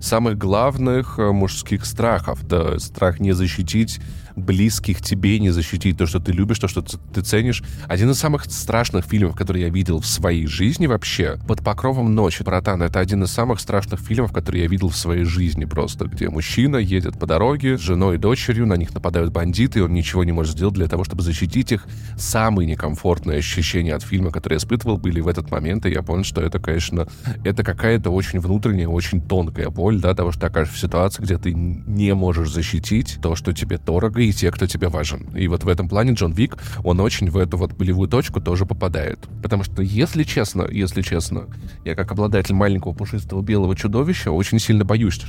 самых 0.00 0.38
главных 0.38 1.18
э, 1.18 1.32
мужских 1.32 1.84
страхов. 1.86 2.46
Да, 2.46 2.78
страх 2.78 3.20
не 3.20 3.32
защитить 3.32 4.00
близких 4.36 5.00
тебе 5.00 5.38
не 5.38 5.50
защитить 5.50 5.96
то, 5.96 6.06
что 6.06 6.20
ты 6.20 6.32
любишь, 6.32 6.58
то, 6.58 6.68
что 6.68 6.82
ты 6.82 7.22
ценишь. 7.22 7.62
Один 7.86 8.10
из 8.10 8.18
самых 8.18 8.44
страшных 8.46 9.04
фильмов, 9.04 9.36
которые 9.36 9.66
я 9.66 9.70
видел 9.70 10.00
в 10.00 10.06
своей 10.06 10.46
жизни 10.46 10.86
вообще, 10.86 11.38
«Под 11.46 11.62
покровом 11.62 12.14
ночи», 12.14 12.42
братан, 12.42 12.82
это 12.82 13.00
один 13.00 13.22
из 13.24 13.30
самых 13.30 13.60
страшных 13.60 14.00
фильмов, 14.00 14.32
которые 14.32 14.64
я 14.64 14.68
видел 14.68 14.88
в 14.88 14.96
своей 14.96 15.24
жизни 15.24 15.64
просто, 15.64 16.06
где 16.06 16.28
мужчина 16.28 16.76
едет 16.76 17.18
по 17.18 17.26
дороге 17.26 17.78
с 17.78 17.80
женой 17.80 18.16
и 18.16 18.18
дочерью, 18.18 18.66
на 18.66 18.74
них 18.74 18.92
нападают 18.92 19.32
бандиты, 19.32 19.78
и 19.78 19.82
он 19.82 19.92
ничего 19.92 20.24
не 20.24 20.32
может 20.32 20.54
сделать 20.54 20.74
для 20.74 20.88
того, 20.88 21.04
чтобы 21.04 21.22
защитить 21.22 21.72
их. 21.72 21.86
Самые 22.16 22.66
некомфортные 22.66 23.38
ощущения 23.38 23.94
от 23.94 24.02
фильма, 24.02 24.30
которые 24.30 24.56
я 24.56 24.58
испытывал, 24.58 24.98
были 24.98 25.20
в 25.20 25.28
этот 25.28 25.50
момент, 25.50 25.86
и 25.86 25.90
я 25.90 26.02
понял, 26.02 26.24
что 26.24 26.40
это, 26.40 26.58
конечно, 26.58 27.06
это 27.44 27.62
какая-то 27.62 28.10
очень 28.10 28.40
внутренняя, 28.40 28.88
очень 28.88 29.20
тонкая 29.20 29.70
боль, 29.70 29.83
да, 29.92 30.14
того, 30.14 30.32
что 30.32 30.42
ты 30.42 30.46
окажешься 30.46 30.76
в 30.76 30.80
ситуации, 30.80 31.22
где 31.22 31.38
ты 31.38 31.52
не 31.52 32.14
можешь 32.14 32.50
защитить 32.50 33.18
то, 33.22 33.34
что 33.36 33.52
тебе 33.52 33.78
дорого, 33.78 34.20
и 34.20 34.32
те, 34.32 34.50
кто 34.50 34.66
тебе 34.66 34.88
важен. 34.88 35.28
И 35.36 35.48
вот 35.48 35.64
в 35.64 35.68
этом 35.68 35.88
плане 35.88 36.12
Джон 36.12 36.32
Вик, 36.32 36.56
он 36.82 37.00
очень 37.00 37.30
в 37.30 37.36
эту 37.36 37.56
вот 37.56 37.72
болевую 37.72 38.08
точку 38.08 38.40
тоже 38.40 38.66
попадает. 38.66 39.18
Потому 39.42 39.64
что, 39.64 39.82
если 39.82 40.22
честно, 40.22 40.66
если 40.70 41.02
честно, 41.02 41.46
я 41.84 41.94
как 41.94 42.12
обладатель 42.12 42.54
маленького 42.54 42.92
пушистого 42.92 43.42
белого 43.42 43.76
чудовища 43.76 44.30
очень 44.30 44.58
сильно 44.58 44.84
боюсь, 44.84 45.20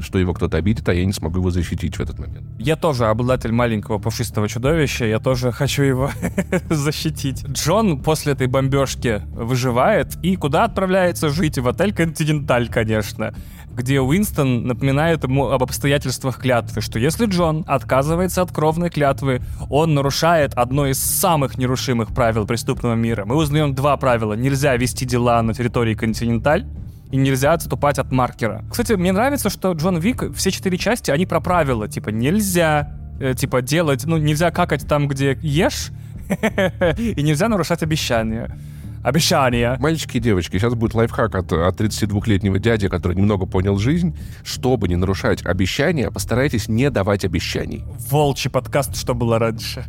что 0.00 0.18
его 0.18 0.34
кто-то 0.34 0.56
обидит, 0.56 0.88
а 0.88 0.94
я 0.94 1.04
не 1.04 1.12
смогу 1.12 1.38
его 1.38 1.50
защитить 1.50 1.96
в 1.96 2.00
этот 2.00 2.18
момент. 2.18 2.46
Я 2.58 2.76
тоже 2.76 3.06
обладатель 3.06 3.52
маленького 3.52 3.98
пушистого 3.98 4.48
чудовища, 4.48 5.04
я 5.04 5.18
тоже 5.18 5.52
хочу 5.52 5.82
его 5.82 6.10
защитить. 6.70 7.44
Джон 7.46 8.02
после 8.02 8.32
этой 8.32 8.46
бомбежки 8.46 9.22
выживает 9.32 10.16
и 10.22 10.36
куда 10.36 10.64
отправляется 10.64 11.28
жить? 11.28 11.58
В 11.58 11.68
отель 11.68 11.94
«Континенталь», 11.94 12.68
конечно 12.68 13.34
где 13.74 14.00
Уинстон 14.00 14.66
напоминает 14.66 15.24
ему 15.24 15.50
об 15.50 15.62
обстоятельствах 15.62 16.38
клятвы, 16.38 16.80
что 16.80 16.98
если 16.98 17.26
Джон 17.26 17.64
отказывается 17.66 18.42
от 18.42 18.52
кровной 18.52 18.90
клятвы, 18.90 19.40
он 19.70 19.94
нарушает 19.94 20.54
одно 20.54 20.86
из 20.86 20.98
самых 20.98 21.58
нерушимых 21.58 22.14
правил 22.14 22.46
преступного 22.46 22.94
мира. 22.94 23.24
Мы 23.24 23.36
узнаем 23.36 23.74
два 23.74 23.96
правила. 23.96 24.34
Нельзя 24.34 24.76
вести 24.76 25.04
дела 25.04 25.42
на 25.42 25.54
территории 25.54 25.94
Континенталь, 25.94 26.66
и 27.10 27.16
нельзя 27.16 27.52
отступать 27.52 27.98
от 27.98 28.10
маркера. 28.10 28.64
Кстати, 28.70 28.94
мне 28.94 29.12
нравится, 29.12 29.48
что 29.48 29.72
Джон 29.72 29.98
Вик, 29.98 30.34
все 30.34 30.50
четыре 30.50 30.78
части, 30.78 31.10
они 31.10 31.26
про 31.26 31.40
правила. 31.40 31.86
Типа, 31.86 32.08
нельзя, 32.08 32.98
э, 33.20 33.34
типа, 33.34 33.62
делать, 33.62 34.04
ну, 34.04 34.16
нельзя 34.16 34.50
какать 34.50 34.88
там, 34.88 35.06
где 35.06 35.38
ешь, 35.40 35.90
и 36.98 37.22
нельзя 37.22 37.48
нарушать 37.48 37.82
обещания 37.82 38.56
обещания. 39.04 39.76
Мальчики 39.78 40.16
и 40.16 40.20
девочки, 40.20 40.58
сейчас 40.58 40.74
будет 40.74 40.94
лайфхак 40.94 41.34
от, 41.34 41.52
от 41.52 41.80
32-летнего 41.80 42.58
дяди, 42.58 42.88
который 42.88 43.14
немного 43.14 43.46
понял 43.46 43.76
жизнь. 43.78 44.16
Чтобы 44.42 44.88
не 44.88 44.96
нарушать 44.96 45.44
обещания, 45.44 46.10
постарайтесь 46.10 46.68
не 46.68 46.90
давать 46.90 47.24
обещаний. 47.24 47.84
Волчий 48.10 48.50
подкаст, 48.50 48.96
что 48.96 49.14
было 49.14 49.38
раньше. 49.38 49.84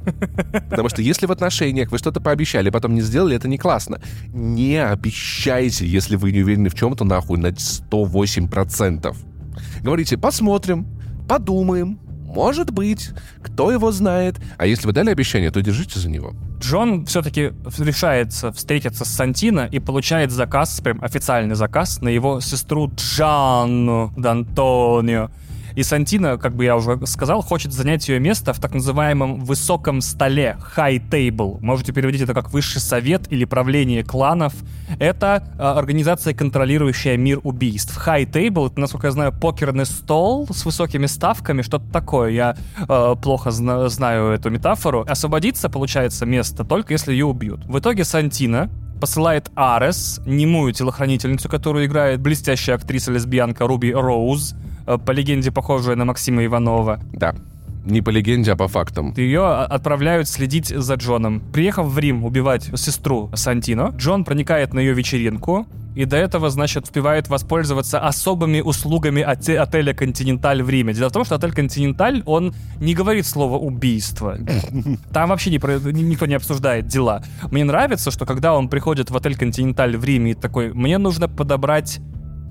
Потому 0.70 0.90
что 0.90 1.02
если 1.02 1.26
в 1.26 1.32
отношениях 1.32 1.92
вы 1.92 1.98
что-то 1.98 2.20
пообещали, 2.20 2.70
потом 2.70 2.94
не 2.94 3.02
сделали, 3.02 3.36
это 3.36 3.48
не 3.48 3.58
классно. 3.58 4.02
Не 4.28 4.84
обещайте, 4.84 5.88
если 5.88 6.18
вы 6.18 6.32
не 6.32 6.44
уверены 6.44 6.70
в 6.70 6.76
чем-то, 6.76 7.06
нахуй, 7.06 7.40
на 7.40 7.48
108%. 7.48 9.16
Говорите, 9.82 10.18
посмотрим, 10.18 10.86
подумаем, 11.28 12.00
может 12.36 12.72
быть, 12.72 13.12
кто 13.42 13.72
его 13.72 13.92
знает. 13.92 14.36
А 14.58 14.66
если 14.66 14.88
вы 14.88 14.94
дали 14.94 15.10
обещание, 15.10 15.52
то 15.52 15.62
держите 15.62 16.00
за 16.00 16.10
него. 16.10 16.34
Джон 16.60 17.06
все-таки 17.06 17.54
решается 17.78 18.52
встретиться 18.52 19.06
с 19.06 19.10
Сантино 19.10 19.70
и 19.72 19.80
получает 19.80 20.32
заказ, 20.32 20.82
прям 20.82 21.02
официальный 21.02 21.56
заказ 21.56 22.02
на 22.02 22.10
его 22.10 22.42
сестру 22.42 22.92
Джанну 22.94 24.14
Д'Антонио. 24.18 25.32
И 25.76 25.84
Сантина, 25.84 26.38
как 26.38 26.56
бы 26.56 26.64
я 26.64 26.76
уже 26.76 27.00
сказал, 27.06 27.42
хочет 27.42 27.74
занять 27.74 28.08
ее 28.08 28.20
место 28.20 28.54
в 28.54 28.60
так 28.60 28.74
называемом 28.74 29.42
высоком 29.42 30.02
столе, 30.02 30.58
high 30.76 31.02
table. 31.10 31.58
Можете 31.62 31.92
переводить 31.92 32.22
это 32.22 32.34
как 32.34 32.52
высший 32.52 32.82
совет 32.82 33.32
или 33.32 33.46
правление 33.46 34.04
кланов. 34.04 34.54
Это 35.00 35.44
э, 35.58 35.62
организация, 35.62 36.34
контролирующая 36.34 37.18
мир 37.18 37.40
убийств. 37.44 38.02
High 38.08 38.32
table, 38.32 38.68
это, 38.68 38.80
насколько 38.80 39.08
я 39.08 39.12
знаю, 39.12 39.34
покерный 39.34 39.86
стол 39.86 40.48
с 40.50 40.66
высокими 40.66 41.08
ставками, 41.08 41.62
что-то 41.62 41.92
такое. 41.92 42.32
Я 42.32 42.56
э, 42.78 43.16
плохо 43.22 43.52
зна- 43.52 43.90
знаю 43.90 44.32
эту 44.32 44.50
метафору. 44.50 45.06
Освободиться, 45.08 45.70
получается, 45.70 46.26
место 46.26 46.64
только 46.64 46.94
если 46.94 47.12
ее 47.12 47.26
убьют. 47.26 47.66
В 47.66 47.80
итоге 47.80 48.06
Сантина 48.06 48.70
посылает 49.00 49.52
Арес, 49.56 50.22
немую 50.26 50.72
телохранительницу, 50.72 51.50
которую 51.50 51.86
играет 51.86 52.22
блестящая 52.22 52.78
актриса-лесбиянка 52.78 53.68
Руби 53.68 53.94
Роуз, 53.94 54.56
по 54.86 55.12
легенде 55.12 55.52
похожая 55.52 55.96
на 55.96 56.06
Максима 56.06 56.46
Иванова. 56.46 57.00
Да. 57.14 57.36
Не 57.86 58.02
по 58.02 58.10
легенде, 58.10 58.52
а 58.52 58.56
по 58.56 58.68
фактам. 58.68 59.14
Ее 59.16 59.46
отправляют 59.46 60.28
следить 60.28 60.70
за 60.70 60.96
Джоном. 60.96 61.40
Приехав 61.54 61.86
в 61.86 62.00
Рим 62.00 62.26
убивать 62.26 62.64
сестру 62.76 63.30
Сантино, 63.36 63.94
Джон 63.96 64.24
проникает 64.24 64.74
на 64.74 64.80
ее 64.80 64.94
вечеринку, 64.94 65.68
и 65.96 66.06
до 66.06 66.18
этого, 66.18 66.50
значит, 66.50 66.84
успевает 66.84 67.30
воспользоваться 67.30 68.00
особыми 68.00 68.60
услугами 68.60 69.22
от 69.22 69.48
отеля 69.48 69.94
«Континенталь» 69.94 70.62
в 70.62 70.70
Риме. 70.70 70.94
Дело 70.94 71.10
в 71.10 71.14
том, 71.14 71.24
что 71.24 71.36
отель 71.36 71.54
«Континенталь», 71.54 72.22
он 72.26 72.54
не 72.80 72.94
говорит 72.94 73.26
слово 73.26 73.58
«убийство». 73.58 74.38
Там 75.14 75.30
вообще 75.30 75.52
не, 75.52 75.58
никто 75.58 76.26
не 76.26 76.36
обсуждает 76.36 76.88
дела. 76.88 77.24
Мне 77.50 77.64
нравится, 77.64 78.12
что 78.12 78.26
когда 78.26 78.56
он 78.56 78.68
приходит 78.68 79.10
в 79.10 79.16
отель 79.16 79.38
«Континенталь» 79.38 79.96
в 79.96 80.04
Риме 80.04 80.32
и 80.32 80.34
такой, 80.34 80.74
мне 80.74 80.98
нужно 80.98 81.30
подобрать 81.30 82.00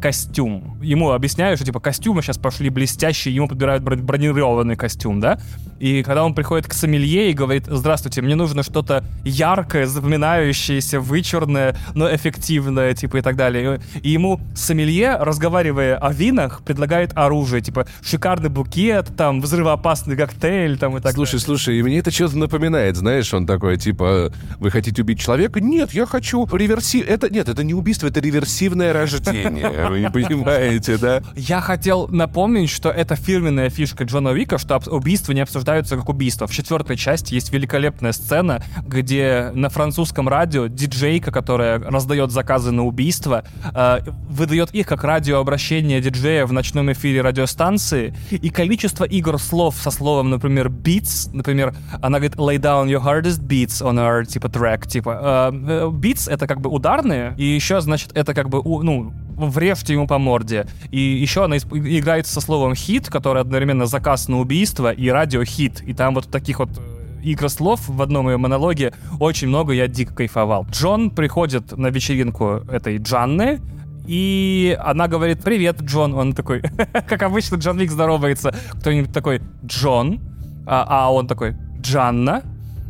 костюм. 0.05 0.79
Ему 0.83 1.13
объясняют, 1.13 1.59
что 1.59 1.65
типа 1.65 1.81
костюмы 1.81 2.21
сейчас 2.21 2.37
пошли 2.37 2.69
блестящие, 2.69 3.35
ему 3.35 3.49
подбирают 3.49 3.83
бронированный 3.83 4.77
костюм, 4.77 5.19
да? 5.19 5.41
И 5.81 6.03
когда 6.03 6.25
он 6.25 6.35
приходит 6.35 6.67
к 6.67 6.75
сомелье 6.75 7.31
и 7.31 7.33
говорит, 7.33 7.65
здравствуйте, 7.67 8.21
мне 8.21 8.35
нужно 8.35 8.63
что-то 8.63 9.03
яркое, 9.25 9.87
запоминающееся, 9.87 11.01
вычурное, 11.01 11.75
но 11.95 12.15
эффективное, 12.15 12.93
типа 12.93 13.17
и 13.17 13.21
так 13.23 13.37
далее. 13.37 13.81
И 14.03 14.11
ему 14.11 14.41
сомелье, 14.55 15.17
разговаривая 15.17 15.97
о 15.97 16.13
винах, 16.13 16.63
предлагает 16.65 17.17
оружие, 17.17 17.63
типа 17.63 17.87
шикарный 18.03 18.51
букет, 18.51 19.11
там, 19.17 19.41
взрывоопасный 19.41 20.17
коктейль, 20.17 20.77
там 20.77 20.99
и 20.99 21.01
так 21.01 21.15
слушай, 21.15 21.33
далее. 21.33 21.45
Слушай, 21.47 21.59
слушай, 21.65 21.83
мне 21.83 21.99
это 22.01 22.11
что-то 22.11 22.37
напоминает, 22.37 22.97
знаешь, 22.97 23.33
он 23.33 23.47
такой, 23.47 23.79
типа, 23.79 24.31
вы 24.59 24.71
хотите 24.71 25.01
убить 25.01 25.19
человека? 25.19 25.63
Нет, 25.63 25.93
я 25.93 26.05
хочу 26.05 26.47
реверси... 26.53 27.01
Это, 27.01 27.33
нет, 27.33 27.49
это 27.49 27.65
не 27.65 27.73
убийство, 27.73 28.07
это 28.07 28.21
реверсивное 28.21 28.93
рождение 28.93 29.94
вы 29.95 30.01
не 30.01 30.11
понимаете, 30.11 30.99
да? 30.99 31.23
Я 31.37 31.61
хотел 31.61 32.09
напомнить, 32.09 32.71
что 32.71 32.91
это 32.91 33.17
фирменная 33.17 33.71
фишка 33.71 34.05
Джона 34.05 34.31
Уика, 34.31 34.59
что 34.59 34.81
убийства 34.89 35.33
не 35.33 35.41
обсуждаются 35.41 35.97
как 35.97 36.09
убийства. 36.09 36.47
В 36.47 36.53
четвертой 36.53 36.97
части 36.97 37.35
есть 37.35 37.53
великолепная 37.53 38.13
сцена, 38.13 38.63
где 38.87 39.51
на 39.55 39.69
французском 39.69 40.29
радио 40.29 40.67
диджейка, 40.67 41.31
которая 41.31 41.79
раздает 41.79 42.31
заказы 42.31 42.73
на 42.73 42.85
убийство, 42.85 43.45
э, 43.73 44.01
выдает 44.29 44.75
их 44.75 44.87
как 44.87 45.05
радиообращение 45.05 46.01
диджея 46.01 46.47
в 46.47 46.53
ночном 46.53 46.91
эфире 46.93 47.23
радиостанции, 47.23 48.15
и 48.31 48.51
количество 48.51 49.05
игр 49.05 49.39
слов 49.39 49.77
со 49.77 49.91
словом, 49.91 50.31
например, 50.31 50.69
beats, 50.69 51.31
например, 51.33 51.75
она 52.03 52.19
говорит 52.19 52.37
lay 52.37 52.59
down 52.59 52.87
your 52.87 53.03
hardest 53.03 53.47
beats 53.47 53.81
on 53.81 53.95
our, 53.95 54.25
типа, 54.25 54.47
track, 54.47 54.89
типа, 54.89 55.51
э, 55.53 55.57
э 55.57 55.87
beats 55.89 56.31
это 56.31 56.47
как 56.47 56.61
бы 56.61 56.71
ударные, 56.71 57.35
и 57.39 57.45
еще, 57.45 57.81
значит, 57.81 58.11
это 58.15 58.35
как 58.35 58.49
бы, 58.49 58.61
ну, 58.83 59.13
врежьте 59.37 59.93
ему 59.93 60.07
по 60.07 60.19
морде. 60.19 60.67
И 60.91 60.99
еще 60.99 61.45
она 61.45 61.57
играет 61.57 62.27
со 62.27 62.41
словом 62.41 62.75
хит, 62.75 63.09
который 63.09 63.43
одновременно 63.43 63.87
заказ 63.87 64.29
на 64.29 64.41
убийство 64.41 64.93
и 64.93 65.09
радиохит. 65.09 65.83
И 65.83 65.95
там 65.95 66.15
вот 66.15 66.31
таких 66.31 66.59
вот 66.59 66.71
э, 66.77 67.21
игр 67.23 67.49
слов 67.49 67.89
в 67.89 68.01
одном 68.03 68.29
ее 68.29 68.37
монологе 68.37 68.93
очень 69.21 69.49
много, 69.49 69.73
я 69.73 69.89
дико 69.89 70.15
кайфовал. 70.15 70.67
Джон 70.71 71.11
приходит 71.11 71.77
на 71.77 71.89
вечеринку 71.89 72.63
этой 72.69 72.99
Джанны, 72.99 73.61
и 74.07 74.77
она 74.83 75.09
говорит, 75.09 75.43
привет, 75.43 75.81
Джон. 75.81 76.15
Он 76.15 76.33
такой, 76.33 76.63
как 77.09 77.23
обычно, 77.23 77.57
Джон 77.57 77.79
Вик 77.79 77.91
здоровается. 77.91 78.55
Кто-нибудь 78.81 79.13
такой, 79.13 79.41
Джон? 79.65 80.21
А, 80.67 80.87
а 80.89 81.13
он 81.13 81.27
такой, 81.27 81.57
Джанна? 81.81 82.43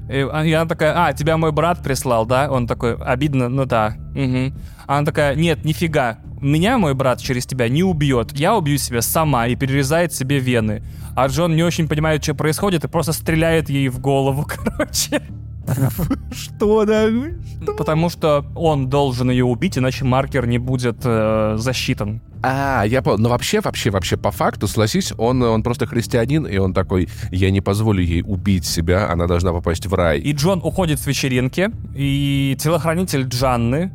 И 0.09 0.21
она 0.21 0.67
такая, 0.67 1.07
а, 1.07 1.13
тебя 1.13 1.37
мой 1.37 1.53
брат 1.53 1.83
прислал, 1.83 2.27
да? 2.27 2.51
Он 2.51 2.67
такой, 2.67 2.97
обидно, 2.97 3.49
ну 3.49 3.65
да. 3.65 3.95
Угу. 4.15 4.53
Она 4.87 5.07
такая, 5.07 5.35
нет, 5.35 5.65
нифига, 5.65 6.19
меня 6.45 6.79
мой 6.79 6.95
брат 6.95 7.21
через 7.21 7.47
тебя 7.47 7.69
не 7.69 7.83
убьет, 7.83 8.33
я 8.33 8.57
убью 8.57 8.79
себя 8.79 9.03
сама 9.03 9.47
и 9.47 9.57
перерезает 9.57 10.13
себе 10.13 10.39
вены. 10.39 10.83
А 11.17 11.27
Джон 11.29 11.57
не 11.57 11.63
очень 11.63 11.89
понимает, 11.89 12.23
что 12.23 12.35
происходит, 12.35 12.85
и 12.85 12.89
просто 12.89 13.13
стреляет 13.13 13.71
ей 13.71 13.89
в 13.89 13.99
голову, 14.01 14.47
короче. 14.65 15.23
Что, 16.31 16.85
да? 16.85 17.09
Потому 17.79 18.11
что 18.11 18.45
он 18.55 18.91
должен 18.91 19.31
ее 19.31 19.45
убить, 19.45 19.79
иначе 19.79 20.05
маркер 20.05 20.47
не 20.47 20.59
будет 20.59 20.99
э, 21.05 21.55
засчитан. 21.59 22.21
А, 22.43 22.85
я 22.85 23.01
понял. 23.01 23.19
Но 23.19 23.31
вообще, 23.31 23.61
вообще, 23.63 23.89
вообще, 23.89 24.19
по 24.19 24.31
факту, 24.31 24.69
согласись, 24.69 25.15
он, 25.17 25.43
он 25.43 25.63
просто 25.63 25.87
христианин, 25.87 26.47
и 26.47 26.59
он 26.59 26.75
такой, 26.75 27.09
я 27.31 27.51
не 27.51 27.63
позволю 27.63 28.03
ей 28.03 28.23
убить 28.23 28.67
себя, 28.67 29.11
она 29.11 29.27
должна 29.27 29.53
попасть 29.53 29.87
в 29.87 29.95
рай. 29.95 30.21
И 30.21 30.33
Джон 30.33 30.61
уходит 30.63 31.01
с 31.01 31.07
вечеринки, 31.07 31.71
и 31.95 32.55
телохранитель 32.61 33.23
Джанны, 33.23 33.91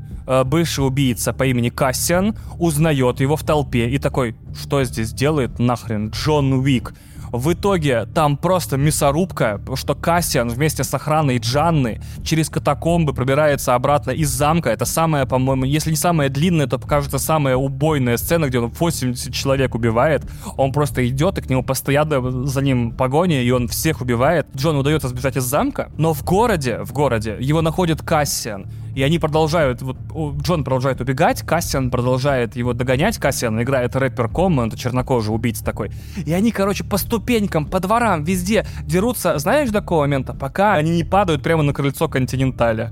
бывший 0.45 0.85
убийца 0.85 1.33
по 1.33 1.45
имени 1.45 1.69
Кассиан, 1.69 2.35
узнает 2.57 3.19
его 3.19 3.35
в 3.35 3.43
толпе 3.43 3.89
и 3.89 3.97
такой, 3.97 4.35
что 4.59 4.83
здесь 4.83 5.11
делает 5.11 5.59
нахрен 5.59 6.09
Джон 6.09 6.53
Уик? 6.53 6.93
В 7.31 7.53
итоге 7.53 8.05
там 8.05 8.37
просто 8.37 8.75
мясорубка, 8.75 9.61
что 9.75 9.93
Кассиан 9.93 10.49
вместе 10.49 10.83
с 10.83 10.91
охраной 10.91 11.37
Джанны 11.37 12.01
через 12.23 12.49
катакомбы 12.49 13.13
пробирается 13.13 13.75
обратно 13.75 14.09
из 14.11 14.29
замка. 14.29 14.71
Это 14.71 14.85
самая, 14.85 15.27
по-моему, 15.27 15.65
если 15.65 15.91
не 15.91 15.95
самая 15.95 16.29
длинная, 16.29 16.65
то 16.65 16.79
покажется 16.79 17.19
самая 17.19 17.55
убойная 17.55 18.17
сцена, 18.17 18.47
где 18.47 18.59
он 18.59 18.71
80 18.71 19.31
человек 19.31 19.75
убивает. 19.75 20.23
Он 20.57 20.71
просто 20.71 21.07
идет, 21.07 21.37
и 21.37 21.41
к 21.41 21.49
нему 21.51 21.61
постоянно 21.61 22.47
за 22.47 22.61
ним 22.63 22.93
погоня, 22.93 23.43
и 23.43 23.51
он 23.51 23.67
всех 23.67 24.01
убивает. 24.01 24.47
Джону 24.55 24.79
удается 24.79 25.07
сбежать 25.07 25.37
из 25.37 25.43
замка, 25.43 25.91
но 25.97 26.13
в 26.13 26.23
городе, 26.23 26.79
в 26.81 26.93
городе 26.93 27.37
его 27.39 27.61
находит 27.61 28.01
Кассиан. 28.01 28.65
И 28.99 29.01
они 29.01 29.17
продолжают, 29.17 29.81
вот 29.81 29.95
Джон 30.41 30.65
продолжает 30.65 30.99
убегать, 30.99 31.43
Кассиан 31.43 31.89
продолжает 31.89 32.57
его 32.57 32.73
догонять. 32.73 33.17
Кассиан 33.17 33.61
играет 33.61 33.95
рэпер 33.95 34.27
Ком, 34.27 34.59
это 34.59 34.77
чернокожий 34.77 35.33
убийца 35.33 35.63
такой. 35.63 35.89
И 36.25 36.33
они, 36.33 36.51
короче, 36.51 36.83
по 36.83 36.97
ступенькам, 36.97 37.65
по 37.65 37.79
дворам, 37.79 38.25
везде 38.25 38.65
дерутся, 38.83 39.37
знаешь, 39.37 39.69
до 39.69 39.79
какого 39.79 40.01
момента? 40.01 40.33
Пока 40.33 40.73
они 40.73 40.91
не 40.91 41.05
падают 41.05 41.41
прямо 41.41 41.63
на 41.63 41.71
крыльцо 41.71 42.09
Континенталя. 42.09 42.91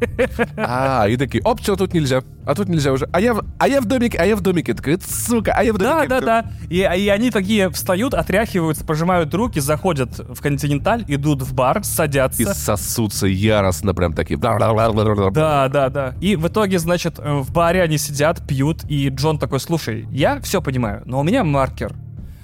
А, 0.56 1.06
и 1.08 1.16
такие, 1.16 1.42
оп, 1.44 1.60
что 1.60 1.76
тут 1.76 1.94
нельзя, 1.94 2.22
а 2.44 2.54
тут 2.54 2.68
нельзя 2.68 2.92
уже. 2.92 3.08
А 3.12 3.20
я, 3.20 3.34
в, 3.34 3.44
а 3.58 3.68
я 3.68 3.80
в 3.80 3.84
домике, 3.84 4.18
а 4.18 4.24
я 4.24 4.36
в 4.36 4.40
домике. 4.40 4.74
Такая, 4.74 4.98
сука, 4.98 5.52
а 5.54 5.62
я 5.62 5.72
в 5.72 5.78
домике. 5.78 6.08
Да, 6.08 6.20
да, 6.20 6.26
да. 6.26 6.50
И, 6.68 6.78
и 6.78 7.08
они 7.08 7.30
такие 7.30 7.70
встают, 7.70 8.14
отряхиваются, 8.14 8.84
пожимают 8.84 9.32
руки, 9.34 9.60
заходят 9.60 10.18
в 10.18 10.40
Континенталь, 10.40 11.04
идут 11.08 11.42
в 11.42 11.54
бар, 11.54 11.84
садятся. 11.84 12.42
И 12.42 12.44
сосутся 12.44 13.26
яростно, 13.26 13.94
прям 13.94 14.12
такие. 14.12 14.38
Да, 15.30 15.68
да, 15.68 15.88
да. 15.88 16.14
И 16.20 16.36
в 16.36 16.48
итоге, 16.48 16.78
значит, 16.78 17.18
в 17.18 17.52
баре 17.52 17.82
они 17.82 17.98
сидят, 17.98 18.46
пьют, 18.46 18.84
и 18.88 19.08
Джон 19.08 19.38
такой, 19.38 19.60
слушай, 19.60 20.06
я 20.10 20.40
все 20.40 20.62
понимаю, 20.62 21.02
но 21.06 21.20
у 21.20 21.22
меня 21.22 21.44
маркер. 21.44 21.94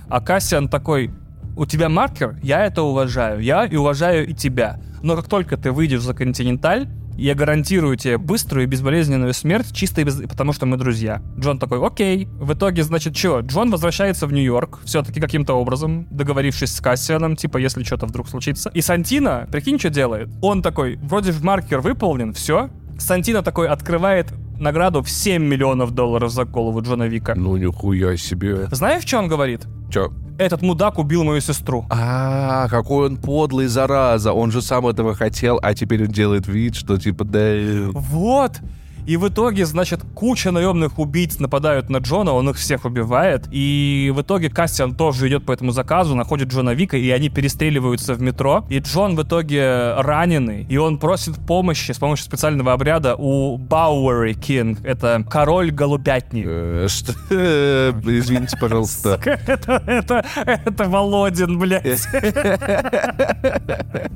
А 0.08 0.20
Кассиан 0.20 0.68
такой, 0.68 1.10
у 1.56 1.66
тебя 1.66 1.88
маркер, 1.88 2.36
я 2.42 2.64
это 2.64 2.82
уважаю, 2.82 3.40
я 3.40 3.64
и 3.64 3.76
уважаю 3.76 4.28
и 4.28 4.34
тебя. 4.34 4.80
Но 5.02 5.16
как 5.16 5.28
только 5.28 5.56
ты 5.56 5.72
выйдешь 5.72 6.02
за 6.02 6.14
Континенталь, 6.14 6.88
я 7.16 7.34
гарантирую 7.34 7.96
тебе 7.96 8.18
быструю 8.18 8.64
и 8.64 8.66
безболезненную 8.66 9.34
смерть, 9.34 9.72
чисто 9.72 10.00
и 10.00 10.04
без... 10.04 10.16
потому 10.16 10.52
что 10.52 10.66
мы 10.66 10.76
друзья. 10.76 11.22
Джон 11.38 11.58
такой, 11.58 11.84
окей. 11.84 12.28
В 12.40 12.52
итоге, 12.54 12.82
значит, 12.82 13.16
что? 13.16 13.40
Джон 13.40 13.70
возвращается 13.70 14.26
в 14.26 14.32
Нью-Йорк, 14.32 14.80
все-таки 14.84 15.20
каким-то 15.20 15.54
образом, 15.54 16.06
договорившись 16.10 16.74
с 16.74 16.80
Кассианом, 16.80 17.36
типа, 17.36 17.58
если 17.58 17.82
что-то 17.82 18.06
вдруг 18.06 18.28
случится. 18.28 18.70
И 18.74 18.80
Сантина, 18.80 19.48
прикинь, 19.50 19.78
что 19.78 19.90
делает? 19.90 20.28
Он 20.40 20.62
такой, 20.62 20.96
вроде 21.02 21.32
маркер 21.42 21.80
выполнен, 21.80 22.32
все. 22.32 22.70
Сантина 22.98 23.42
такой 23.42 23.68
открывает 23.68 24.32
награду 24.58 25.02
в 25.02 25.10
7 25.10 25.42
миллионов 25.42 25.90
долларов 25.90 26.30
за 26.30 26.44
голову 26.44 26.80
Джона 26.82 27.04
Вика. 27.04 27.34
Ну, 27.34 27.56
нихуя 27.56 28.16
себе. 28.16 28.68
Знаешь, 28.70 29.04
что 29.04 29.18
он 29.18 29.28
говорит? 29.28 29.66
Че? 29.90 30.12
Этот 30.38 30.62
мудак 30.62 30.98
убил 30.98 31.24
мою 31.24 31.40
сестру. 31.40 31.86
А, 31.90 32.68
какой 32.68 33.06
он 33.06 33.16
подлый, 33.16 33.66
зараза. 33.66 34.32
Он 34.32 34.50
же 34.50 34.62
сам 34.62 34.86
этого 34.86 35.14
хотел, 35.14 35.58
а 35.62 35.74
теперь 35.74 36.04
он 36.04 36.08
делает 36.08 36.46
вид, 36.48 36.74
что 36.74 36.98
типа 36.98 37.24
да... 37.24 37.54
Вот. 37.92 38.60
И 39.06 39.16
в 39.16 39.28
итоге, 39.28 39.66
значит, 39.66 40.00
куча 40.14 40.50
наемных 40.50 40.98
убийц 40.98 41.38
нападают 41.38 41.90
на 41.90 41.98
Джона, 41.98 42.32
он 42.32 42.48
их 42.50 42.56
всех 42.56 42.84
убивает. 42.84 43.48
И 43.50 44.12
в 44.14 44.20
итоге 44.22 44.48
Кассиан 44.48 44.94
тоже 44.94 45.28
идет 45.28 45.44
по 45.44 45.52
этому 45.52 45.72
заказу, 45.72 46.14
находит 46.14 46.48
Джона 46.48 46.70
Вика, 46.70 46.96
и 46.96 47.10
они 47.10 47.28
перестреливаются 47.28 48.14
в 48.14 48.22
метро. 48.22 48.64
И 48.68 48.78
Джон 48.78 49.16
в 49.16 49.22
итоге 49.22 49.94
раненый, 49.96 50.66
и 50.68 50.76
он 50.76 50.98
просит 50.98 51.34
помощи 51.46 51.92
с 51.92 51.98
помощью 51.98 52.24
специального 52.26 52.72
обряда 52.72 53.16
у 53.16 53.56
Бауэри 53.58 54.34
Кинг. 54.34 54.78
Это 54.84 55.24
король 55.28 55.70
голубятни. 55.70 56.44
Э, 56.46 56.86
Что? 56.88 57.12
Э, 57.30 57.92
Извините, 58.04 58.56
пожалуйста. 58.60 59.20
Это, 59.52 59.82
это, 59.86 60.24
это 60.46 60.84
Володин, 60.88 61.58
блядь. 61.58 62.06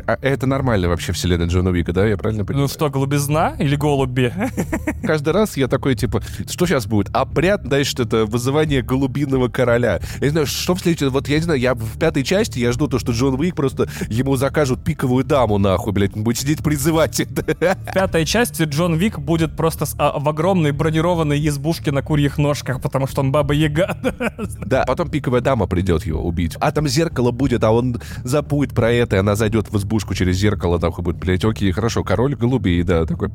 А 0.07 0.18
это 0.20 0.47
нормально 0.47 0.89
вообще 0.89 1.12
вселенная 1.12 1.47
Джона 1.47 1.70
Уика, 1.70 1.93
да? 1.93 2.07
Я 2.07 2.16
правильно 2.16 2.45
понимаю? 2.45 2.64
Ну 2.64 2.68
что, 2.72 2.89
голубизна 2.91 3.55
или 3.59 3.76
голуби? 3.76 4.32
Каждый 5.03 5.33
раз 5.33 5.57
я 5.57 5.68
такой, 5.68 5.95
типа, 5.95 6.22
что 6.49 6.66
сейчас 6.66 6.87
будет? 6.87 7.09
Обряд, 7.14 7.62
значит, 7.64 8.01
это 8.01 8.27
вызывание 8.27 8.83
голубиного 8.83 9.49
короля. 9.49 10.01
Я 10.20 10.27
не 10.27 10.31
знаю, 10.31 10.47
что 10.47 10.74
в 10.74 10.81
следующем... 10.81 11.11
Вот 11.11 11.29
я 11.29 11.37
не 11.37 11.43
знаю, 11.43 11.61
я 11.61 11.74
в 11.74 11.99
пятой 11.99 12.24
части 12.24 12.59
я 12.59 12.72
жду 12.72 12.89
то, 12.89 12.99
что 12.99 13.12
Джон 13.12 13.35
Уик 13.41 13.55
просто 13.55 13.89
ему 14.09 14.37
закажут 14.37 14.83
пиковую 14.85 15.24
даму, 15.24 15.59
нахуй, 15.59 15.93
блядь. 15.93 16.16
Он 16.16 16.24
будет 16.24 16.39
сидеть 16.39 16.62
призывать. 16.62 17.20
В 17.20 17.93
пятой 17.93 18.24
части 18.27 18.62
Джон 18.64 18.95
Вик 18.97 19.18
будет 19.18 19.57
просто 19.57 19.87
с- 19.87 19.95
а, 19.99 20.18
в 20.18 20.29
огромной 20.29 20.72
бронированной 20.72 21.47
избушке 21.49 21.93
на 21.93 22.03
курьих 22.03 22.39
ножках, 22.39 22.81
потому 22.81 23.07
что 23.07 23.20
он 23.20 23.33
баба 23.33 23.55
Яга. 23.55 23.97
Да, 24.66 24.85
потом 24.85 25.09
пиковая 25.09 25.41
дама 25.41 25.66
придет 25.66 26.05
его 26.07 26.20
убить. 26.22 26.57
А 26.61 26.72
там 26.72 26.89
зеркало 26.89 27.31
будет, 27.31 27.62
а 27.64 27.70
он 27.70 28.01
забудет 28.24 28.74
про 28.74 28.91
это, 28.93 29.16
и 29.16 29.18
она 29.20 29.37
зайдет 29.37 29.70
в 29.70 29.77
избушку 29.77 30.14
через 30.14 30.37
зеркало, 30.37 30.79
там 30.79 30.93
будет, 30.99 31.16
блядь, 31.16 31.45
окей, 31.45 31.70
хорошо, 31.72 32.03
король 32.05 32.35
голубей, 32.35 32.83
да, 32.83 33.05
такой... 33.07 33.31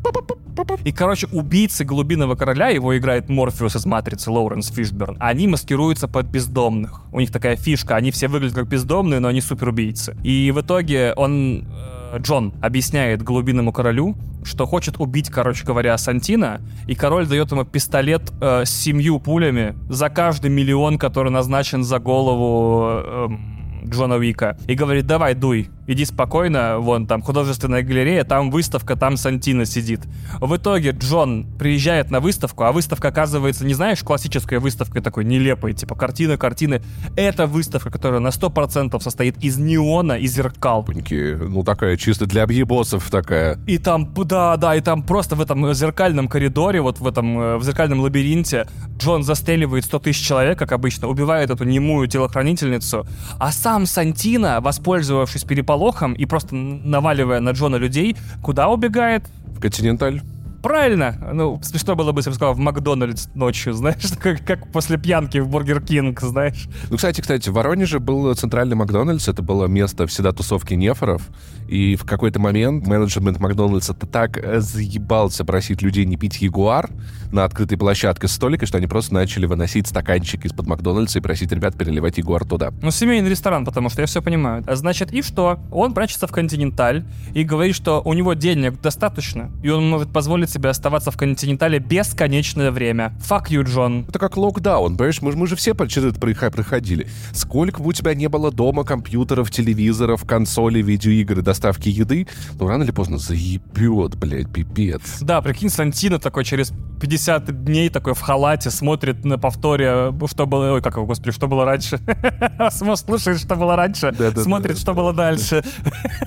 И, 0.83 0.91
короче, 0.91 1.27
убийцы 1.31 1.83
Голубиного 1.83 2.35
Короля, 2.35 2.69
его 2.69 2.97
играет 2.97 3.29
Морфеус 3.29 3.75
из 3.75 3.85
Матрицы, 3.85 4.31
Лоуренс 4.31 4.71
Фишберн, 4.71 5.17
они 5.19 5.47
маскируются 5.47 6.07
под 6.07 6.27
бездомных. 6.27 7.01
У 7.11 7.19
них 7.19 7.31
такая 7.31 7.55
фишка, 7.55 7.95
они 7.95 8.11
все 8.11 8.27
выглядят 8.27 8.55
как 8.55 8.67
бездомные, 8.67 9.19
но 9.19 9.27
они 9.27 9.41
суперубийцы. 9.41 10.15
И 10.23 10.51
в 10.51 10.61
итоге 10.61 11.13
он, 11.15 11.65
э, 12.13 12.17
Джон, 12.19 12.53
объясняет 12.61 13.23
Голубиному 13.23 13.71
Королю, 13.71 14.15
что 14.43 14.65
хочет 14.65 14.99
убить, 14.99 15.29
короче 15.29 15.65
говоря, 15.65 15.97
Сантина, 15.97 16.61
и 16.87 16.95
король 16.95 17.27
дает 17.27 17.51
ему 17.51 17.63
пистолет 17.63 18.31
э, 18.41 18.65
с 18.65 18.69
семью 18.69 19.19
пулями 19.19 19.75
за 19.89 20.09
каждый 20.09 20.49
миллион, 20.49 20.97
который 20.97 21.31
назначен 21.31 21.83
за 21.83 21.99
голову 21.99 23.01
эм, 23.03 23.61
Джона 23.85 24.15
Уика. 24.15 24.57
И 24.67 24.75
говорит, 24.75 25.05
давай, 25.05 25.35
дуй, 25.35 25.69
иди 25.91 26.05
спокойно, 26.05 26.79
вон 26.79 27.07
там 27.07 27.21
художественная 27.21 27.83
галерея, 27.83 28.23
там 28.23 28.51
выставка, 28.51 28.95
там 28.95 29.17
Сантина 29.17 29.65
сидит. 29.65 30.01
В 30.39 30.55
итоге 30.55 30.91
Джон 30.91 31.45
приезжает 31.57 32.11
на 32.11 32.19
выставку, 32.19 32.63
а 32.63 32.71
выставка 32.71 33.09
оказывается, 33.09 33.65
не 33.65 33.73
знаешь, 33.73 34.03
классическая 34.03 34.59
выставка 34.59 35.01
такой 35.01 35.25
нелепой, 35.25 35.73
типа 35.73 35.95
картины, 35.95 36.37
картины. 36.37 36.81
Это 37.15 37.47
выставка, 37.47 37.89
которая 37.89 38.19
на 38.19 38.29
100% 38.29 38.99
состоит 39.01 39.37
из 39.43 39.57
неона 39.57 40.13
и 40.13 40.27
зеркал. 40.27 40.81
Опаньки, 40.81 41.35
Ну, 41.39 41.63
такая 41.63 41.97
чисто 41.97 42.25
для 42.25 42.43
объебосов 42.43 43.09
такая. 43.09 43.59
И 43.67 43.77
там, 43.77 44.13
да, 44.13 44.57
да, 44.57 44.75
и 44.75 44.81
там 44.81 45.03
просто 45.03 45.35
в 45.35 45.41
этом 45.41 45.73
зеркальном 45.73 46.27
коридоре, 46.27 46.81
вот 46.81 46.99
в 46.99 47.07
этом, 47.07 47.39
э, 47.39 47.57
в 47.57 47.63
зеркальном 47.63 48.01
лабиринте, 48.01 48.67
Джон 48.97 49.23
застреливает 49.23 49.85
100 49.85 49.99
тысяч 49.99 50.25
человек, 50.25 50.57
как 50.57 50.71
обычно, 50.71 51.07
убивает 51.07 51.49
эту 51.49 51.63
немую 51.63 52.07
телохранительницу, 52.07 53.05
а 53.39 53.51
сам 53.51 53.85
Сантина, 53.85 54.61
воспользовавшись 54.61 55.43
переполохом 55.81 56.13
и 56.13 56.25
просто 56.25 56.55
наваливая 56.55 57.39
на 57.39 57.51
Джона 57.51 57.77
людей, 57.77 58.15
куда 58.43 58.69
убегает? 58.69 59.23
В 59.55 59.59
Континенталь. 59.59 60.21
Правильно. 60.61 61.17
Ну, 61.33 61.59
смешно 61.63 61.95
было 61.95 62.11
бы, 62.11 62.19
если 62.19 62.29
бы 62.29 62.35
сказал, 62.35 62.53
в 62.53 62.59
Макдональдс 62.59 63.29
ночью, 63.33 63.73
знаешь, 63.81 64.03
как, 64.21 64.45
как 64.45 64.71
после 64.71 64.97
пьянки 64.97 65.39
в 65.39 65.47
Бургер 65.47 65.81
Кинг, 65.81 66.21
знаешь. 66.21 66.67
Ну, 66.91 66.97
кстати, 66.97 67.21
кстати, 67.21 67.49
в 67.49 67.53
Воронеже 67.53 67.99
был 67.99 68.31
центральный 68.35 68.75
Макдональдс, 68.75 69.27
это 69.27 69.41
было 69.41 69.65
место 69.65 70.05
всегда 70.05 70.31
тусовки 70.31 70.75
нефоров, 70.75 71.23
и 71.67 71.95
в 71.95 72.05
какой-то 72.05 72.39
момент 72.39 72.85
менеджмент 72.85 73.39
Макдональдса 73.39 73.95
так 73.95 74.37
э, 74.37 74.59
заебался 74.59 75.45
просить 75.45 75.81
людей 75.81 76.05
не 76.05 76.15
пить 76.15 76.41
Ягуар 76.41 76.89
на 77.31 77.45
открытой 77.45 77.77
площадке 77.77 78.27
с 78.27 78.31
столика, 78.33 78.65
что 78.65 78.77
они 78.77 78.87
просто 78.87 79.13
начали 79.13 79.45
выносить 79.45 79.87
стаканчик 79.87 80.45
из-под 80.45 80.67
Макдональдса 80.67 81.19
и 81.19 81.21
просить 81.21 81.51
ребят 81.51 81.77
переливать 81.77 82.17
Ягуар 82.17 82.43
туда. 82.43 82.71
Ну, 82.81 82.91
семейный 82.91 83.29
ресторан, 83.29 83.65
потому 83.65 83.89
что 83.89 84.01
я 84.01 84.07
все 84.07 84.21
понимаю. 84.21 84.63
А 84.67 84.75
Значит, 84.75 85.13
и 85.13 85.21
что? 85.21 85.59
Он 85.71 85.93
прячется 85.93 86.25
в 86.25 86.31
Континенталь 86.31 87.05
и 87.35 87.43
говорит, 87.43 87.75
что 87.75 88.01
у 88.03 88.13
него 88.13 88.33
денег 88.33 88.81
достаточно, 88.81 89.51
и 89.61 89.69
он 89.69 89.87
может 89.87 90.11
позволить 90.11 90.49
себе 90.49 90.69
оставаться 90.69 91.11
в 91.11 91.17
Континентале 91.17 91.77
бесконечное 91.77 92.71
время. 92.71 93.13
Fuck 93.29 93.49
you, 93.49 93.63
Джон. 93.63 94.05
Это 94.09 94.17
как 94.17 94.37
локдаун, 94.37 94.97
понимаешь? 94.97 95.21
Мы, 95.21 95.33
мы 95.33 95.45
же 95.45 95.55
все 95.55 95.75
через 95.87 96.15
это 96.15 96.19
проходили. 96.19 97.07
Сколько 97.31 97.83
бы 97.83 97.89
у 97.89 97.93
тебя 97.93 98.15
не 98.15 98.27
было 98.27 98.51
дома 98.51 98.83
компьютеров, 98.83 99.51
телевизоров, 99.51 100.25
консолей, 100.25 100.81
видеоигр 100.81 101.39
и 101.39 101.41
доставки 101.43 101.89
еды, 101.89 102.27
ну 102.59 102.67
рано 102.67 102.83
или 102.83 102.91
поздно 102.91 103.19
заебет, 103.19 104.15
блядь, 104.15 104.51
пипец. 104.51 105.19
Да, 105.21 105.41
прикинь, 105.41 105.69
Сантино 105.69 106.17
такой 106.17 106.43
через 106.43 106.73
50 106.99 107.20
дней 107.47 107.89
такой 107.89 108.13
в 108.13 108.21
халате 108.21 108.69
смотрит 108.69 109.25
на 109.25 109.37
повторе, 109.37 110.13
что 110.27 110.45
было, 110.45 110.73
ой, 110.73 110.81
как 110.81 110.95
его, 110.95 111.05
господи, 111.05 111.31
что 111.31 111.47
было 111.47 111.65
раньше. 111.65 111.99
Слушает, 112.71 113.39
что 113.39 113.55
было 113.55 113.75
раньше, 113.75 114.13
смотрит, 114.35 114.77
что 114.77 114.93
было 114.93 115.13
дальше. 115.13 115.63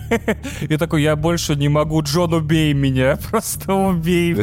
И 0.60 0.76
такой, 0.76 1.02
я 1.02 1.16
больше 1.16 1.56
не 1.56 1.68
могу, 1.68 2.02
Джон, 2.02 2.34
убей 2.34 2.72
меня, 2.72 3.18
просто 3.30 3.74
убей. 3.74 4.36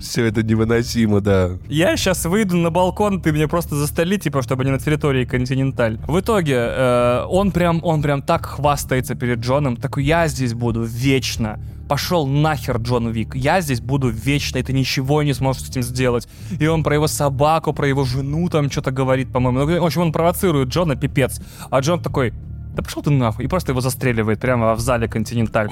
Все 0.00 0.26
это 0.26 0.42
невыносимо, 0.42 1.20
да. 1.20 1.50
Я 1.68 1.96
сейчас 1.96 2.24
выйду 2.24 2.56
на 2.56 2.70
балкон, 2.70 3.20
ты 3.20 3.32
меня 3.32 3.48
просто 3.48 3.74
застрели, 3.74 4.16
типа, 4.16 4.42
чтобы 4.42 4.64
не 4.64 4.70
на 4.70 4.78
территории 4.78 5.24
Континенталь. 5.24 5.98
В 6.06 6.20
итоге 6.20 6.56
э, 6.58 7.24
он 7.28 7.52
прям, 7.52 7.80
он 7.82 8.02
прям 8.02 8.22
так 8.22 8.46
хвастается 8.46 9.14
перед 9.14 9.38
Джоном, 9.40 9.76
такой, 9.76 10.04
я 10.04 10.28
здесь 10.28 10.54
буду 10.54 10.82
вечно. 10.82 11.58
Пошел 11.92 12.26
нахер, 12.26 12.78
Джон 12.78 13.10
Вик. 13.10 13.34
Я 13.34 13.60
здесь 13.60 13.82
буду 13.82 14.08
вечно, 14.08 14.56
и 14.56 14.62
ты 14.62 14.72
ничего 14.72 15.22
не 15.22 15.34
сможешь 15.34 15.64
с 15.64 15.68
этим 15.68 15.82
сделать. 15.82 16.26
И 16.58 16.66
он 16.66 16.82
про 16.82 16.94
его 16.94 17.06
собаку, 17.06 17.74
про 17.74 17.86
его 17.86 18.06
жену 18.06 18.48
там 18.48 18.70
что-то 18.70 18.92
говорит, 18.92 19.30
по-моему. 19.30 19.58
Ну, 19.66 19.82
в 19.82 19.84
общем, 19.84 20.00
он 20.00 20.10
провоцирует 20.10 20.70
Джона, 20.70 20.96
пипец. 20.96 21.38
А 21.70 21.80
Джон 21.80 22.00
такой, 22.02 22.32
да 22.74 22.82
пошел 22.82 23.02
ты 23.02 23.10
нахуй. 23.10 23.44
И 23.44 23.48
просто 23.48 23.72
его 23.72 23.82
застреливает 23.82 24.40
прямо 24.40 24.74
в 24.74 24.80
зале 24.80 25.06
Континенталь. 25.06 25.68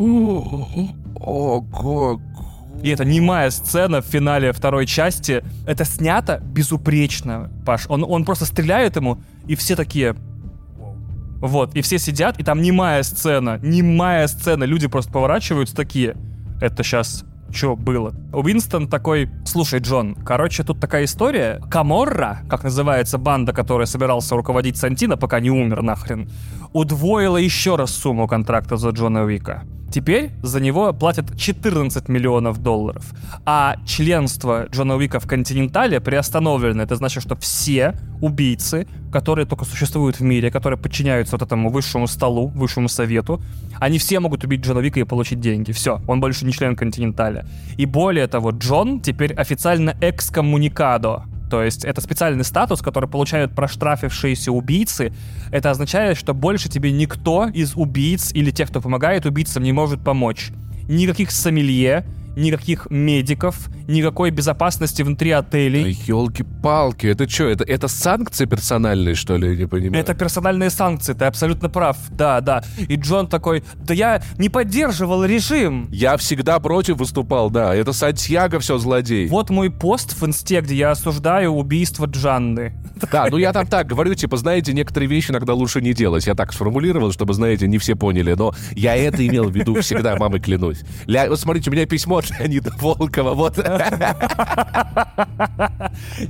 Ого. 1.14 2.20
И 2.82 2.90
это 2.90 3.06
немая 3.06 3.48
сцена 3.48 4.02
в 4.02 4.04
финале 4.04 4.52
второй 4.52 4.84
части. 4.84 5.42
Это 5.66 5.86
снято 5.86 6.42
безупречно, 6.44 7.50
Паш. 7.64 7.86
Он, 7.88 8.04
он 8.06 8.26
просто 8.26 8.44
стреляет 8.44 8.96
ему, 8.96 9.22
и 9.46 9.54
все 9.54 9.74
такие... 9.74 10.14
Вот, 11.40 11.74
и 11.74 11.80
все 11.80 11.98
сидят, 11.98 12.38
и 12.38 12.44
там 12.44 12.60
немая 12.62 13.02
сцена, 13.02 13.58
немая 13.62 14.26
сцена. 14.26 14.64
Люди 14.64 14.88
просто 14.88 15.10
поворачиваются 15.10 15.74
такие. 15.74 16.16
Это 16.60 16.82
сейчас 16.82 17.24
что 17.52 17.74
было? 17.74 18.14
Уинстон 18.32 18.86
такой, 18.86 19.28
слушай, 19.44 19.80
Джон, 19.80 20.14
короче, 20.14 20.62
тут 20.62 20.78
такая 20.78 21.04
история. 21.04 21.60
Каморра, 21.70 22.42
как 22.48 22.62
называется 22.62 23.18
банда, 23.18 23.52
которая 23.52 23.86
собирался 23.86 24.36
руководить 24.36 24.76
Сантино, 24.76 25.16
пока 25.16 25.40
не 25.40 25.50
умер 25.50 25.82
нахрен, 25.82 26.30
удвоила 26.72 27.36
еще 27.36 27.76
раз 27.76 27.90
сумму 27.90 28.28
контракта 28.28 28.76
за 28.76 28.90
Джона 28.90 29.24
Уика. 29.24 29.64
Теперь 29.90 30.30
за 30.42 30.60
него 30.60 30.92
платят 30.92 31.36
14 31.36 32.08
миллионов 32.08 32.62
долларов. 32.62 33.04
А 33.44 33.76
членство 33.86 34.66
Джона 34.70 34.96
Уика 34.96 35.18
в 35.18 35.26
Континентале 35.26 36.00
приостановлено. 36.00 36.82
Это 36.82 36.96
значит, 36.96 37.22
что 37.22 37.36
все 37.36 37.94
убийцы, 38.20 38.86
которые 39.12 39.46
только 39.46 39.64
существуют 39.64 40.20
в 40.20 40.22
мире, 40.22 40.50
которые 40.50 40.78
подчиняются 40.78 41.36
вот 41.36 41.42
этому 41.42 41.70
высшему 41.70 42.06
столу, 42.06 42.48
высшему 42.48 42.88
совету, 42.88 43.42
они 43.80 43.98
все 43.98 44.20
могут 44.20 44.44
убить 44.44 44.60
Джона 44.60 44.80
Уика 44.80 45.00
и 45.00 45.04
получить 45.04 45.40
деньги. 45.40 45.72
Все, 45.72 46.00
он 46.06 46.20
больше 46.20 46.44
не 46.44 46.52
член 46.52 46.76
Континенталя. 46.76 47.44
И 47.76 47.86
более 47.86 48.26
того, 48.28 48.50
Джон 48.50 49.00
теперь 49.00 49.34
официально 49.34 49.96
экскоммуникадо. 50.00 51.24
То 51.50 51.64
есть 51.64 51.84
это 51.84 52.00
специальный 52.00 52.44
статус, 52.44 52.80
который 52.80 53.08
получают 53.08 53.54
проштрафившиеся 53.56 54.52
убийцы. 54.52 55.12
Это 55.50 55.70
означает, 55.70 56.16
что 56.16 56.32
больше 56.32 56.68
тебе 56.68 56.92
никто 56.92 57.48
из 57.48 57.74
убийц 57.74 58.32
или 58.32 58.52
тех, 58.52 58.68
кто 58.70 58.80
помогает 58.80 59.26
убийцам, 59.26 59.64
не 59.64 59.72
может 59.72 60.02
помочь. 60.02 60.52
Никаких 60.88 61.32
сомелье, 61.32 62.06
никаких 62.36 62.88
медиков, 62.90 63.68
никакой 63.88 64.30
безопасности 64.30 65.02
внутри 65.02 65.30
отелей. 65.30 65.98
Елки-палки, 66.06 67.06
это 67.06 67.28
что, 67.28 67.44
это, 67.44 67.64
это 67.64 67.88
санкции 67.88 68.46
персональные, 68.46 69.14
что 69.14 69.36
ли, 69.36 69.50
я 69.50 69.56
не 69.56 69.66
понимаю? 69.66 70.02
Это 70.02 70.14
персональные 70.14 70.70
санкции, 70.70 71.12
ты 71.12 71.24
абсолютно 71.24 71.68
прав. 71.68 71.96
Да, 72.10 72.40
да. 72.40 72.62
И 72.78 72.96
Джон 72.96 73.28
такой, 73.28 73.64
да 73.76 73.94
я 73.94 74.22
не 74.38 74.48
поддерживал 74.48 75.24
режим. 75.24 75.88
Я 75.90 76.16
всегда 76.16 76.58
против 76.60 76.96
выступал, 76.98 77.50
да. 77.50 77.74
Это 77.74 77.92
Сантьяго 77.92 78.60
все 78.60 78.78
злодей. 78.78 79.28
Вот 79.28 79.50
мой 79.50 79.70
пост 79.70 80.20
в 80.20 80.26
инсте, 80.26 80.60
где 80.60 80.76
я 80.76 80.90
осуждаю 80.92 81.52
убийство 81.52 82.06
Джанны. 82.06 82.74
Да, 83.10 83.26
ну 83.30 83.38
я 83.38 83.52
там 83.52 83.66
так 83.66 83.86
говорю, 83.86 84.14
типа, 84.14 84.36
знаете, 84.36 84.72
некоторые 84.72 85.08
вещи 85.08 85.30
иногда 85.30 85.54
лучше 85.54 85.80
не 85.80 85.94
делать. 85.94 86.26
Я 86.26 86.34
так 86.34 86.52
сформулировал, 86.52 87.12
чтобы, 87.12 87.34
знаете, 87.34 87.66
не 87.66 87.78
все 87.78 87.96
поняли, 87.96 88.34
но 88.34 88.54
я 88.72 88.96
это 88.96 89.26
имел 89.26 89.48
в 89.48 89.54
виду 89.54 89.80
всегда, 89.80 90.16
мамой 90.16 90.40
клянусь. 90.40 90.82
Ля... 91.06 91.28
Вот 91.28 91.40
смотрите, 91.40 91.70
у 91.70 91.72
меня 91.72 91.86
письмо 91.86 92.19
от 92.20 92.30
Леонида 92.30 92.72
Волкова, 92.80 93.34
вот. 93.34 93.58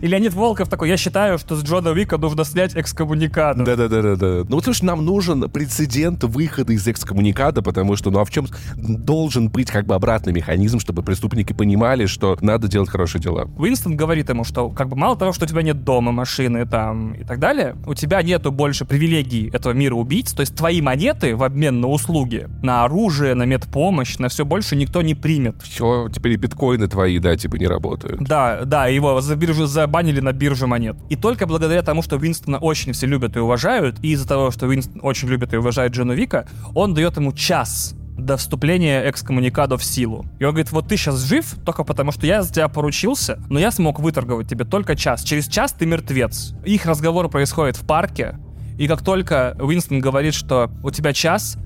И 0.01 0.07
Леонид 0.07 0.34
Волков 0.34 0.68
такой, 0.68 0.88
я 0.88 0.97
считаю, 0.97 1.38
что 1.38 1.57
с 1.57 1.62
Джона 1.62 1.91
Уика 1.91 2.18
нужно 2.18 2.45
снять 2.45 2.76
экскоммуникаду. 2.76 3.64
Да-да-да-да. 3.64 4.45
Ну, 4.49 4.57
потому 4.57 4.74
что 4.74 4.86
нам 4.86 5.05
нужен 5.05 5.51
прецедент 5.51 6.24
выхода 6.24 6.72
из 6.72 6.86
экскоммуникада, 6.86 7.62
потому 7.62 7.97
что, 7.97 8.11
ну, 8.11 8.20
а 8.20 8.24
в 8.24 8.30
чем 8.30 8.47
должен 8.76 9.49
быть 9.49 9.70
как 9.70 9.86
бы 9.86 9.95
обратный 9.95 10.32
механизм, 10.32 10.78
чтобы 10.78 11.03
преступники 11.03 11.53
понимали, 11.53 12.07
что 12.07 12.36
надо 12.41 12.68
делать 12.68 12.88
хорошие 12.88 13.20
дела? 13.20 13.49
Уинстон 13.59 13.97
говорит 13.97 14.28
ему, 14.28 14.45
что 14.45 14.70
как 14.70 14.88
бы 14.88 14.97
мало 14.97 15.16
того, 15.16 15.32
что 15.32 15.45
у 15.45 15.49
тебя 15.49 15.62
нет 15.62 15.84
дома, 15.84 16.12
машины 16.12 16.66
там 16.66 17.12
и 17.12 17.24
так 17.24 17.38
далее, 17.38 17.76
у 17.86 17.95
тебя 17.95 18.22
нету 18.22 18.53
больше 18.53 18.84
привилегий 18.84 19.51
этого 19.53 19.72
мира 19.72 19.95
убийц, 19.95 20.32
то 20.32 20.41
есть 20.41 20.55
твои 20.55 20.80
монеты 20.80 21.36
в 21.36 21.43
обмен 21.43 21.80
на 21.80 21.88
услуги, 21.88 22.49
на 22.62 22.84
оружие, 22.84 23.34
на 23.34 23.45
медпомощь, 23.45 24.18
на 24.18 24.28
все 24.28 24.45
больше 24.45 24.76
никто 24.76 25.03
не 25.03 25.14
примет. 25.14 25.57
Все, 25.80 26.08
теперь 26.08 26.32
и 26.32 26.36
биткоины 26.36 26.88
твои, 26.88 27.18
да, 27.18 27.36
типа 27.36 27.56
не 27.56 27.66
работают. 27.66 28.22
Да, 28.22 28.64
да, 28.64 28.86
его 28.86 29.20
за 29.20 29.36
биржу 29.36 29.66
забанили 29.66 30.20
на 30.20 30.32
бирже 30.32 30.66
монет. 30.66 30.96
И 31.08 31.16
только 31.16 31.46
благодаря 31.46 31.82
тому, 31.82 32.02
что 32.02 32.16
Уинстона 32.16 32.58
очень 32.58 32.92
все 32.92 33.06
любят 33.06 33.36
и 33.36 33.40
уважают, 33.40 33.96
и 34.02 34.12
из-за 34.12 34.28
того, 34.28 34.50
что 34.50 34.66
Уинстон 34.66 35.00
очень 35.02 35.28
любит 35.28 35.52
и 35.52 35.56
уважает 35.56 35.92
Джона 35.92 36.12
Вика, 36.12 36.46
он 36.74 36.94
дает 36.94 37.16
ему 37.16 37.32
час 37.32 37.94
до 38.16 38.36
вступления 38.36 39.08
экскоммуникадо 39.08 39.78
в 39.78 39.84
силу. 39.84 40.26
И 40.38 40.44
он 40.44 40.50
говорит, 40.50 40.72
вот 40.72 40.88
ты 40.88 40.96
сейчас 40.96 41.20
жив 41.20 41.56
только 41.64 41.84
потому, 41.84 42.12
что 42.12 42.26
я 42.26 42.42
за 42.42 42.52
тебя 42.52 42.68
поручился, 42.68 43.42
но 43.48 43.58
я 43.58 43.70
смог 43.70 43.98
выторговать 43.98 44.48
тебе 44.48 44.64
только 44.64 44.94
час. 44.94 45.22
Через 45.22 45.48
час 45.48 45.72
ты 45.72 45.86
мертвец. 45.86 46.54
Их 46.64 46.84
разговор 46.86 47.28
происходит 47.28 47.76
в 47.76 47.86
парке, 47.86 48.38
и 48.78 48.86
как 48.88 49.02
только 49.02 49.56
Уинстон 49.60 50.00
говорит, 50.00 50.34
что 50.34 50.70
у 50.82 50.90
тебя 50.90 51.12
час, 51.12 51.56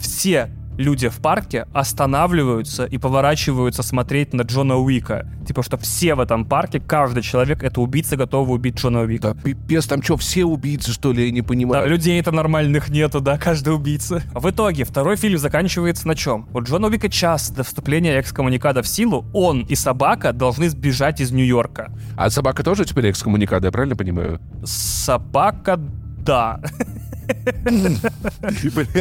все 0.00 0.50
люди 0.80 1.08
в 1.08 1.18
парке 1.18 1.66
останавливаются 1.72 2.84
и 2.84 2.98
поворачиваются 2.98 3.82
смотреть 3.82 4.32
на 4.32 4.42
Джона 4.42 4.76
Уика. 4.76 5.26
Типа, 5.46 5.62
что 5.62 5.76
все 5.76 6.14
в 6.14 6.20
этом 6.20 6.44
парке, 6.44 6.80
каждый 6.80 7.22
человек— 7.22 7.62
это 7.64 7.80
убийца, 7.80 8.16
готовый 8.16 8.56
убить 8.56 8.76
Джона 8.76 9.02
Уика. 9.02 9.34
Да 9.34 9.42
пипец, 9.42 9.86
там 9.86 10.02
что, 10.02 10.16
все 10.16 10.44
убийцы, 10.44 10.92
что 10.92 11.12
ли? 11.12 11.26
Я 11.26 11.30
не 11.30 11.42
понимаю. 11.42 11.84
Да, 11.84 11.88
людей 11.88 12.18
это 12.18 12.32
нормальных 12.32 12.88
нету, 12.88 13.20
да, 13.20 13.38
каждый 13.38 13.74
убийца. 13.74 14.22
В 14.32 14.50
итоге, 14.50 14.84
второй 14.84 15.16
фильм 15.16 15.38
заканчивается 15.38 16.08
на 16.08 16.14
чем? 16.14 16.48
У 16.52 16.62
Джона 16.62 16.88
Уика 16.88 17.08
час 17.08 17.50
до 17.50 17.62
вступления 17.62 18.20
экскоммуникада 18.20 18.82
в 18.82 18.88
силу, 18.88 19.26
он 19.32 19.62
и 19.62 19.74
собака 19.74 20.32
должны 20.32 20.68
сбежать 20.70 21.20
из 21.20 21.30
Нью-Йорка. 21.30 21.92
А 22.16 22.30
собака 22.30 22.62
тоже 22.62 22.84
теперь 22.84 23.10
экскоммуникада, 23.10 23.68
я 23.68 23.72
правильно 23.72 23.96
понимаю? 23.96 24.40
Собака, 24.64 25.76
да. 25.76 26.60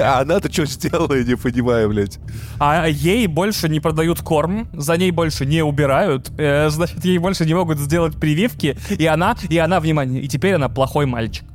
А 0.01 0.21
она-то 0.21 0.51
что 0.51 0.65
сделала, 0.65 1.13
я 1.13 1.23
не 1.23 1.35
понимаю, 1.35 1.89
блядь. 1.89 2.19
А 2.59 2.87
ей 2.87 3.27
больше 3.27 3.69
не 3.69 3.79
продают 3.79 4.21
корм, 4.21 4.67
за 4.73 4.97
ней 4.97 5.11
больше 5.11 5.45
не 5.45 5.63
убирают, 5.63 6.31
э, 6.37 6.69
значит, 6.69 7.03
ей 7.05 7.17
больше 7.17 7.45
не 7.45 7.53
могут 7.53 7.79
сделать 7.79 8.15
прививки, 8.19 8.77
и 8.89 9.05
она, 9.05 9.35
и 9.49 9.57
она, 9.57 9.79
внимание, 9.79 10.21
и 10.21 10.27
теперь 10.27 10.55
она 10.55 10.69
плохой 10.69 11.05
мальчик. 11.05 11.45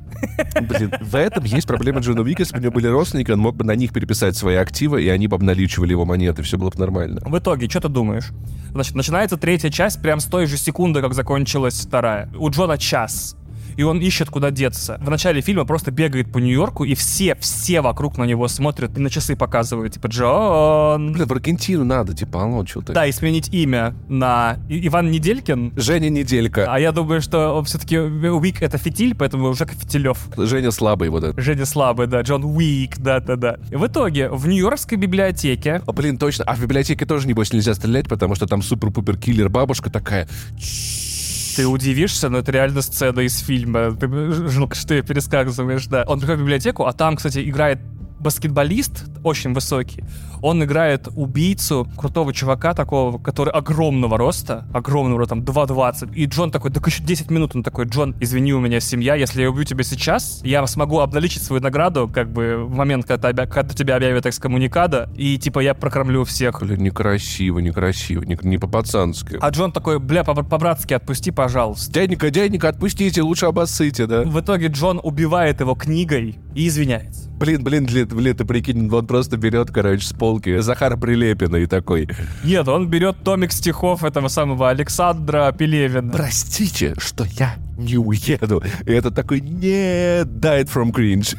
Блин, 0.61 0.93
в 1.01 1.15
этом 1.15 1.43
есть 1.43 1.67
проблема 1.67 1.99
Джона 1.99 2.21
Уика. 2.21 2.41
Если 2.41 2.53
бы 2.53 2.59
у 2.59 2.63
него 2.63 2.73
были 2.73 2.87
родственники, 2.87 3.31
он 3.31 3.39
мог 3.39 3.55
бы 3.55 3.63
на 3.63 3.75
них 3.75 3.91
переписать 3.91 4.35
свои 4.35 4.55
активы, 4.55 5.03
и 5.03 5.09
они 5.09 5.27
бы 5.27 5.35
обналичивали 5.35 5.91
его 5.91 6.05
монеты, 6.05 6.41
все 6.43 6.57
было 6.57 6.69
бы 6.69 6.79
нормально. 6.79 7.21
В 7.25 7.37
итоге, 7.37 7.69
что 7.69 7.81
ты 7.81 7.89
думаешь? 7.89 8.31
Значит, 8.71 8.95
начинается 8.95 9.37
третья 9.37 9.69
часть 9.69 10.01
прям 10.01 10.19
с 10.19 10.25
той 10.25 10.45
же 10.45 10.57
секунды, 10.57 11.01
как 11.01 11.13
закончилась 11.13 11.85
вторая. 11.85 12.29
У 12.37 12.49
Джона 12.49 12.77
час 12.77 13.35
и 13.77 13.83
он 13.83 13.99
ищет, 13.99 14.29
куда 14.29 14.51
деться. 14.51 14.97
В 15.01 15.09
начале 15.09 15.41
фильма 15.41 15.65
просто 15.65 15.91
бегает 15.91 16.31
по 16.31 16.37
Нью-Йорку, 16.39 16.83
и 16.85 16.95
все, 16.95 17.35
все 17.35 17.81
вокруг 17.81 18.17
на 18.17 18.23
него 18.23 18.47
смотрят 18.47 18.97
и 18.97 19.01
на 19.01 19.09
часы 19.09 19.35
показывают, 19.35 19.93
типа, 19.93 20.07
Джон. 20.07 21.13
Блин, 21.13 21.27
в 21.27 21.31
Аргентину 21.31 21.83
надо, 21.83 22.13
типа, 22.15 22.43
алло, 22.43 22.65
что 22.65 22.81
ты? 22.81 22.93
Да, 22.93 23.05
и 23.05 23.11
сменить 23.11 23.49
имя 23.53 23.95
на 24.07 24.57
И- 24.69 24.87
Иван 24.87 25.11
Неделькин. 25.11 25.73
Женя 25.75 26.09
Неделька. 26.09 26.65
А 26.73 26.79
я 26.79 26.91
думаю, 26.91 27.21
что 27.21 27.63
все-таки 27.63 27.97
Уик 27.97 28.61
это 28.61 28.77
фитиль, 28.77 29.15
поэтому 29.15 29.49
уже 29.49 29.65
Фитилев. 29.65 30.27
Женя 30.37 30.71
слабый 30.71 31.09
вот 31.09 31.23
этот. 31.23 31.43
Женя 31.43 31.65
слабый, 31.65 32.07
да, 32.07 32.21
Джон 32.21 32.43
Уик, 32.45 32.97
да-да-да. 32.97 33.57
В 33.71 33.85
итоге 33.87 34.29
в 34.29 34.47
Нью-Йоркской 34.47 34.97
библиотеке 34.97 35.81
А, 35.85 35.91
блин, 35.91 36.17
точно. 36.17 36.43
А 36.45 36.55
в 36.55 36.61
библиотеке 36.61 37.05
тоже, 37.05 37.27
небось, 37.27 37.51
нельзя 37.53 37.73
стрелять, 37.73 38.07
потому 38.07 38.35
что 38.35 38.45
там 38.47 38.61
супер-пупер-киллер 38.61 39.49
бабушка 39.49 39.89
такая. 39.89 40.27
Ты 41.55 41.67
удивишься, 41.67 42.29
но 42.29 42.39
это 42.39 42.51
реально 42.51 42.81
сцена 42.81 43.21
из 43.21 43.39
фильма. 43.39 43.95
Ты 43.95 44.07
жалко, 44.49 44.75
что 44.75 44.89
ты 44.89 45.01
пересказываешь, 45.01 45.87
да. 45.87 46.03
Он 46.07 46.19
приходит 46.19 46.39
в 46.39 46.43
библиотеку, 46.43 46.85
а 46.85 46.93
там, 46.93 47.15
кстати, 47.15 47.47
играет 47.47 47.79
баскетболист, 48.25 49.05
очень 49.23 49.53
высокий, 49.53 50.03
он 50.41 50.63
играет 50.63 51.07
убийцу 51.15 51.87
крутого 51.97 52.33
чувака 52.33 52.73
такого, 52.73 53.17
который 53.17 53.51
огромного 53.53 54.17
роста, 54.17 54.65
огромного, 54.73 55.25
там, 55.25 55.39
2,20. 55.41 56.13
И 56.13 56.25
Джон 56.25 56.51
такой, 56.51 56.71
так 56.71 56.85
еще 56.85 57.01
10 57.03 57.31
минут. 57.31 57.55
Он 57.55 57.63
такой, 57.63 57.85
Джон, 57.85 58.15
извини, 58.19 58.53
у 58.53 58.59
меня 58.59 58.79
семья, 58.79 59.15
если 59.15 59.41
я 59.41 59.49
убью 59.49 59.63
тебя 59.63 59.83
сейчас, 59.83 60.41
я 60.43 60.65
смогу 60.67 60.99
обналичить 60.99 61.41
свою 61.43 61.61
награду, 61.61 62.09
как 62.13 62.31
бы, 62.31 62.65
в 62.65 62.75
момент, 62.75 63.05
когда, 63.05 63.31
тебя- 63.31 63.47
когда 63.47 63.73
тебя 63.73 63.95
объявят 63.95 64.25
экскоммуникада, 64.25 65.09
и, 65.15 65.37
типа, 65.37 65.59
я 65.61 65.73
прокормлю 65.73 66.23
всех. 66.25 66.61
Блин, 66.61 66.83
некрасиво, 66.83 67.59
некрасиво, 67.59 68.23
не, 68.23 68.37
не 68.41 68.57
по-пацански. 68.57 69.37
А 69.41 69.49
Джон 69.49 69.71
такой, 69.71 69.99
бля, 69.99 70.23
по- 70.23 70.35
по-братски 70.43 70.93
отпусти, 70.93 71.31
пожалуйста. 71.31 71.91
Дяденька, 71.93 72.29
дяденька, 72.29 72.69
отпустите, 72.69 73.21
лучше 73.21 73.45
обоссыте, 73.47 74.05
да? 74.07 74.23
В 74.23 74.39
итоге 74.41 74.67
Джон 74.67 74.99
убивает 75.01 75.61
его 75.61 75.75
книгой 75.75 76.35
и 76.53 76.67
извиняется. 76.67 77.29
Блин, 77.37 77.63
блин, 77.63 77.85
блин, 77.85 78.07
блин, 78.07 78.35
ты 78.35 78.45
прикинь, 78.45 78.89
он 78.91 79.05
просто 79.07 79.35
берет, 79.37 79.69
короче, 79.69 80.05
с 80.07 80.13
полки 80.13 80.59
Захара 80.59 80.95
Прилепина 80.95 81.57
и 81.57 81.65
такой, 81.65 82.07
Нет, 82.43 82.67
он 82.67 82.87
берет 82.87 83.17
томик 83.23 83.51
стихов 83.51 84.03
этого 84.03 84.29
самого 84.29 84.69
Александра 84.69 85.51
Пелевина. 85.51 86.11
простите, 86.13 86.93
что 86.97 87.25
я 87.25 87.55
не 87.77 87.97
уеду. 87.97 88.63
И 88.85 88.91
это 88.91 89.11
такой, 89.11 89.41
нет, 89.41 90.27
died 90.27 90.69
from 90.71 90.91
cringe. 90.91 91.35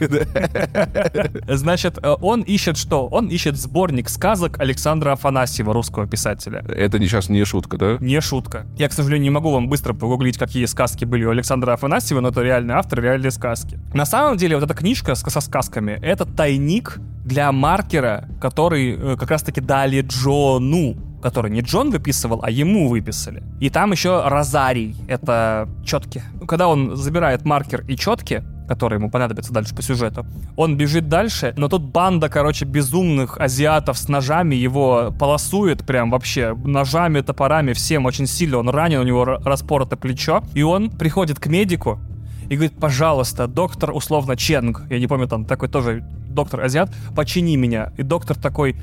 Значит, 1.57 1.99
э, 2.03 2.17
он 2.21 2.43
ищет 2.43 2.77
что? 2.77 3.07
Он 3.07 3.29
ищет 3.29 3.57
сборник 3.57 4.09
сказок 4.09 4.61
Александра 4.61 5.13
Афанасьева, 5.13 5.73
русского 5.73 6.07
писателя. 6.07 6.65
Это 6.69 6.99
не 6.99 7.07
сейчас 7.07 7.29
не 7.29 7.45
шутка, 7.45 7.77
да? 7.77 7.97
Не 8.01 8.21
шутка. 8.21 8.67
Я, 8.77 8.89
к 8.89 8.93
сожалению, 8.93 9.25
не 9.25 9.31
могу 9.31 9.51
вам 9.51 9.69
быстро 9.69 9.95
погуглить, 9.95 10.39
какие 10.39 10.67
сказки 10.67 11.05
были 11.05 11.25
у 11.25 11.31
Александра 11.31 11.73
Афанасьева, 11.73 12.21
но 12.21 12.29
это 12.29 12.43
реальный 12.43 12.75
автор, 12.75 13.01
реальные 13.01 13.31
сказки. 13.31 13.79
На 13.95 14.07
самом 14.07 14.37
деле, 14.37 14.57
вот 14.57 14.65
эта 14.65 14.75
книжка 14.75 15.15
со 15.15 15.41
сказками— 15.41 15.99
это 16.03 16.25
тайник 16.25 16.99
для 17.25 17.51
маркера, 17.51 18.29
который 18.41 18.97
э, 18.97 19.17
как 19.19 19.31
раз-таки 19.31 19.61
дали 19.61 20.03
Джону 20.03 21.06
который 21.23 21.51
не 21.51 21.61
Джон 21.61 21.91
выписывал, 21.91 22.41
а 22.43 22.51
ему 22.51 22.89
выписали. 22.89 23.43
И 23.61 23.71
там 23.71 23.93
еще 23.93 24.23
Розарий, 24.27 24.97
это 25.09 25.69
четки. 25.85 26.23
Когда 26.47 26.69
он 26.69 26.97
забирает 26.97 27.45
маркер 27.45 27.85
и 27.89 27.97
четки, 27.97 28.45
которые 28.67 28.99
ему 28.99 29.11
понадобятся 29.11 29.53
дальше 29.53 29.75
по 29.75 29.83
сюжету. 29.83 30.27
Он 30.57 30.77
бежит 30.77 31.09
дальше, 31.09 31.55
но 31.57 31.69
тут 31.69 31.83
банда, 31.83 32.29
короче, 32.29 32.65
безумных 32.65 33.39
азиатов 33.39 33.97
с 33.99 34.09
ножами 34.09 34.55
его 34.55 35.15
полосует 35.19 35.87
прям 35.87 36.11
вообще 36.11 36.55
ножами, 36.65 37.21
топорами, 37.21 37.73
всем 37.73 38.07
очень 38.07 38.27
сильно. 38.27 38.59
Он 38.59 38.69
ранен, 38.69 39.01
у 39.01 39.05
него 39.05 39.25
распорото 39.25 39.97
плечо. 39.97 40.43
И 40.55 40.63
он 40.63 40.91
приходит 40.91 41.39
к 41.39 41.47
медику 41.47 42.01
и 42.49 42.57
говорит, 42.57 42.79
пожалуйста, 42.79 43.47
доктор 43.47 43.93
условно 43.93 44.37
Ченг, 44.37 44.83
я 44.91 44.99
не 44.99 45.07
помню, 45.07 45.27
там 45.29 45.45
такой 45.45 45.69
тоже 45.69 46.05
доктор 46.29 46.61
азиат, 46.61 46.93
почини 47.15 47.57
меня. 47.57 47.93
И 47.97 48.03
доктор 48.03 48.37
такой, 48.37 48.77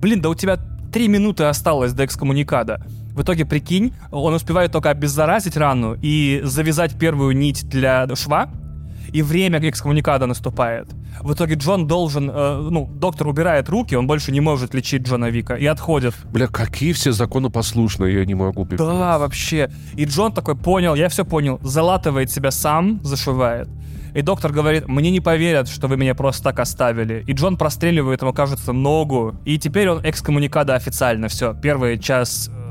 блин, 0.00 0.20
да 0.20 0.30
у 0.30 0.34
тебя 0.34 0.58
три 0.94 1.08
минуты 1.08 1.42
осталось 1.44 1.92
до 1.92 2.04
экскоммуникада. 2.04 2.80
В 3.16 3.22
итоге, 3.22 3.44
прикинь, 3.44 3.92
он 4.12 4.32
успевает 4.32 4.70
только 4.70 4.90
обеззаразить 4.90 5.56
рану 5.56 5.96
и 6.00 6.40
завязать 6.44 6.96
первую 6.96 7.36
нить 7.36 7.68
для 7.68 8.06
шва, 8.14 8.48
и 9.12 9.20
время 9.22 9.58
экскоммуникада 9.68 10.26
наступает. 10.26 10.86
В 11.20 11.32
итоге 11.32 11.56
Джон 11.56 11.88
должен, 11.88 12.30
э, 12.30 12.68
ну, 12.70 12.86
доктор 12.86 13.26
убирает 13.26 13.68
руки, 13.68 13.96
он 13.96 14.06
больше 14.06 14.30
не 14.30 14.40
может 14.40 14.72
лечить 14.72 15.02
Джона 15.02 15.30
Вика 15.30 15.54
и 15.54 15.66
отходит. 15.66 16.14
Бля, 16.32 16.46
какие 16.46 16.92
все 16.92 17.10
законопослушные, 17.10 18.14
я 18.14 18.24
не 18.24 18.34
могу. 18.34 18.64
пипец. 18.64 18.78
Да, 18.78 19.18
вообще. 19.18 19.70
И 19.96 20.04
Джон 20.04 20.32
такой 20.32 20.54
понял, 20.54 20.94
я 20.94 21.08
все 21.08 21.24
понял, 21.24 21.58
залатывает 21.62 22.30
себя 22.30 22.52
сам, 22.52 23.00
зашивает. 23.02 23.68
И 24.14 24.22
доктор 24.22 24.52
говорит, 24.52 24.86
мне 24.88 25.10
не 25.10 25.20
поверят, 25.20 25.68
что 25.68 25.88
вы 25.88 25.96
меня 25.96 26.14
просто 26.14 26.44
так 26.44 26.60
оставили. 26.60 27.24
И 27.26 27.32
Джон 27.32 27.56
простреливает 27.56 28.22
ему, 28.22 28.32
кажется, 28.32 28.72
ногу. 28.72 29.34
И 29.44 29.58
теперь 29.58 29.90
он 29.90 30.00
экскоммуникада 30.04 30.74
официально. 30.76 31.28
Все, 31.28 31.54
первый 31.54 31.98
час 31.98 32.48
э, 32.48 32.63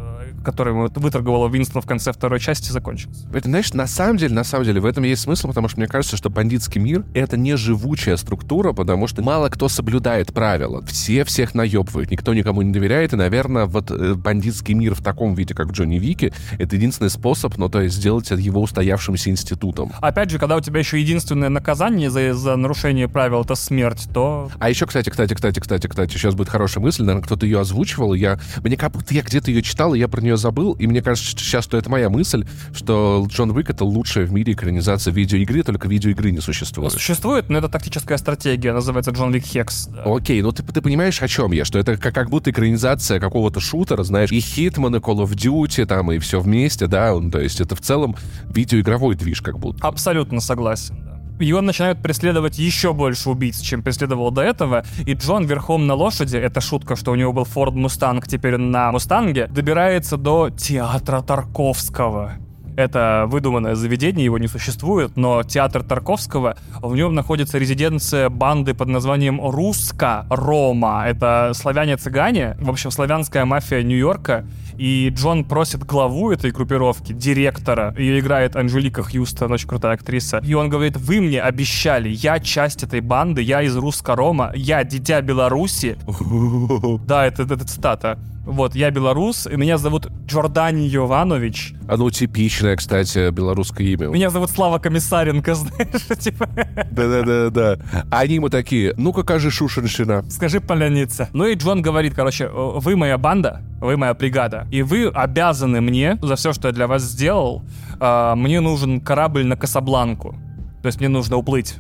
который 0.44 0.74
выторговал 0.74 1.48
Винстон 1.50 1.82
в 1.82 1.86
конце 1.86 2.12
второй 2.12 2.39
части, 2.39 2.72
закончился. 2.72 3.28
Это, 3.34 3.50
знаешь, 3.50 3.74
на 3.74 3.88
самом 3.88 4.18
деле, 4.18 4.34
на 4.34 4.44
самом 4.44 4.66
деле, 4.66 4.82
в 4.82 4.86
этом 4.86 5.04
есть 5.04 5.24
смысл, 5.24 5.48
потому 5.48 5.68
что 5.70 5.80
мне 5.80 5.88
кажется, 5.88 6.18
что 6.18 6.30
бандитский 6.30 6.82
мир— 6.82 7.04
это 7.14 7.38
не 7.38 7.56
живучая 7.56 8.18
структура, 8.18 8.74
потому 8.74 9.08
что 9.08 9.22
мало 9.22 9.50
кто 9.50 9.70
соблюдает 9.70 10.34
правила. 10.34 10.84
Все 10.86 11.24
всех 11.24 11.56
наебывают, 11.56 12.12
никто 12.12 12.34
никому 12.34 12.62
не 12.62 12.72
доверяет, 12.72 13.14
и, 13.14 13.16
наверное, 13.16 13.66
вот 13.66 13.91
э, 13.91 14.14
бандитский 14.16 14.74
мир 14.74 14.96
в 14.96 15.02
таком 15.02 15.36
виде, 15.36 15.54
как 15.54 15.72
Джонни 15.72 15.98
Вики, 15.98 16.34
это 16.58 16.76
единственный 16.76 17.10
способ, 17.10 17.58
ну, 17.58 17.70
то 17.70 17.82
есть 17.82 17.96
сделать 17.96 18.30
его 18.32 18.62
устоявшимся 18.62 19.30
институтом. 19.30 19.91
Опять 20.02 20.30
же, 20.30 20.39
когда 20.39 20.56
у 20.56 20.62
тебя 20.62 20.80
еще 20.80 21.00
единственное 21.00 21.50
наказание 21.50 22.10
за, 22.10 22.34
за 22.34 22.56
нарушение 22.56 23.08
правил— 23.08 23.41
это 23.44 23.56
смерть, 23.56 24.08
то... 24.14 24.50
А 24.60 24.70
еще, 24.70 24.86
кстати, 24.86 25.10
кстати, 25.10 25.34
кстати, 25.34 25.60
кстати, 25.60 25.88
кстати, 25.88 26.14
сейчас 26.14 26.36
будет 26.36 26.50
хорошая 26.50 26.84
мысль, 26.84 27.04
наверное, 27.04 27.24
кто-то 27.24 27.46
ее 27.46 27.60
озвучивал, 27.60 28.14
я... 28.14 28.39
Мне 28.64 28.78
как 28.78 28.91
будто 28.91 29.14
я 29.14 29.22
где-то 29.22 29.52
ее 29.52 29.62
читал, 29.62 29.94
и 29.94 30.00
я 30.00 30.08
про 30.08 30.22
нее 30.22 30.33
забыл, 30.38 30.74
и 30.74 30.88
мне 30.88 31.02
кажется, 31.02 31.30
что 31.30 31.42
сейчас, 31.42 31.64
что 31.64 31.78
это 31.78 31.90
моя 31.90 32.10
мысль, 32.10 32.46
что 32.74 33.26
Джон 33.30 33.52
Уик— 33.52 33.70
это 33.72 33.86
лучшая 33.86 34.26
в 34.26 34.34
мире 34.34 34.54
экранизация 34.54 35.14
видеоигры, 35.14 35.64
только 35.64 35.88
видеоигры 35.88 36.32
не 36.32 36.40
существует. 36.40 36.92
Существует, 36.92 37.50
но 37.50 37.60
это 37.60 37.70
тактическая 37.70 38.18
стратегия, 38.18 38.74
называется 38.74 39.12
Джон 39.12 39.34
Уик 39.34 39.46
Хекс. 39.46 39.88
Да. 39.88 40.04
Окей, 40.06 40.42
ну 40.42 40.52
ты, 40.52 40.64
ты 40.64 40.82
понимаешь, 40.82 41.22
о 41.22 41.28
чем 41.28 41.52
я? 41.52 41.66
Что 41.66 41.80
это 41.80 41.98
как, 41.98 42.14
как 42.14 42.30
будто 42.30 42.52
экранизация 42.52 43.20
какого-то 43.20 43.60
шутера, 43.60 44.04
знаешь, 44.04 44.32
и 44.32 44.40
Hitman, 44.40 44.98
и 44.98 45.00
Call 45.00 45.24
of 45.24 45.32
Duty, 45.32 45.86
там, 45.86 46.12
и 46.12 46.20
все 46.20 46.40
вместе, 46.40 46.88
да, 46.88 47.16
он, 47.16 47.32
то 47.32 47.40
есть 47.40 47.62
это 47.62 47.76
в 47.76 47.82
целом 47.82 48.16
видеоигровой 48.46 49.16
движ 49.16 49.42
как 49.42 49.60
будто. 49.60 49.86
Абсолютно 49.86 50.40
согласен, 50.40 50.96
да 51.06 51.12
и 51.40 51.52
он 51.52 51.66
начинает 51.66 52.02
преследовать 52.02 52.60
еще 52.60 52.94
больше 52.94 53.30
убийц, 53.30 53.60
чем 53.60 53.82
преследовал 53.82 54.32
до 54.32 54.42
этого. 54.42 54.84
И 55.06 55.14
Джон 55.14 55.46
верхом 55.46 55.88
на 55.88 55.94
лошади, 55.94 56.38
это 56.38 56.62
шутка, 56.62 56.96
что 56.96 57.12
у 57.12 57.16
него 57.16 57.34
был 57.34 57.46
Форд 57.46 57.76
Мустанг, 57.76 58.28
теперь 58.28 58.58
на 58.58 58.92
Мустанге, 58.92 59.48
добирается 59.48 60.18
до 60.18 60.50
театра 60.50 61.22
Тарковского. 61.22 62.34
Это 62.76 63.26
выдуманное 63.28 63.76
заведение, 63.76 64.26
его 64.26 64.40
не 64.40 64.48
существует, 64.48 65.16
но 65.16 65.44
театр 65.44 65.84
Тарковского, 65.84 66.58
в 66.82 66.96
нем 66.96 67.14
находится 67.14 67.60
резиденция 67.60 68.30
банды 68.30 68.74
под 68.74 68.88
названием 68.88 69.40
Руска-Рома. 69.40 71.04
Это 71.06 71.52
славяне-цыгане, 71.54 72.58
в 72.60 72.70
общем, 72.70 72.90
славянская 72.90 73.46
мафия 73.46 73.84
Нью-Йорка. 73.84 74.46
И 74.78 75.10
Джон 75.14 75.46
просит 75.46 75.84
главу 75.84 76.32
этой 76.32 76.52
группировки, 76.52 77.14
директора, 77.14 77.94
ее 77.98 78.20
играет 78.20 78.56
Анжелика 78.56 79.04
Хьюстон, 79.04 79.52
очень 79.52 79.68
крутая 79.68 79.94
актриса. 79.94 80.42
И 80.44 80.54
он 80.54 80.70
говорит, 80.70 80.98
вы 80.98 81.22
мне 81.22 81.42
обещали, 81.42 82.10
я 82.10 82.40
часть 82.40 82.84
этой 82.84 83.02
банды, 83.02 83.42
я 83.42 83.62
из 83.62 83.76
Руска-Рома, 83.76 84.52
я 84.56 84.84
дитя 84.84 85.22
Беларуси. 85.22 85.98
Да, 87.06 87.26
это, 87.26 87.44
это 87.44 87.66
цитата. 87.66 88.18
Вот, 88.46 88.76
я 88.76 88.91
белорус, 88.91 89.48
и 89.48 89.56
меня 89.56 89.78
зовут 89.78 90.08
Джордани 90.26 90.82
Йованович. 90.82 91.76
Ну, 91.88 92.10
типичное, 92.12 92.76
кстати, 92.76 93.32
белорусское 93.32 93.88
имя. 93.88 94.08
Меня 94.08 94.30
зовут 94.30 94.50
Слава 94.50 94.80
Комиссаренко, 94.80 95.56
знаешь, 95.56 96.20
типа. 96.20 96.50
Да-да-да-да. 96.91 97.78
Они 98.12 98.36
ему 98.36 98.50
такие, 98.50 98.94
ну-ка, 98.98 99.24
кажи 99.24 99.50
Шушеншина. 99.50 100.26
Скажи 100.30 100.60
поляница. 100.60 101.30
Ну 101.32 101.46
и 101.46 101.56
Джон 101.56 101.82
говорит, 101.82 102.16
короче, 102.16 102.50
вы 102.50 102.98
моя 102.98 103.18
банда, 103.18 103.62
вы 103.80 103.96
моя 103.96 104.14
бригада, 104.14 104.68
и 104.72 104.82
вы 104.82 105.08
обязаны 105.08 105.80
мне 105.80 106.18
за 106.22 106.36
все, 106.36 106.52
что 106.52 106.68
я 106.68 106.74
для 106.74 106.88
вас 106.88 107.02
сделал, 107.02 107.64
а, 108.00 108.36
мне 108.36 108.60
нужен 108.60 109.00
корабль 109.00 109.46
на 109.46 109.56
Касабланку. 109.56 110.36
То 110.82 110.88
есть 110.88 111.00
мне 111.00 111.08
нужно 111.08 111.38
уплыть 111.38 111.76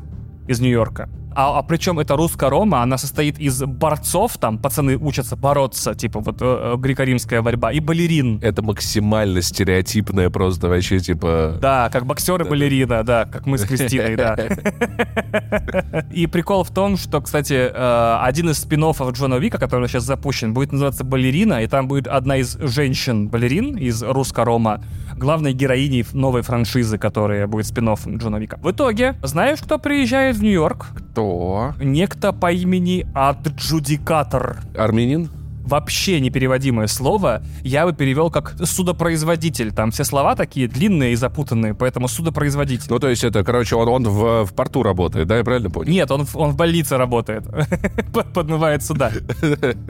из 0.47 0.61
Нью-Йорка. 0.61 1.09
А, 1.35 1.59
а 1.59 1.63
причем 1.63 1.99
это 1.99 2.15
русская 2.15 2.49
Рома, 2.49 2.81
она 2.81 2.97
состоит 2.97 3.39
из 3.39 3.61
борцов, 3.63 4.37
там 4.37 4.57
пацаны 4.57 4.97
учатся 4.97 5.35
бороться, 5.35 5.95
типа 5.95 6.19
вот 6.19 6.41
э, 6.41 6.45
э, 6.45 6.75
греко-римская 6.77 7.41
борьба, 7.41 7.71
и 7.71 7.79
балерин. 7.79 8.39
Это 8.41 8.61
максимально 8.61 9.41
стереотипное 9.41 10.29
просто 10.29 10.67
вообще, 10.67 10.99
типа... 10.99 11.57
Да, 11.61 11.89
как 11.91 12.05
боксеры 12.05 12.45
балерина, 12.45 13.03
да, 13.03 13.25
как 13.25 13.45
мы 13.45 13.57
с 13.57 13.63
Кристиной, 13.63 14.15
да. 14.15 14.35
И 16.11 16.27
прикол 16.27 16.63
в 16.63 16.71
том, 16.71 16.97
что, 16.97 17.21
кстати, 17.21 17.53
э, 17.53 18.17
один 18.21 18.49
из 18.49 18.59
спин 18.59 18.83
Джона 18.83 19.35
Вика, 19.35 19.57
который 19.57 19.87
сейчас 19.87 20.03
запущен, 20.03 20.53
будет 20.53 20.71
называться 20.71 21.03
«Балерина», 21.03 21.63
и 21.63 21.67
там 21.67 21.87
будет 21.87 22.07
одна 22.07 22.37
из 22.37 22.57
женщин-балерин 22.59 23.77
из 23.77 24.03
русско-рома, 24.03 24.83
главной 25.17 25.53
героиней 25.53 26.05
новой 26.13 26.41
франшизы, 26.41 26.97
которая 26.97 27.47
будет 27.47 27.65
спин 27.65 27.83
Джона 28.17 28.37
Вика. 28.37 28.59
В 28.61 28.71
итоге, 28.71 29.15
знаешь, 29.23 29.59
кто 29.61 29.79
приезжает 29.79 30.35
в 30.35 30.43
Нью-Йорк? 30.43 30.87
Кто? 30.95 31.03
Кто? 31.13 31.73
Некто 31.79 32.33
по 32.33 32.51
имени 32.51 33.05
Аджудикатор. 33.13 34.57
Армянин? 34.75 35.29
Вообще 35.63 36.19
непереводимое 36.19 36.87
слово, 36.87 37.41
я 37.63 37.85
бы 37.85 37.93
перевел 37.93 38.29
как 38.29 38.55
судопроизводитель. 38.63 39.71
Там 39.71 39.91
все 39.91 40.03
слова 40.03 40.35
такие 40.35 40.67
длинные 40.67 41.13
и 41.13 41.15
запутанные, 41.15 41.73
поэтому 41.73 42.07
судопроизводитель. 42.07 42.87
Ну, 42.89 42.99
то 42.99 43.09
есть 43.09 43.23
это, 43.23 43.43
короче, 43.43 43.75
он, 43.75 43.87
он 43.87 44.03
в, 44.07 44.45
в 44.45 44.53
порту 44.53 44.83
работает, 44.83 45.27
да, 45.27 45.37
я 45.37 45.43
правильно 45.43 45.69
понял? 45.69 45.91
Нет, 45.91 46.11
он, 46.11 46.27
он 46.33 46.51
в 46.51 46.55
больнице 46.55 46.97
работает. 46.97 47.43
Подмывает 48.33 48.83
сюда. 48.83 49.11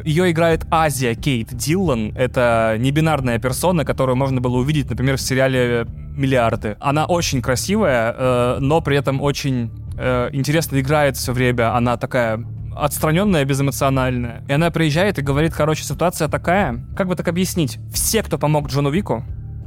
Ее 0.03 0.31
играет 0.31 0.65
Азия 0.69 1.15
Кейт 1.15 1.53
Диллан. 1.53 2.15
Это 2.15 2.75
небинарная 2.79 3.39
персона, 3.39 3.85
которую 3.85 4.15
можно 4.15 4.41
было 4.41 4.57
увидеть, 4.57 4.89
например, 4.89 5.17
в 5.17 5.21
сериале 5.21 5.85
«Миллиарды». 6.15 6.77
Она 6.79 7.05
очень 7.05 7.41
красивая, 7.41 8.15
э, 8.17 8.57
но 8.59 8.81
при 8.81 8.97
этом 8.97 9.21
очень 9.21 9.71
э, 9.97 10.29
интересно 10.33 10.79
играет 10.79 11.17
все 11.17 11.33
время. 11.33 11.75
Она 11.75 11.97
такая 11.97 12.43
отстраненная, 12.75 13.45
безэмоциональная. 13.45 14.43
И 14.47 14.53
она 14.53 14.71
приезжает 14.71 15.19
и 15.19 15.21
говорит, 15.21 15.53
короче, 15.53 15.83
ситуация 15.83 16.27
такая. 16.27 16.85
Как 16.95 17.07
бы 17.07 17.15
так 17.15 17.27
объяснить? 17.27 17.79
Все, 17.93 18.23
кто 18.23 18.37
помог 18.37 18.67
Джону 18.67 18.89
Вику, 18.89 19.23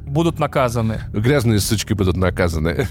будут 0.07 0.39
наказаны. 0.39 1.01
Грязные 1.13 1.61
сучки 1.61 1.93
будут 1.93 2.17
наказаны. 2.17 2.87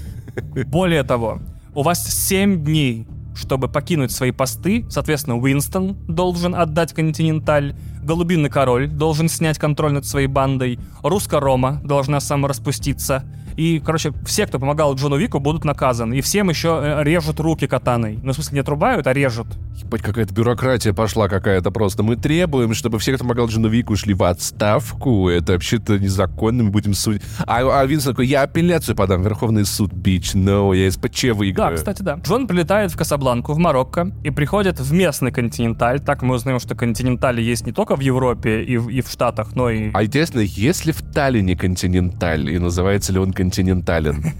Более 0.66 1.02
того, 1.02 1.40
у 1.74 1.82
вас 1.82 2.06
7 2.06 2.64
дней, 2.64 3.06
чтобы 3.34 3.68
покинуть 3.68 4.12
свои 4.12 4.30
посты. 4.30 4.86
Соответственно, 4.88 5.36
Уинстон 5.36 5.96
должен 6.08 6.54
отдать 6.54 6.92
Континенталь. 6.92 7.74
Голубиный 8.02 8.48
король 8.48 8.88
должен 8.88 9.28
снять 9.28 9.58
контроль 9.58 9.92
над 9.92 10.06
своей 10.06 10.26
бандой. 10.26 10.78
Русско-Рома 11.08 11.80
должна 11.84 12.20
самораспуститься. 12.20 13.24
И, 13.56 13.80
короче, 13.84 14.12
все, 14.24 14.46
кто 14.46 14.58
помогал 14.58 14.94
Джону 14.94 15.16
Вику, 15.16 15.40
будут 15.40 15.64
наказаны. 15.64 16.18
И 16.18 16.20
всем 16.20 16.50
еще 16.50 16.78
э, 16.82 17.02
режут 17.02 17.40
руки 17.40 17.66
катаной. 17.66 18.18
Ну, 18.22 18.32
в 18.32 18.34
смысле, 18.34 18.56
не 18.56 18.60
отрубают, 18.60 19.06
а 19.06 19.14
режут. 19.14 19.46
Ебать, 19.76 20.02
какая-то 20.02 20.34
бюрократия 20.34 20.92
пошла 20.92 21.28
какая-то 21.28 21.70
просто. 21.70 22.02
Мы 22.02 22.16
требуем, 22.16 22.74
чтобы 22.74 22.98
все, 22.98 23.14
кто 23.14 23.24
помогал 23.24 23.46
Джону 23.46 23.68
Вику, 23.68 23.96
шли 23.96 24.12
в 24.12 24.22
отставку. 24.24 25.30
Это 25.30 25.54
вообще-то 25.54 25.98
незаконно, 25.98 26.64
мы 26.64 26.70
будем 26.70 26.92
судить. 26.92 27.22
А, 27.46 27.80
а 27.80 27.86
Винсон 27.86 28.12
такой, 28.12 28.26
я 28.26 28.42
апелляцию 28.42 28.94
подам, 28.94 29.22
Верховный 29.22 29.64
суд, 29.64 29.92
бич, 29.92 30.34
но 30.34 30.74
я 30.74 30.90
СПЧ 30.90 31.24
выиграю. 31.32 31.70
Да, 31.70 31.76
кстати, 31.76 32.02
да. 32.02 32.20
Джон 32.22 32.46
прилетает 32.46 32.92
в 32.92 32.96
Касабланку, 32.96 33.54
в 33.54 33.58
Марокко, 33.58 34.12
и 34.22 34.30
приходит 34.30 34.80
в 34.80 34.92
местный 34.92 35.32
континенталь. 35.32 36.00
Так 36.00 36.22
мы 36.22 36.34
узнаем, 36.34 36.60
что 36.60 36.74
континентали 36.74 37.40
есть 37.40 37.64
не 37.64 37.72
только 37.72 37.96
в 37.96 38.00
Европе 38.00 38.62
и 38.62 38.76
в, 38.76 38.90
и 38.90 39.00
в 39.00 39.08
Штатах, 39.08 39.54
но 39.54 39.70
и... 39.70 39.90
А 39.94 40.04
интересно, 40.04 40.40
есть 40.40 40.84
ли 40.84 40.92
в 40.96 41.12
Таллине 41.12 41.56
континенталь, 41.56 42.50
и 42.50 42.58
называется 42.58 43.12
ли 43.12 43.18
он 43.18 43.32
континентален. 43.32 44.24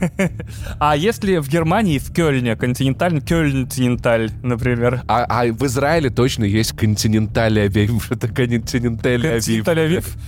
А 0.79 0.97
если 0.97 1.39
в 1.39 1.49
Германии, 1.49 1.99
в 1.99 2.13
Кёльне, 2.13 2.57
континенталь, 2.57 4.31
например? 4.43 5.03
А, 5.07 5.25
а 5.29 5.53
в 5.53 5.63
Израиле 5.67 6.11
точно 6.11 6.45
есть 6.45 6.73
континенталь 6.73 7.61
Авив. 7.61 8.11
Это 8.13 8.29
континенталь 8.29 9.27
Авив. 9.27 10.17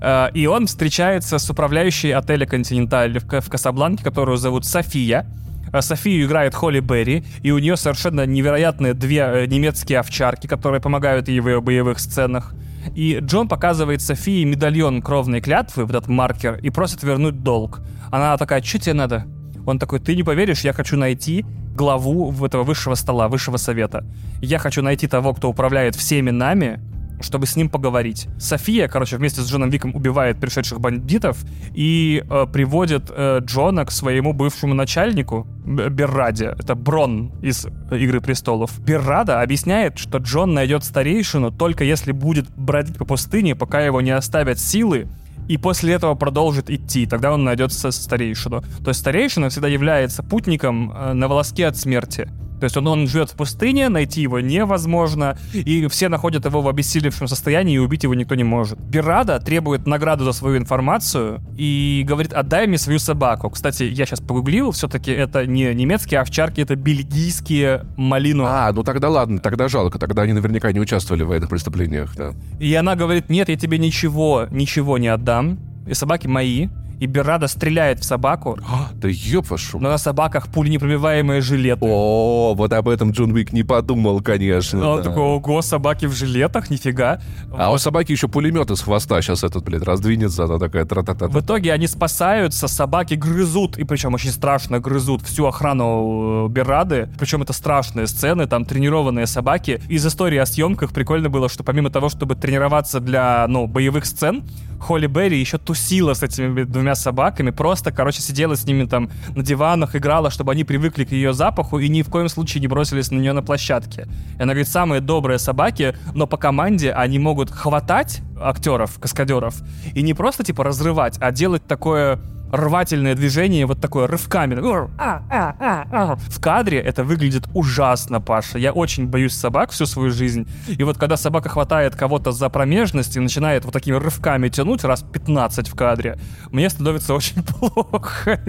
А, 0.00 0.30
и 0.32 0.46
он 0.46 0.66
встречается 0.66 1.38
с 1.38 1.50
управляющей 1.50 2.14
отеля 2.14 2.46
«Континенталь» 2.46 3.18
в 3.18 3.50
Касабланке, 3.50 4.02
которую 4.02 4.38
зовут 4.38 4.64
София. 4.64 5.26
А, 5.72 5.82
Софию 5.82 6.26
играет 6.26 6.54
Холли 6.54 6.80
Берри, 6.80 7.22
и 7.42 7.50
у 7.50 7.58
нее 7.58 7.76
совершенно 7.76 8.24
невероятные 8.24 8.94
две 8.94 9.18
э, 9.18 9.46
немецкие 9.46 9.98
овчарки, 9.98 10.46
которые 10.46 10.80
помогают 10.80 11.28
ей 11.28 11.40
в 11.40 11.48
ее 11.48 11.60
боевых 11.60 11.98
сценах. 11.98 12.54
И 12.94 13.18
Джон 13.20 13.48
показывает 13.48 14.02
Софии 14.02 14.44
медальон 14.44 15.02
кровной 15.02 15.40
клятвы, 15.40 15.84
вот 15.84 15.94
этот 15.94 16.08
маркер, 16.08 16.58
и 16.58 16.70
просит 16.70 17.02
вернуть 17.02 17.42
долг. 17.42 17.80
Она 18.10 18.36
такая, 18.36 18.62
что 18.62 18.78
тебе 18.78 18.94
надо? 18.94 19.26
Он 19.66 19.78
такой, 19.78 19.98
ты 19.98 20.14
не 20.14 20.22
поверишь, 20.22 20.60
я 20.60 20.72
хочу 20.72 20.96
найти 20.96 21.44
главу 21.74 22.32
этого 22.44 22.62
высшего 22.62 22.94
стола, 22.94 23.28
высшего 23.28 23.56
совета. 23.56 24.04
Я 24.40 24.58
хочу 24.58 24.82
найти 24.82 25.06
того, 25.08 25.34
кто 25.34 25.48
управляет 25.50 25.94
всеми 25.94 26.30
нами, 26.30 26.80
чтобы 27.20 27.46
с 27.46 27.56
ним 27.56 27.68
поговорить. 27.68 28.28
София, 28.38 28.88
короче, 28.88 29.16
вместе 29.16 29.40
с 29.40 29.50
Джоном 29.50 29.70
Виком 29.70 29.94
убивает 29.94 30.38
пришедших 30.38 30.80
бандитов 30.80 31.38
и 31.74 32.24
э, 32.28 32.46
приводит 32.52 33.10
э, 33.10 33.40
Джона 33.42 33.84
к 33.84 33.90
своему 33.90 34.32
бывшему 34.32 34.74
начальнику 34.74 35.46
Берраде. 35.64 36.54
Это 36.58 36.74
Брон 36.74 37.32
из 37.42 37.66
«Игры 37.90 38.20
престолов». 38.20 38.78
Беррада 38.80 39.40
объясняет, 39.40 39.98
что 39.98 40.18
Джон 40.18 40.54
найдет 40.54 40.84
старейшину 40.84 41.50
только 41.50 41.84
если 41.84 42.12
будет 42.12 42.48
бродить 42.50 42.96
по 42.96 43.04
пустыне, 43.04 43.54
пока 43.54 43.80
его 43.80 44.00
не 44.00 44.10
оставят 44.10 44.58
силы, 44.58 45.08
и 45.48 45.58
после 45.58 45.94
этого 45.94 46.14
продолжит 46.14 46.70
идти, 46.70 47.06
тогда 47.06 47.32
он 47.32 47.44
найдет 47.44 47.72
старейшину. 47.72 48.62
То 48.82 48.88
есть 48.88 49.00
старейшина 49.00 49.48
всегда 49.48 49.68
является 49.68 50.22
путником 50.22 50.92
э, 50.92 51.12
на 51.12 51.28
волоске 51.28 51.66
от 51.66 51.76
смерти. 51.76 52.28
То 52.60 52.64
есть 52.64 52.76
он, 52.76 52.86
он 52.86 53.06
живет 53.06 53.30
в 53.30 53.36
пустыне, 53.36 53.88
найти 53.88 54.22
его 54.22 54.40
невозможно, 54.40 55.38
и 55.52 55.86
все 55.88 56.08
находят 56.08 56.44
его 56.44 56.62
в 56.62 56.68
обессилевшем 56.68 57.28
состоянии, 57.28 57.74
и 57.74 57.78
убить 57.78 58.02
его 58.02 58.14
никто 58.14 58.34
не 58.34 58.44
может. 58.44 58.78
Бирада 58.78 59.38
требует 59.40 59.86
награду 59.86 60.24
за 60.24 60.32
свою 60.32 60.56
информацию 60.56 61.40
и 61.56 62.04
говорит, 62.06 62.32
отдай 62.32 62.66
мне 62.66 62.78
свою 62.78 62.98
собаку. 62.98 63.50
Кстати, 63.50 63.84
я 63.84 64.06
сейчас 64.06 64.20
погуглил, 64.20 64.70
все-таки 64.70 65.10
это 65.10 65.46
не 65.46 65.74
немецкие 65.74 66.20
овчарки, 66.20 66.60
это 66.60 66.76
бельгийские 66.76 67.84
малину. 67.96 68.44
А, 68.46 68.72
ну 68.72 68.82
тогда 68.82 69.08
ладно, 69.08 69.38
тогда 69.38 69.68
жалко, 69.68 69.98
тогда 69.98 70.22
они 70.22 70.32
наверняка 70.32 70.72
не 70.72 70.80
участвовали 70.80 71.22
в 71.22 71.30
этих 71.30 71.48
преступлениях, 71.48 72.14
да. 72.16 72.32
И 72.58 72.74
она 72.74 72.96
говорит, 72.96 73.28
нет, 73.28 73.48
я 73.48 73.56
тебе 73.56 73.78
ничего, 73.78 74.46
ничего 74.50 74.98
не 74.98 75.08
отдам, 75.08 75.58
и 75.86 75.94
собаки 75.94 76.26
мои, 76.26 76.68
и 77.00 77.06
Беррада 77.06 77.48
стреляет 77.48 78.00
в 78.00 78.04
собаку. 78.04 78.58
А, 78.66 78.90
да 78.94 79.08
ёб 79.08 79.48
вашу. 79.50 79.78
Но 79.78 79.90
на 79.90 79.98
собаках 79.98 80.48
пуленепробиваемые 80.48 81.40
жилеты. 81.40 81.80
О, 81.82 82.54
вот 82.54 82.72
об 82.72 82.88
этом 82.88 83.10
Джон 83.10 83.32
Уик 83.32 83.52
не 83.52 83.62
подумал, 83.62 84.20
конечно. 84.22 84.88
Он 84.88 84.96
да. 84.98 85.10
такой, 85.10 85.22
ого, 85.22 85.62
собаки 85.62 86.06
в 86.06 86.12
жилетах, 86.12 86.70
нифига. 86.70 87.20
А 87.52 87.72
у 87.72 87.78
собаки 87.78 88.12
еще 88.12 88.28
пулемет 88.28 88.70
из 88.70 88.80
хвоста 88.80 89.20
сейчас 89.20 89.44
этот, 89.44 89.64
блядь, 89.64 89.82
раздвинется, 89.82 90.44
она 90.44 90.58
такая 90.58 90.84
тра 90.84 91.02
та 91.02 91.14
та 91.14 91.28
В 91.28 91.40
итоге 91.40 91.72
они 91.72 91.86
спасаются, 91.86 92.68
собаки 92.68 93.14
грызут, 93.14 93.78
и 93.78 93.84
причем 93.84 94.14
очень 94.14 94.30
страшно 94.30 94.80
грызут 94.80 95.22
всю 95.22 95.46
охрану 95.46 96.46
э, 96.46 96.48
Беррады. 96.48 97.08
Причем 97.18 97.42
это 97.42 97.52
страшные 97.52 98.06
сцены, 98.06 98.46
там 98.46 98.64
тренированные 98.64 99.26
собаки. 99.26 99.80
Из 99.88 100.04
истории 100.06 100.38
о 100.38 100.46
съемках 100.46 100.92
прикольно 100.92 101.28
было, 101.28 101.48
что 101.48 101.64
помимо 101.64 101.90
того, 101.90 102.08
чтобы 102.08 102.34
тренироваться 102.36 103.00
для, 103.00 103.46
ну, 103.48 103.66
боевых 103.66 104.06
сцен, 104.06 104.44
Холли 104.80 105.06
Берри 105.06 105.38
еще 105.38 105.58
тусила 105.58 106.14
с 106.14 106.22
этими 106.22 106.62
двумя 106.64 106.85
собаками, 106.94 107.50
просто, 107.50 107.92
короче, 107.92 108.20
сидела 108.20 108.56
с 108.56 108.64
ними 108.64 108.84
там 108.84 109.10
на 109.34 109.42
диванах, 109.42 109.96
играла, 109.96 110.30
чтобы 110.30 110.52
они 110.52 110.64
привыкли 110.64 111.04
к 111.04 111.12
ее 111.12 111.32
запаху 111.32 111.78
и 111.78 111.88
ни 111.88 112.02
в 112.02 112.08
коем 112.08 112.28
случае 112.28 112.60
не 112.60 112.68
бросились 112.68 113.10
на 113.10 113.18
нее 113.18 113.32
на 113.32 113.42
площадке. 113.42 114.08
И 114.38 114.42
она 114.42 114.52
говорит, 114.52 114.68
самые 114.68 115.00
добрые 115.00 115.38
собаки, 115.38 115.96
но 116.14 116.26
по 116.26 116.36
команде 116.36 116.92
они 116.92 117.18
могут 117.18 117.50
хватать 117.50 118.20
актеров, 118.40 118.98
каскадеров, 118.98 119.56
и 119.94 120.02
не 120.02 120.14
просто, 120.14 120.44
типа, 120.44 120.64
разрывать, 120.64 121.16
а 121.20 121.30
делать 121.32 121.66
такое 121.66 122.20
рвательное 122.52 123.14
движение, 123.14 123.66
вот 123.66 123.80
такое 123.80 124.06
рывками. 124.06 124.56
А, 124.98 125.22
а, 125.30 125.86
а, 125.90 126.16
в 126.16 126.40
кадре 126.40 126.78
это 126.78 127.04
выглядит 127.04 127.44
ужасно, 127.54 128.20
Паша. 128.20 128.58
Я 128.58 128.72
очень 128.72 129.06
боюсь 129.06 129.34
собак 129.34 129.70
всю 129.70 129.86
свою 129.86 130.10
жизнь. 130.10 130.48
И 130.68 130.82
вот 130.82 130.98
когда 130.98 131.16
собака 131.16 131.48
хватает 131.48 131.94
кого-то 131.94 132.32
за 132.32 132.48
промежность 132.48 133.16
и 133.16 133.20
начинает 133.20 133.64
вот 133.64 133.72
такими 133.72 133.96
рывками 133.96 134.48
тянуть 134.48 134.84
раз 134.84 135.02
15 135.02 135.68
в 135.68 135.74
кадре, 135.74 136.18
мне 136.50 136.70
становится 136.70 137.14
очень 137.14 137.42
плохо. 137.60 138.40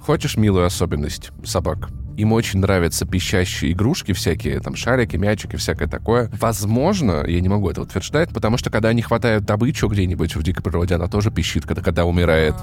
Хочешь 0.00 0.36
милую 0.36 0.66
особенность 0.66 1.30
собак? 1.44 1.90
Им 2.16 2.32
очень 2.32 2.60
нравятся 2.60 3.06
пищащие 3.06 3.72
игрушки 3.72 4.12
всякие, 4.12 4.60
там 4.60 4.76
шарики, 4.76 5.16
мячики, 5.16 5.56
всякое 5.56 5.88
такое. 5.88 6.30
Возможно, 6.38 7.24
я 7.26 7.40
не 7.40 7.48
могу 7.48 7.70
это 7.70 7.80
утверждать, 7.80 8.30
потому 8.30 8.58
что 8.58 8.68
когда 8.68 8.90
они 8.90 9.00
хватают 9.00 9.44
добычу 9.44 9.88
где-нибудь 9.88 10.36
в 10.36 10.42
дикой 10.42 10.62
природе, 10.62 10.96
она 10.96 11.06
тоже 11.06 11.30
пищит, 11.30 11.64
когда, 11.64 11.82
когда 11.82 12.04
умирает. 12.04 12.54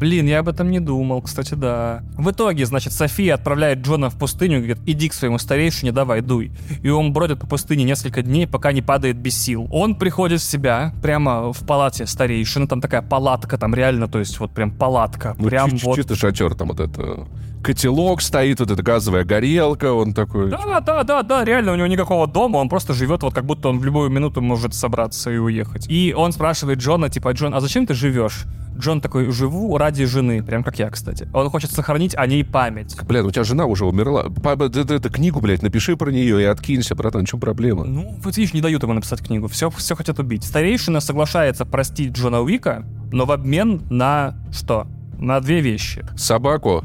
Блин, 0.00 0.26
я 0.26 0.38
об 0.38 0.48
этом 0.48 0.70
не 0.70 0.80
думал, 0.80 1.20
кстати, 1.20 1.52
да. 1.52 2.02
В 2.16 2.30
итоге, 2.30 2.64
значит, 2.64 2.94
София 2.94 3.34
отправляет 3.34 3.80
Джона 3.80 4.08
в 4.08 4.16
пустыню 4.18 4.56
и 4.56 4.62
говорит, 4.62 4.78
иди 4.86 5.10
к 5.10 5.12
своему 5.12 5.36
старейшине, 5.36 5.92
давай, 5.92 6.22
дуй. 6.22 6.52
И 6.82 6.88
он 6.88 7.12
бродит 7.12 7.38
по 7.38 7.46
пустыне 7.46 7.84
несколько 7.84 8.22
дней, 8.22 8.46
пока 8.46 8.72
не 8.72 8.80
падает 8.80 9.18
без 9.18 9.36
сил. 9.36 9.68
Он 9.70 9.94
приходит 9.94 10.40
в 10.40 10.44
себя 10.44 10.94
прямо 11.02 11.52
в 11.52 11.66
палате 11.66 12.06
старейшины, 12.06 12.66
там 12.66 12.80
такая 12.80 13.02
палатка, 13.02 13.58
там 13.58 13.74
реально, 13.74 14.08
то 14.08 14.18
есть 14.18 14.40
вот 14.40 14.52
прям 14.52 14.70
палатка. 14.70 15.36
Ну, 15.38 15.48
прям 15.48 15.70
чисто, 15.72 15.86
вот... 15.86 15.96
чисто 15.96 16.16
шатер, 16.16 16.54
там 16.54 16.68
вот 16.68 16.80
это 16.80 17.28
котелок 17.62 18.22
стоит, 18.22 18.60
вот 18.60 18.70
эта 18.70 18.82
газовая 18.82 19.24
горелка, 19.24 19.92
он 19.92 20.14
такой... 20.14 20.50
Да, 20.50 20.80
да, 20.80 21.02
да, 21.04 21.22
да, 21.22 21.44
реально, 21.44 21.72
у 21.72 21.76
него 21.76 21.86
никакого 21.86 22.26
дома, 22.26 22.58
он 22.58 22.68
просто 22.68 22.94
живет 22.94 23.22
вот 23.22 23.34
как 23.34 23.44
будто 23.44 23.68
он 23.68 23.78
в 23.78 23.84
любую 23.84 24.10
минуту 24.10 24.40
может 24.40 24.74
собраться 24.74 25.30
и 25.30 25.36
уехать. 25.36 25.86
И 25.88 26.14
он 26.16 26.32
спрашивает 26.32 26.78
Джона, 26.78 27.08
типа, 27.08 27.32
Джон, 27.32 27.54
а 27.54 27.60
зачем 27.60 27.86
ты 27.86 27.94
живешь? 27.94 28.46
Джон 28.78 29.00
такой, 29.00 29.30
живу 29.30 29.76
ради 29.76 30.06
жены, 30.06 30.42
прям 30.42 30.64
как 30.64 30.78
я, 30.78 30.88
кстати. 30.88 31.28
Он 31.34 31.50
хочет 31.50 31.70
сохранить 31.70 32.14
о 32.16 32.26
ней 32.26 32.44
память. 32.44 32.96
Блядь, 33.02 33.26
у 33.26 33.30
тебя 33.30 33.44
жена 33.44 33.66
уже 33.66 33.84
умерла. 33.84 34.26
Папа, 34.42 34.70
ты, 34.70 34.84
ты, 34.84 34.98
ты 34.98 35.10
книгу, 35.10 35.40
блядь, 35.40 35.62
напиши 35.62 35.96
про 35.96 36.10
нее 36.10 36.40
и 36.40 36.44
откинься, 36.44 36.94
братан, 36.94 37.26
в 37.26 37.28
чем 37.28 37.40
проблема? 37.40 37.84
Ну, 37.84 38.18
вот 38.22 38.36
видишь, 38.36 38.54
не 38.54 38.62
дают 38.62 38.82
ему 38.82 38.94
написать 38.94 39.20
книгу, 39.20 39.48
все, 39.48 39.68
все 39.70 39.94
хотят 39.94 40.18
убить. 40.18 40.44
Старейшина 40.44 41.00
соглашается 41.00 41.66
простить 41.66 42.12
Джона 42.12 42.40
Уика, 42.40 42.86
но 43.12 43.26
в 43.26 43.32
обмен 43.32 43.82
на 43.90 44.34
что? 44.50 44.86
На 45.18 45.40
две 45.40 45.60
вещи. 45.60 46.06
Собаку 46.16 46.84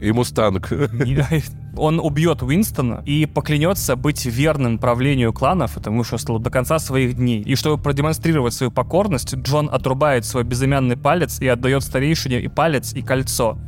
и 0.00 0.12
мустанг. 0.12 0.72
Он 1.76 2.00
убьет 2.00 2.42
Уинстона 2.42 3.02
и 3.06 3.26
поклянется 3.26 3.94
быть 3.94 4.26
верным 4.26 4.78
правлению 4.78 5.32
кланов, 5.32 5.74
потому 5.74 6.02
что 6.02 6.38
до 6.38 6.50
конца 6.50 6.78
своих 6.78 7.14
дней. 7.14 7.42
И 7.42 7.54
чтобы 7.54 7.80
продемонстрировать 7.80 8.54
свою 8.54 8.72
покорность, 8.72 9.34
Джон 9.34 9.68
отрубает 9.72 10.24
свой 10.24 10.44
безымянный 10.44 10.96
палец 10.96 11.40
и 11.40 11.46
отдает 11.46 11.82
старейшине 11.82 12.40
и 12.40 12.48
палец, 12.48 12.94
и 12.94 13.02
кольцо. 13.02 13.58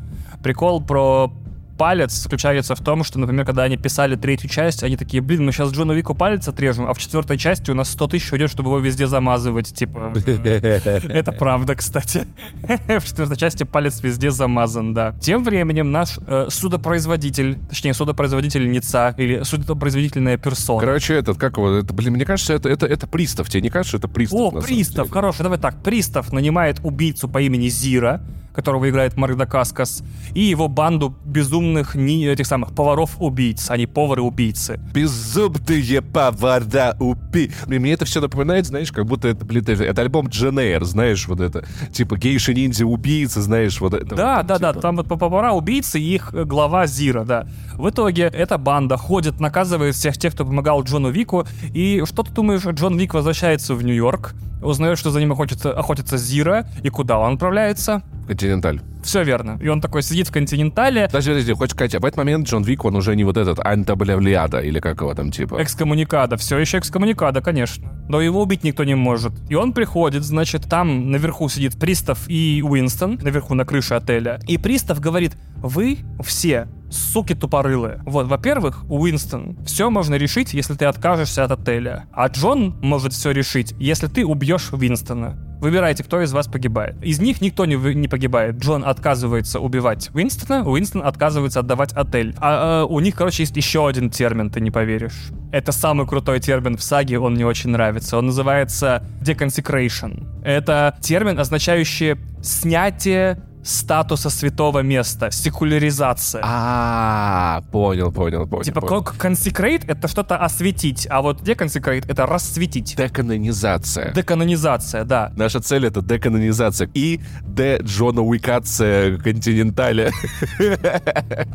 Прикол 0.43 0.83
про 0.83 1.33
палец 1.81 2.13
заключается 2.13 2.75
в 2.75 2.81
том, 2.83 3.05
что, 3.05 3.19
например, 3.19 3.47
когда 3.47 3.63
они 3.63 3.79
писали 3.79 4.15
третью 4.15 4.51
часть, 4.51 4.83
они 4.83 4.99
такие, 4.99 5.23
блин, 5.23 5.47
мы 5.47 5.51
сейчас 5.51 5.73
Джону 5.73 5.95
Вику 5.95 6.15
палец 6.15 6.47
отрежем, 6.47 6.87
а 6.87 6.93
в 6.93 6.99
четвертой 6.99 7.39
части 7.39 7.71
у 7.71 7.75
нас 7.75 7.89
100 7.93 8.09
тысяч 8.09 8.31
уйдет, 8.33 8.51
чтобы 8.51 8.69
его 8.69 8.81
везде 8.81 9.07
замазывать, 9.07 9.73
типа. 9.73 10.13
Это 10.15 11.33
правда, 11.33 11.75
кстати. 11.75 12.27
В 12.63 13.03
четвертой 13.07 13.39
части 13.39 13.65
палец 13.65 14.03
везде 14.03 14.31
замазан, 14.31 14.93
да. 14.93 15.15
Тем 15.23 15.43
временем 15.43 15.91
наш 15.91 16.19
э, 16.27 16.49
судопроизводитель, 16.51 17.59
точнее, 17.71 17.95
судопроизводительница 17.95 19.15
или 19.17 19.43
судопроизводительная 19.43 20.37
персона. 20.37 20.81
Короче, 20.81 21.15
этот, 21.15 21.39
как 21.39 21.57
его, 21.57 21.71
это, 21.71 21.95
блин, 21.95 22.13
мне 22.13 22.27
кажется, 22.27 22.53
это, 22.53 22.69
это, 22.69 22.85
это 22.85 23.07
пристав. 23.07 23.49
Тебе 23.49 23.63
не 23.63 23.71
кажется, 23.71 23.97
это 23.97 24.07
пристав? 24.07 24.39
О, 24.39 24.51
пристав, 24.61 25.09
хороший, 25.09 25.45
давай 25.45 25.59
так. 25.59 25.83
Пристав 25.83 26.31
нанимает 26.31 26.79
убийцу 26.83 27.27
по 27.27 27.41
имени 27.41 27.69
Зира, 27.69 28.21
которого 28.53 28.89
играет 28.89 29.17
Марк 29.17 29.37
Дакаскас, 29.37 30.03
и 30.35 30.41
его 30.41 30.69
банду 30.69 31.15
безумных 31.25 31.95
ни, 31.95 32.27
этих 32.27 32.47
самых 32.47 32.75
поваров-убийц, 32.75 33.71
они 33.71 33.87
повары-убийцы. 33.87 34.81
Безумные 34.93 36.03
повара-убийцы. 36.03 37.55
Мне 37.67 37.93
это 37.93 38.05
все 38.05 38.21
напоминает, 38.21 38.67
знаешь, 38.67 38.93
как 38.93 39.07
будто 39.07 39.29
это, 39.29 39.45
блин, 39.45 39.65
это, 39.67 39.85
это 39.85 40.03
альбом 40.03 40.29
Дженейр, 40.29 40.85
знаешь, 40.85 41.27
вот 41.29 41.41
это, 41.41 41.65
типа 41.93 42.17
гейши-ниндзя-убийцы, 42.17 43.41
знаешь, 43.41 43.81
вот 43.81 43.95
это. 43.95 44.15
Да, 44.15 44.37
вот, 44.39 44.47
да, 44.47 44.57
типа. 44.57 44.73
да, 44.73 44.81
там 44.81 44.97
вот 44.97 45.09
повара-убийцы 45.09 46.01
и 46.01 46.15
их 46.15 46.33
глава 46.33 46.87
Зира, 46.87 47.25
да. 47.25 47.47
В 47.75 47.89
итоге 47.89 48.25
эта 48.25 48.59
банда 48.59 48.97
ходит, 48.97 49.41
наказывает 49.41 49.95
всех 49.95 50.19
тех, 50.19 50.35
кто 50.35 50.45
помогал 50.45 50.83
Джону 50.83 51.11
Вику, 51.11 51.47
и 51.73 52.03
что 52.05 52.23
ты 52.23 52.33
думаешь, 52.33 52.63
Джон 52.65 52.99
Вик 52.99 53.15
возвращается 53.15 53.75
в 53.75 53.83
Нью-Йорк, 53.83 54.35
узнает, 54.63 54.99
что 54.99 55.11
за 55.11 55.21
ним 55.21 55.33
охотится, 55.33 55.73
охотится 55.73 56.17
Зира, 56.17 56.67
и 56.83 56.89
куда 56.89 57.19
он 57.19 57.35
отправляется? 57.35 58.03
Континенталь. 58.27 58.81
Все 59.03 59.25
верно. 59.25 59.59
И 59.61 59.69
он 59.69 59.81
такой 59.81 60.03
сидит 60.03 60.29
в 60.29 60.33
Континентале. 60.33 61.07
Подожди, 61.07 61.31
подожди, 61.31 61.53
хочешь 61.53 61.73
сказать, 61.73 61.95
а 61.95 62.01
в 62.01 62.05
этот 62.05 62.19
момент 62.19 62.47
Джон 62.47 62.63
Вик, 62.63 62.85
он 62.85 62.95
уже 62.95 63.17
не 63.17 63.25
вот 63.25 63.37
этот 63.37 63.59
антаблявлиада, 63.59 64.61
или 64.61 64.79
как 64.79 65.01
его 65.01 65.15
там 65.15 65.31
типа? 65.31 65.63
Экскоммуникада. 65.63 66.37
Все 66.37 66.59
еще 66.59 66.79
экскоммуникада, 66.79 67.41
конечно. 67.41 67.91
Но 68.09 68.21
его 68.21 68.43
убить 68.43 68.63
никто 68.63 68.85
не 68.85 68.95
может. 68.95 69.33
И 69.49 69.55
он 69.55 69.73
приходит, 69.73 70.23
значит, 70.23 70.69
там 70.69 71.11
наверху 71.11 71.49
сидит 71.49 71.79
Пристав 71.79 72.29
и 72.29 72.63
Уинстон, 72.65 73.19
наверху 73.23 73.55
на 73.55 73.65
крыше 73.65 73.95
отеля. 73.95 74.39
И 74.47 74.59
Пристав 74.59 75.01
говорит, 75.01 75.33
вы 75.57 75.99
все 76.23 76.69
суки 76.91 77.35
тупорылые. 77.35 78.03
Вот, 78.05 78.27
во-первых, 78.27 78.85
Уинстон, 78.89 79.57
все 79.65 79.91
можно 79.91 80.17
решить, 80.17 80.53
если 80.53 80.75
ты 80.75 80.85
откажешься 80.85 81.45
от 81.45 81.53
отеля. 81.53 82.07
А 82.13 82.29
Джон 82.29 82.77
может 82.83 83.13
все 83.13 83.31
решить, 83.31 83.75
если 83.79 84.07
ты 84.07 84.27
убьешь 84.27 84.73
Уинстона. 84.73 85.39
Выбирайте, 85.61 86.03
кто 86.03 86.23
из 86.23 86.33
вас 86.33 86.49
погибает. 86.49 86.97
Из 87.03 87.21
них 87.21 87.43
никто 87.43 87.67
не, 87.67 87.75
не 87.95 88.09
погибает. 88.09 88.57
Джон 88.57 88.83
отказывается 88.83 89.61
убивать 89.61 90.11
Уинстона, 90.15 90.67
Уинстон 90.67 91.03
отказывается 91.03 91.61
отдавать 91.61 91.93
отель. 91.93 92.35
А, 92.39 92.83
а 92.83 92.87
у 92.87 92.99
них, 93.01 93.15
короче, 93.15 93.43
есть 93.43 93.57
еще 93.57 93.87
один 93.87 94.09
термин, 94.09 94.51
ты 94.51 94.61
не 94.61 94.71
поверишь. 94.71 95.31
Это 95.53 95.73
самый 95.73 96.07
крутой 96.07 96.41
термин 96.41 96.79
в 96.79 96.83
саге, 96.83 97.19
он 97.19 97.35
мне 97.35 97.47
очень 97.47 97.71
нравится. 97.71 98.17
Он 98.17 98.27
называется 98.27 99.05
deconsecration. 99.21 100.43
Это 100.43 100.97
термин, 101.03 101.39
означающий 101.39 102.17
снятие 102.43 103.43
статуса 103.63 104.31
святого 104.31 104.81
места, 104.81 105.31
секуляризация. 105.31 106.41
А, 106.45 107.63
понял, 107.73 108.13
понял, 108.13 108.47
понял. 108.47 108.65
Типа 108.65 108.81
понял. 108.81 109.03
consecrate— 109.19 109.85
это 109.87 110.09
что-то 110.09 110.37
осветить, 110.37 111.07
а 111.11 111.23
вот 111.23 111.43
deconsecrate— 111.43 112.05
это 112.09 112.27
рассветить. 112.27 112.97
Деканонизация. 112.97 114.13
Деканонизация, 114.15 115.05
да. 115.05 115.33
Наша 115.37 115.61
цель— 115.61 115.87
это 115.87 116.03
деканонизация. 116.03 116.91
И 116.95 117.21
де 117.43 117.79
Джона 117.83 118.23
Уикация 118.23 119.19
континенталя. 119.19 120.11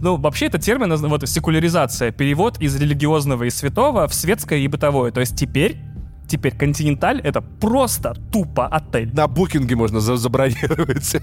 Ну, 0.01 0.17
вообще, 0.17 0.47
это 0.47 0.59
термин, 0.59 0.95
вот 0.95 1.27
секуляризация, 1.27 2.11
перевод 2.11 2.59
из 2.61 2.75
религиозного 2.75 3.45
и 3.45 3.49
святого 3.49 4.07
в 4.07 4.13
светское 4.13 4.59
и 4.59 4.67
бытовое. 4.67 5.11
То 5.11 5.19
есть 5.21 5.35
теперь 5.35 5.77
Теперь 6.27 6.55
Континенталь— 6.55 7.21
это 7.23 7.41
просто 7.41 8.15
тупо 8.31 8.67
отель. 8.67 9.11
На 9.13 9.27
букинге 9.27 9.75
можно 9.75 9.99
за- 9.99 10.17
забронировать. 10.17 11.15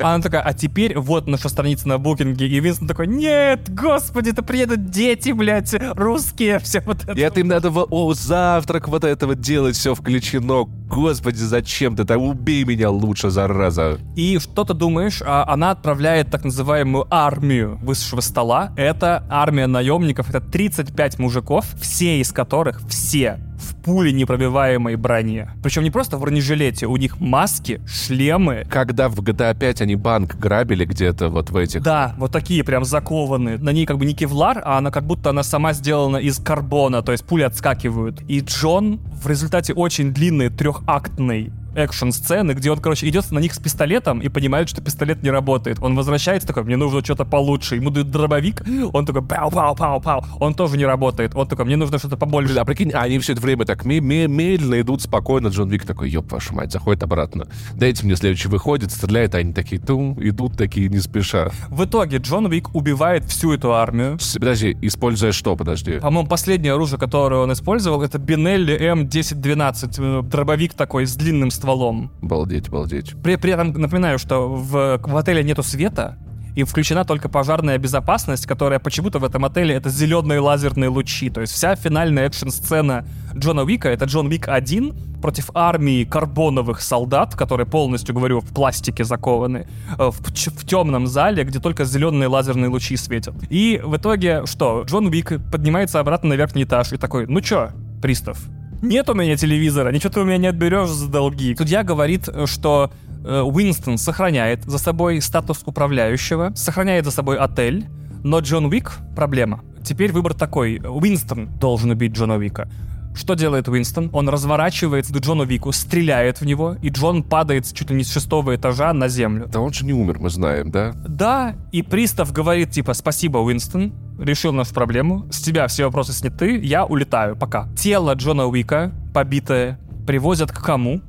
А 0.00 0.14
она 0.14 0.22
такая, 0.22 0.42
а 0.42 0.52
теперь 0.52 0.98
вот 0.98 1.26
наша 1.26 1.48
страница 1.48 1.88
на 1.88 1.98
букинге. 1.98 2.46
И 2.46 2.60
Винстон 2.60 2.88
такой, 2.88 3.06
нет, 3.06 3.72
господи, 3.72 4.30
это 4.30 4.42
приедут 4.42 4.90
дети, 4.90 5.30
блядь, 5.30 5.74
русские, 5.94 6.58
все 6.58 6.80
вот 6.80 7.02
это. 7.04 7.12
И 7.12 7.20
это 7.20 7.40
им 7.40 7.48
надо, 7.48 7.70
о, 7.70 8.14
завтрак 8.14 8.88
вот 8.88 9.04
это 9.04 9.26
вот 9.26 9.40
делать, 9.40 9.76
все 9.76 9.94
включено. 9.94 10.64
Господи, 10.64 11.36
зачем 11.38 11.96
ты? 11.96 12.04
Да 12.04 12.18
убей 12.18 12.64
меня 12.64 12.90
лучше, 12.90 13.30
зараза. 13.30 13.98
И 14.16 14.38
что 14.38 14.64
ты 14.64 14.74
думаешь? 14.74 15.22
А, 15.24 15.44
Она 15.48 15.70
отправляет 15.70 16.30
так 16.30 16.44
называемую 16.44 17.06
армию 17.10 17.78
высшего 17.82 18.20
стола. 18.20 18.72
Это 18.76 19.24
армия 19.30 19.66
наемников, 19.66 20.28
это 20.28 20.40
35 20.40 21.18
мужиков, 21.18 21.64
все 21.80 22.20
из 22.20 22.32
которых, 22.32 22.82
все 22.88 23.38
в 23.62 23.74
пуле 23.76 24.12
непробиваемой 24.12 24.96
броне. 24.96 25.50
Причем 25.62 25.82
не 25.82 25.90
просто 25.90 26.16
в 26.16 26.20
бронежилете, 26.20 26.86
у 26.86 26.96
них 26.96 27.20
маски, 27.20 27.80
шлемы. 27.86 28.66
Когда 28.68 29.08
в 29.08 29.18
GTA 29.20 29.56
5 29.58 29.82
они 29.82 29.96
банк 29.96 30.34
грабили 30.36 30.84
где-то 30.84 31.28
вот 31.28 31.50
в 31.50 31.56
этих... 31.56 31.82
Да, 31.82 32.14
вот 32.18 32.32
такие 32.32 32.64
прям 32.64 32.84
закованные. 32.84 33.58
На 33.58 33.70
ней 33.70 33.86
как 33.86 33.98
бы 33.98 34.04
не 34.04 34.14
кевлар, 34.14 34.60
а 34.64 34.78
она 34.78 34.90
как 34.90 35.04
будто 35.04 35.30
она 35.30 35.42
сама 35.42 35.72
сделана 35.72 36.18
из 36.18 36.38
карбона, 36.38 37.02
то 37.02 37.12
есть 37.12 37.24
пули 37.24 37.42
отскакивают. 37.42 38.22
И 38.28 38.40
Джон 38.40 39.00
в 39.22 39.26
результате 39.26 39.72
очень 39.72 40.12
длинной 40.12 40.50
трехактной 40.50 41.52
экшн-сцены, 41.74 42.52
где 42.52 42.70
он, 42.70 42.78
короче, 42.80 43.08
идет 43.08 43.30
на 43.30 43.38
них 43.38 43.54
с 43.54 43.58
пистолетом 43.58 44.20
и 44.20 44.28
понимает, 44.28 44.68
что 44.68 44.80
пистолет 44.82 45.22
не 45.22 45.30
работает. 45.30 45.78
Он 45.80 45.94
возвращается 45.96 46.46
такой, 46.48 46.64
мне 46.64 46.76
нужно 46.76 47.02
что-то 47.04 47.24
получше. 47.24 47.76
Ему 47.76 47.90
дают 47.90 48.10
дробовик, 48.10 48.62
он 48.92 49.06
такой, 49.06 49.22
пау-пау-пау-пау. 49.22 50.24
Он 50.40 50.54
тоже 50.54 50.76
не 50.76 50.84
работает. 50.86 51.34
Он 51.34 51.46
такой, 51.46 51.64
мне 51.64 51.76
нужно 51.76 51.98
что-то 51.98 52.16
побольше. 52.16 52.54
А 52.58 52.64
прикинь, 52.64 52.92
они 52.92 53.18
все 53.18 53.32
это 53.32 53.42
время 53.42 53.64
так 53.64 53.84
ме- 53.84 54.00
ме- 54.00 54.26
медленно 54.28 54.80
идут 54.80 55.02
спокойно. 55.02 55.48
Джон 55.48 55.68
Вик 55.68 55.84
такой, 55.84 56.10
ёб 56.10 56.30
вашу 56.32 56.54
мать, 56.54 56.72
заходит 56.72 57.02
обратно. 57.02 57.46
Дайте 57.74 58.04
мне 58.04 58.16
следующий 58.16 58.48
выходит, 58.48 58.90
стреляет, 58.92 59.34
а 59.34 59.38
они 59.38 59.52
такие, 59.52 59.80
тум, 59.80 60.16
идут 60.22 60.56
такие 60.56 60.88
не 60.88 60.98
спеша. 60.98 61.50
В 61.68 61.84
итоге 61.84 62.18
Джон 62.18 62.46
Уик 62.46 62.74
убивает 62.74 63.24
всю 63.24 63.52
эту 63.52 63.72
армию. 63.74 64.18
Подожди, 64.34 64.76
используя 64.82 65.32
что, 65.32 65.56
подожди? 65.56 65.98
По-моему, 65.98 66.28
последнее 66.28 66.74
оружие, 66.74 66.98
которое 66.98 67.40
он 67.42 67.52
использовал, 67.52 68.02
это 68.02 68.18
Бинелли 68.18 68.78
М1012. 68.92 70.20
э, 70.20 70.22
Дробовик 70.22 70.74
такой 70.74 71.06
с 71.06 71.14
длинным 71.14 71.50
стволом. 71.62 72.10
Балдеть, 72.20 72.68
балдеть. 72.68 73.14
При, 73.22 73.36
при 73.36 73.52
этом 73.52 73.72
напоминаю, 73.72 74.18
что 74.18 74.48
в, 74.48 74.98
в 74.98 75.16
отеле 75.16 75.44
нету 75.44 75.62
света, 75.62 76.18
и 76.56 76.64
включена 76.64 77.04
только 77.04 77.28
пожарная 77.28 77.78
безопасность, 77.78 78.46
которая 78.46 78.78
почему-то 78.78 79.18
в 79.20 79.24
этом 79.24 79.44
отеле 79.44 79.74
это 79.74 79.88
зеленые 79.88 80.40
лазерные 80.40 80.90
лучи. 80.90 81.30
То 81.30 81.40
есть 81.40 81.52
вся 81.52 81.76
финальная 81.76 82.26
экшн-сцена 82.26 83.06
Джона 83.34 83.62
Уика 83.62 83.88
это 83.88 84.04
Джон 84.04 84.26
Уик 84.26 84.48
1 84.48 85.20
против 85.22 85.50
армии 85.54 86.04
карбоновых 86.04 86.82
солдат, 86.82 87.36
которые 87.36 87.66
полностью, 87.66 88.14
говорю, 88.14 88.40
в 88.40 88.52
пластике 88.52 89.04
закованы, 89.04 89.66
э, 89.98 90.10
в, 90.10 90.20
в 90.20 90.66
темном 90.66 91.06
зале, 91.06 91.44
где 91.44 91.60
только 91.60 91.84
зеленые 91.84 92.28
лазерные 92.28 92.68
лучи 92.68 92.96
светят. 92.96 93.34
И 93.48 93.80
в 93.82 93.96
итоге 93.96 94.44
что? 94.46 94.82
Джон 94.82 95.06
Уик 95.06 95.32
поднимается 95.50 96.00
обратно 96.00 96.30
на 96.30 96.34
верхний 96.34 96.64
этаж 96.64 96.92
и 96.92 96.96
такой, 96.96 97.26
ну 97.28 97.40
чё, 97.40 97.70
пристав, 98.02 98.38
нет 98.82 99.08
у 99.08 99.14
меня 99.14 99.36
телевизора, 99.36 99.90
ничего 99.90 100.12
ты 100.12 100.20
у 100.20 100.24
меня 100.24 100.38
не 100.38 100.46
отберешь 100.48 100.90
за 100.90 101.08
долги. 101.08 101.54
Судья 101.56 101.82
говорит, 101.82 102.28
э, 102.28 102.46
что 102.46 102.92
э, 103.24 103.40
Уинстон 103.40 103.98
сохраняет 103.98 104.64
за 104.64 104.78
собой 104.78 105.20
статус 105.20 105.62
управляющего, 105.64 106.52
сохраняет 106.54 107.04
за 107.04 107.10
собой 107.10 107.38
отель, 107.38 107.86
но 108.22 108.40
Джон 108.40 108.66
Уик— 108.66 108.98
проблема. 109.16 109.62
Теперь 109.84 110.12
выбор 110.12 110.34
такой. 110.34 110.78
Уинстон 110.78 111.48
должен 111.58 111.90
убить 111.90 112.12
Джона 112.12 112.36
Уика. 112.36 112.68
Что 113.14 113.34
делает 113.34 113.68
Уинстон? 113.68 114.10
Он 114.12 114.28
разворачивается 114.28 115.12
к 115.12 115.18
Джону 115.18 115.44
Вику, 115.44 115.72
стреляет 115.72 116.40
в 116.40 116.46
него, 116.46 116.76
и 116.82 116.88
Джон 116.88 117.22
падает 117.22 117.72
чуть 117.72 117.90
ли 117.90 117.96
не 117.96 118.04
с 118.04 118.12
шестого 118.12 118.56
этажа 118.56 118.92
на 118.92 119.08
землю. 119.08 119.46
Да 119.48 119.60
он 119.60 119.72
же 119.72 119.84
не 119.84 119.92
умер, 119.92 120.18
мы 120.18 120.30
знаем, 120.30 120.70
да? 120.70 120.92
Да, 121.06 121.54
и 121.72 121.82
пристав 121.82 122.32
говорит, 122.32 122.70
типа, 122.70 122.94
спасибо, 122.94 123.38
Уинстон, 123.38 123.92
решил 124.18 124.52
нашу 124.52 124.72
проблему, 124.74 125.26
с 125.30 125.40
тебя 125.40 125.66
все 125.66 125.84
вопросы 125.84 126.12
сняты, 126.12 126.58
я 126.58 126.84
улетаю, 126.86 127.36
пока. 127.36 127.68
Тело 127.76 128.14
Джона 128.14 128.46
Уика, 128.46 128.92
побитое, 129.12 129.78
привозят 130.06 130.50
к 130.50 130.62
кому? 130.62 131.02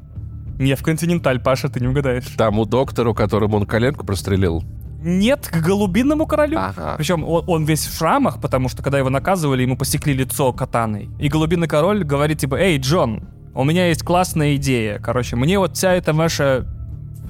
Не 0.59 0.75
в 0.75 0.83
Континенталь, 0.83 1.39
Паша, 1.39 1.69
ты 1.69 1.79
не 1.79 1.87
угадаешь. 1.87 2.25
Тому 2.37 2.65
доктору, 2.65 3.13
которому 3.13 3.57
он 3.57 3.65
коленку 3.65 4.05
прострелил. 4.05 4.63
Нет, 5.03 5.49
к 5.51 5.57
голубинному 5.57 6.25
королю. 6.25 6.57
Ага. 6.59 6.95
Причем 6.97 7.23
он, 7.23 7.43
он 7.47 7.65
весь 7.65 7.85
в 7.85 7.97
шрамах, 7.97 8.39
потому 8.41 8.69
что 8.69 8.81
когда 8.81 8.97
его 8.97 9.09
наказывали, 9.09 9.61
ему 9.61 9.77
посекли 9.77 10.13
лицо 10.13 10.53
катаной. 10.53 11.09
И 11.19 11.27
голубиный 11.27 11.67
король 11.67 12.03
говорит 12.03 12.39
типа, 12.39 12.55
эй, 12.55 12.77
Джон, 12.77 13.27
у 13.53 13.63
меня 13.63 13.87
есть 13.87 14.03
классная 14.03 14.55
идея. 14.55 14.99
Короче, 14.99 15.35
мне 15.35 15.59
вот 15.59 15.75
вся 15.77 15.93
эта 15.93 16.13
ваша 16.13 16.65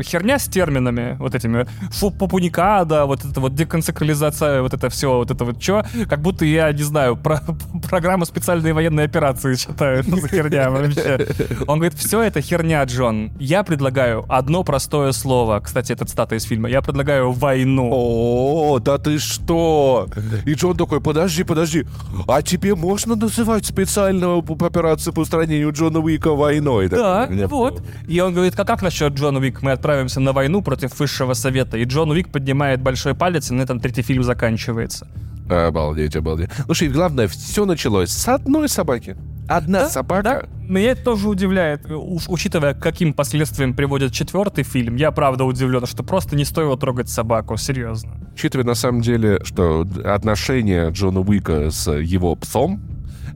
херня 0.02 0.40
с 0.40 0.46
терминами, 0.46 1.16
вот 1.20 1.36
этими, 1.36 1.66
фу, 1.92 2.14
вот 2.20 3.26
это 3.26 3.40
вот 3.40 3.56
деконсакрализация, 3.56 4.62
вот 4.62 4.74
это 4.74 4.90
все, 4.90 5.18
вот 5.18 5.32
это 5.32 5.46
вот 5.46 5.62
что, 5.62 5.86
как 6.10 6.22
будто 6.22 6.46
я, 6.46 6.72
не 6.72 6.84
знаю, 6.84 7.16
про, 7.16 7.42
программу 7.90 8.26
специальной 8.26 8.74
военной 8.74 9.06
операции 9.06 9.56
читаю, 9.56 10.04
что 10.08 10.18
за 10.18 10.28
херня 10.28 10.70
вообще. 10.70 11.28
Он 11.68 11.80
говорит, 11.80 11.98
все 11.98 12.22
это 12.22 12.42
херня, 12.42 12.84
Джон. 12.84 13.32
Я 13.40 13.64
предлагаю 13.64 14.26
одно 14.30 14.64
простое 14.64 15.12
слово, 15.12 15.60
кстати, 15.60 15.92
это 15.92 16.06
цитата 16.06 16.36
из 16.36 16.44
фильма, 16.44 16.70
я 16.70 16.82
предлагаю 16.82 17.32
войну. 17.32 17.90
О, 17.94 18.80
да 18.80 18.98
ты 18.98 19.20
что? 19.20 20.08
И 20.46 20.54
Джон 20.54 20.78
такой, 20.78 21.02
подожди, 21.02 21.44
подожди, 21.44 21.86
а 22.28 22.42
тебе 22.42 22.76
можно 22.76 23.16
называть 23.16 23.66
специальную 23.66 24.40
операцию 24.40 25.14
по 25.14 25.22
устранению 25.22 25.72
Джона 25.72 26.00
Уика 26.00 26.32
войной? 26.32 26.88
Да, 26.88 27.28
вот. 27.48 27.84
И 28.08 28.20
он 28.20 28.34
говорит, 28.34 28.56
как, 28.56 28.68
как 28.68 28.82
насчет 28.82 29.14
Джон 29.14 29.38
Уик? 29.38 29.62
Мы 29.62 29.72
отправимся 29.84 30.22
на 30.22 30.32
войну 30.32 30.62
против 30.62 30.98
высшего 30.98 31.34
совета. 31.34 31.78
И 31.78 31.84
Джон 31.84 32.12
Уик 32.12 32.30
поднимает 32.32 32.82
большой 32.82 33.16
палец, 33.16 33.52
и 33.52 33.54
на 33.54 33.64
этом 33.64 33.82
третий 33.82 34.02
фильм 34.02 34.24
заканчивается. 34.24 35.10
Обалдеть, 35.50 36.16
обалдеть. 36.16 36.50
Слушай, 36.66 36.88
главное, 36.88 37.28
все 37.28 37.66
началось 37.66 38.10
с 38.10 38.28
одной 38.30 38.70
собаки. 38.70 39.18
Одна 39.50 39.90
собака. 39.90 40.24
Да, 40.24 40.44
меня 40.70 40.92
это 40.92 41.04
тоже 41.04 41.28
удивляет. 41.28 41.92
Уж 41.92 42.30
учитывая, 42.30 42.74
к 42.74 42.80
каким 42.80 43.14
последствиям 43.14 43.74
приводит 43.74 44.14
четвертый 44.14 44.64
фильм, 44.64 44.96
я 44.96 45.12
правда 45.12 45.44
удивлен, 45.44 45.86
что 45.86 46.02
просто 46.02 46.38
не 46.38 46.46
стоило 46.46 46.78
трогать 46.78 47.10
собаку, 47.10 47.58
серьезно. 47.58 48.14
Учитывая 48.34 48.66
на 48.66 48.76
самом 48.76 49.02
деле, 49.02 49.42
что 49.44 49.86
отношение 50.06 50.92
Джона 50.92 51.20
Уика 51.20 51.72
с 51.72 51.92
его 51.92 52.36
псом, 52.38 52.80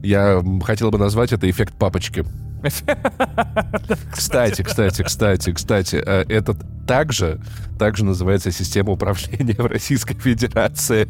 я 0.02 0.42
хотел 0.64 0.90
бы 0.90 0.96
назвать 0.96 1.34
это 1.34 1.48
эффект 1.50 1.74
папочки. 1.74 2.24
Кстати, 4.12 4.62
кстати, 4.62 5.02
кстати, 5.02 5.52
кстати, 5.52 5.96
э, 5.96 6.24
это 6.28 6.54
также, 6.86 7.38
также 7.78 8.04
называется 8.04 8.50
система 8.50 8.92
управления 8.92 9.54
в 9.56 9.66
Российской 9.66 10.14
Федерации. 10.14 11.08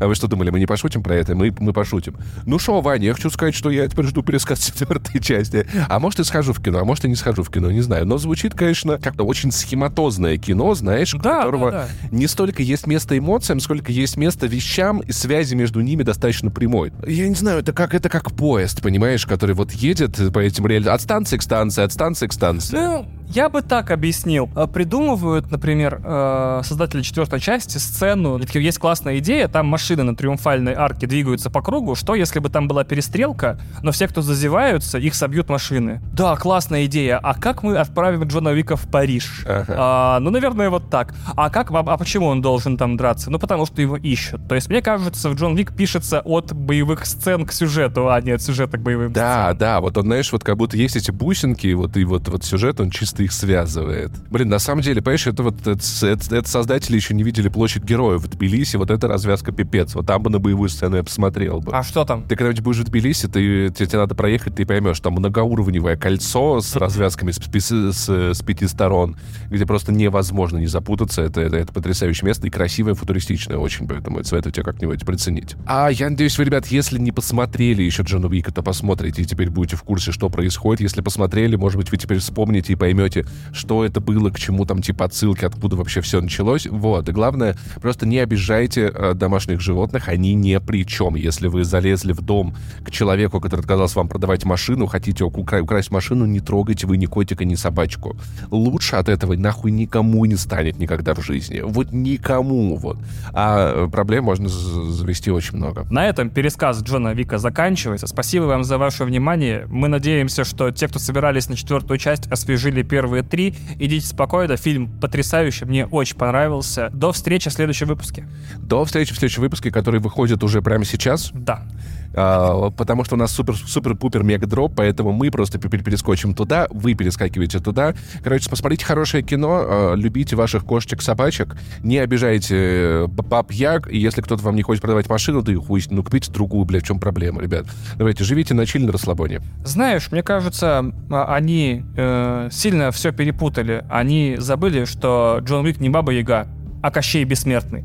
А 0.00 0.06
вы 0.06 0.14
что 0.14 0.26
думали, 0.26 0.50
мы 0.50 0.58
не 0.58 0.66
пошутим 0.66 1.02
про 1.02 1.14
это? 1.14 1.34
Мы, 1.34 1.54
мы 1.58 1.72
пошутим. 1.72 2.16
Ну 2.46 2.58
шо, 2.58 2.80
Ваня, 2.80 3.06
я 3.06 3.14
хочу 3.14 3.30
сказать, 3.30 3.54
что 3.54 3.70
я 3.70 3.88
теперь 3.88 4.06
жду 4.06 4.22
пересказ 4.22 4.60
четвертой 4.60 5.20
части. 5.20 5.66
А 5.88 5.98
может 5.98 6.20
и 6.20 6.24
схожу 6.24 6.52
в 6.52 6.62
кино, 6.62 6.80
а 6.80 6.84
может 6.84 7.04
и 7.04 7.08
не 7.08 7.14
схожу 7.14 7.42
в 7.42 7.50
кино, 7.50 7.70
не 7.70 7.80
знаю. 7.80 8.06
Но 8.06 8.18
звучит, 8.18 8.54
конечно, 8.54 8.98
как-то 8.98 9.24
очень 9.24 9.52
схематозное 9.52 10.36
кино, 10.36 10.74
знаешь, 10.74 11.14
у 11.14 11.18
Да, 11.18 11.38
которого 11.38 11.70
да, 11.70 11.88
не 12.10 12.26
столько 12.26 12.62
есть 12.62 12.86
место 12.86 13.16
эмоциям, 13.16 13.60
сколько 13.60 13.92
есть 13.92 14.16
место 14.16 14.46
вещам, 14.46 15.00
и 15.00 15.12
связи 15.12 15.54
между 15.54 15.80
ними 15.80 16.02
достаточно 16.02 16.50
прямой. 16.50 16.92
Я 17.06 17.28
не 17.28 17.34
знаю, 17.34 17.60
это 17.60 17.72
как, 17.72 17.94
это 17.94 18.08
как 18.08 18.32
поезд, 18.32 18.82
понимаешь, 18.82 19.26
который 19.26 19.54
вот 19.54 19.72
едет 19.72 20.18
по 20.32 20.38
этим 20.38 20.66
рельсам 20.66 20.94
от 20.94 21.00
станции 21.00 21.36
к 21.36 21.42
станции, 21.42 21.82
от 21.82 21.92
станции 21.92 22.26
к 22.26 22.32
станции. 22.32 22.76
Ну, 22.76 23.06
я 23.30 23.48
бы 23.48 23.62
так 23.62 23.90
объяснил. 23.90 24.50
Э, 24.56 24.66
Придумывают, 24.66 25.50
например, 25.50 26.00
э, 26.04 26.60
создатели 26.64 27.02
четвертой 27.02 27.40
части 27.40 27.78
сцену. 27.78 28.40
Есть 28.54 28.78
классная 28.78 29.18
идея, 29.18 29.48
там 29.48 29.66
машины 29.66 30.02
на 30.02 30.16
триумфальной 30.16 30.74
арке 30.74 31.06
двигаются 31.06 31.50
по 31.50 31.62
кругу. 31.62 31.94
Что, 31.94 32.14
если 32.14 32.38
бы 32.38 32.48
там 32.48 32.68
была 32.68 32.84
перестрелка, 32.84 33.58
но 33.82 33.92
все, 33.92 34.08
кто 34.08 34.22
зазеваются, 34.22 34.98
их 34.98 35.14
собьют 35.14 35.48
машины? 35.48 36.00
Да, 36.12 36.36
классная 36.36 36.86
идея. 36.86 37.18
А 37.18 37.34
как 37.34 37.62
мы 37.62 37.76
отправим 37.76 38.24
Джона 38.24 38.50
Вика 38.50 38.76
в 38.76 38.90
Париж? 38.90 39.44
Ага. 39.46 39.74
А, 39.76 40.20
ну, 40.20 40.30
наверное, 40.30 40.70
вот 40.70 40.90
так. 40.90 41.14
А 41.36 41.50
как, 41.50 41.70
а, 41.70 41.78
а 41.78 41.96
почему 41.96 42.26
он 42.26 42.42
должен 42.42 42.76
там 42.76 42.96
драться? 42.96 43.30
Ну, 43.30 43.38
потому 43.38 43.66
что 43.66 43.80
его 43.80 43.96
ищут. 43.96 44.46
То 44.48 44.54
есть, 44.54 44.68
мне 44.68 44.82
кажется, 44.82 45.28
в 45.28 45.34
Джон 45.34 45.56
Вик 45.56 45.74
пишется 45.74 46.20
от 46.20 46.52
боевых 46.52 47.06
сцен 47.06 47.46
к 47.46 47.52
сюжету, 47.52 48.10
а 48.10 48.20
не 48.20 48.32
от 48.32 48.42
сюжета 48.42 48.78
к 48.78 48.82
боевым 48.82 49.12
Да, 49.12 49.54
да, 49.54 49.80
вот 49.80 49.96
он, 49.96 50.04
знаешь, 50.04 50.32
вот 50.32 50.42
как 50.42 50.56
будто 50.56 50.76
есть 50.76 50.96
эти 50.96 51.10
бусинки, 51.10 51.72
вот 51.72 51.96
и 51.96 52.04
вот, 52.04 52.28
вот 52.28 52.44
сюжет, 52.44 52.80
он 52.80 52.90
чисто 52.90 53.19
что-то 53.20 53.22
их 53.22 53.32
связывает. 53.32 54.10
Блин, 54.30 54.48
на 54.48 54.58
самом 54.58 54.82
деле, 54.82 55.02
понимаешь, 55.02 55.26
это 55.26 55.42
вот 55.42 55.60
это, 55.60 55.78
это, 56.06 56.36
это 56.36 56.48
создатели 56.48 56.96
еще 56.96 57.14
не 57.14 57.22
видели 57.22 57.48
площадь 57.48 57.84
героев 57.84 58.22
в 58.22 58.28
Тбилиси, 58.28 58.76
вот 58.76 58.90
это 58.90 59.08
развязка 59.08 59.52
пипец. 59.52 59.94
Вот 59.94 60.06
там 60.06 60.22
бы 60.22 60.30
на 60.30 60.38
боевую 60.38 60.68
сцену 60.68 60.96
я 60.96 61.02
посмотрел 61.02 61.60
бы. 61.60 61.72
А 61.72 61.82
что 61.82 62.04
там? 62.04 62.22
Ты 62.22 62.36
когда-нибудь 62.36 62.62
будешь 62.62 62.80
в 62.80 62.84
Тбилиси, 62.84 63.26
ты, 63.26 63.70
тебе, 63.70 63.86
тебе 63.86 63.98
надо 63.98 64.14
проехать, 64.14 64.54
ты 64.54 64.66
поймешь, 64.66 65.00
там 65.00 65.14
многоуровневое 65.14 65.96
кольцо 65.96 66.60
с 66.60 66.76
развязками 66.76 67.30
с, 67.32 67.38
с, 67.38 67.92
с, 67.92 68.08
с 68.08 68.42
пяти 68.42 68.66
сторон, 68.66 69.16
где 69.50 69.66
просто 69.66 69.92
невозможно 69.92 70.58
не 70.58 70.66
запутаться. 70.66 71.22
Это, 71.22 71.40
это, 71.40 71.56
это 71.56 71.72
потрясающее 71.72 72.26
место 72.26 72.46
и 72.46 72.50
красивое, 72.50 72.94
футуристичное 72.94 73.58
очень, 73.58 73.86
поэтому 73.86 74.22
советую 74.24 74.52
тебе 74.52 74.64
как-нибудь 74.64 75.04
приценить. 75.04 75.56
А 75.66 75.88
я 75.90 76.08
надеюсь, 76.10 76.38
вы, 76.38 76.44
ребят, 76.44 76.66
если 76.66 76.98
не 76.98 77.12
посмотрели 77.12 77.82
еще 77.82 78.02
Джона 78.02 78.28
Уика, 78.28 78.52
то 78.52 78.62
посмотрите 78.62 79.22
и 79.22 79.24
теперь 79.24 79.50
будете 79.50 79.76
в 79.76 79.82
курсе, 79.82 80.12
что 80.12 80.28
происходит. 80.28 80.80
Если 80.80 81.00
посмотрели, 81.00 81.56
может 81.56 81.76
быть, 81.76 81.90
вы 81.90 81.96
теперь 81.96 82.18
вспомните 82.18 82.72
и 82.72 82.76
поймете, 82.76 83.09
что 83.52 83.84
это 83.84 84.00
было, 84.00 84.30
к 84.30 84.38
чему 84.38 84.64
там 84.64 84.82
типа 84.82 85.06
отсылки, 85.06 85.44
откуда 85.44 85.76
вообще 85.76 86.00
все 86.00 86.20
началось. 86.20 86.66
Вот. 86.66 87.08
И 87.08 87.12
главное, 87.12 87.56
просто 87.80 88.06
не 88.06 88.18
обижайте 88.18 88.92
э, 88.94 89.14
домашних 89.14 89.60
животных, 89.60 90.08
они 90.08 90.34
ни 90.34 90.56
при 90.58 90.86
чем. 90.86 91.14
Если 91.14 91.48
вы 91.48 91.64
залезли 91.64 92.12
в 92.12 92.20
дом 92.20 92.54
к 92.84 92.90
человеку, 92.90 93.40
который 93.40 93.60
отказался 93.60 93.98
вам 93.98 94.08
продавать 94.08 94.44
машину, 94.44 94.86
хотите 94.86 95.24
укра- 95.24 95.62
украсть 95.62 95.90
машину, 95.90 96.26
не 96.26 96.40
трогайте 96.40 96.86
вы 96.86 96.96
ни 96.96 97.06
котика, 97.06 97.44
ни 97.44 97.54
собачку. 97.54 98.16
Лучше 98.50 98.96
от 98.96 99.08
этого 99.08 99.34
нахуй 99.34 99.70
никому 99.70 100.24
не 100.24 100.36
станет 100.36 100.78
никогда 100.78 101.14
в 101.14 101.22
жизни. 101.22 101.60
Вот 101.60 101.92
никому. 101.92 102.76
Вот. 102.76 102.98
А 103.32 103.86
э, 103.86 103.88
проблем 103.90 104.24
можно 104.24 104.48
завести 104.48 105.30
очень 105.30 105.56
много. 105.56 105.86
На 105.90 106.06
этом 106.06 106.30
пересказ 106.30 106.82
Джона 106.82 107.14
Вика 107.14 107.38
заканчивается. 107.38 108.06
Спасибо 108.06 108.44
вам 108.44 108.64
за 108.64 108.78
ваше 108.78 109.04
внимание. 109.04 109.66
Мы 109.68 109.88
надеемся, 109.88 110.44
что 110.44 110.70
те, 110.70 110.88
кто 110.88 110.98
собирались 110.98 111.48
на 111.48 111.56
четвертую 111.56 111.98
часть, 111.98 112.26
освежили 112.30 112.82
первые 113.00 113.22
три. 113.22 113.54
Идите 113.78 114.06
спокойно. 114.06 114.58
Фильм 114.58 114.90
потрясающий. 115.00 115.64
Мне 115.64 115.86
очень 115.86 116.16
понравился. 116.16 116.90
До 116.92 117.12
встречи 117.12 117.48
в 117.48 117.52
следующем 117.54 117.86
выпуске. 117.86 118.28
До 118.58 118.84
встречи 118.84 119.14
в 119.14 119.16
следующем 119.16 119.40
выпуске, 119.40 119.70
который 119.70 120.00
выходит 120.00 120.44
уже 120.44 120.60
прямо 120.60 120.84
сейчас. 120.84 121.30
Да. 121.32 121.66
А, 122.14 122.70
потому 122.70 123.04
что 123.04 123.14
у 123.14 123.18
нас 123.18 123.32
супер-супер 123.32 124.22
мега 124.22 124.46
дроп, 124.46 124.74
поэтому 124.76 125.12
мы 125.12 125.30
просто 125.30 125.58
перескочим 125.58 126.34
туда, 126.34 126.66
вы 126.70 126.94
перескакиваете 126.94 127.60
туда. 127.60 127.94
Короче, 128.22 128.50
посмотрите 128.50 128.84
хорошее 128.84 129.22
кино, 129.22 129.62
а, 129.62 129.94
любите 129.94 130.36
ваших 130.36 130.64
кошечек, 130.64 131.02
собачек, 131.02 131.56
не 131.82 131.98
обижайте 131.98 132.56
э, 132.56 133.06
баб 133.06 133.52
як, 133.52 133.92
и 133.92 133.98
если 133.98 134.22
кто-то 134.22 134.42
вам 134.42 134.56
не 134.56 134.62
хочет 134.62 134.82
продавать 134.82 135.08
машину, 135.08 135.42
да 135.42 135.52
и 135.52 135.56
хуй, 135.56 135.82
ну 135.90 136.02
купите 136.02 136.30
другую, 136.32 136.64
блядь, 136.64 136.82
в 136.82 136.86
чем 136.86 136.98
проблема, 136.98 137.42
ребят. 137.42 137.66
Давайте, 137.96 138.24
живите 138.24 138.54
на 138.54 138.66
чили, 138.66 138.84
на 138.84 138.92
расслабоне. 138.92 139.40
Знаешь, 139.64 140.10
мне 140.10 140.22
кажется, 140.22 140.92
а, 141.10 141.34
они 141.34 141.84
э, 141.96 142.48
сильно 142.50 142.90
все 142.90 143.12
перепутали. 143.12 143.84
Они 143.88 144.36
забыли, 144.38 144.84
что 144.84 145.38
Джон 145.42 145.64
Уик 145.64 145.80
не 145.80 145.88
Баба 145.88 146.12
Яга, 146.12 146.46
а 146.82 146.90
Кощей 146.90 147.24
Бессмертный. 147.24 147.84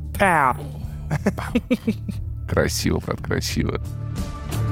Красиво, 2.47 2.99
брат, 3.05 3.21
красиво. 3.21 3.81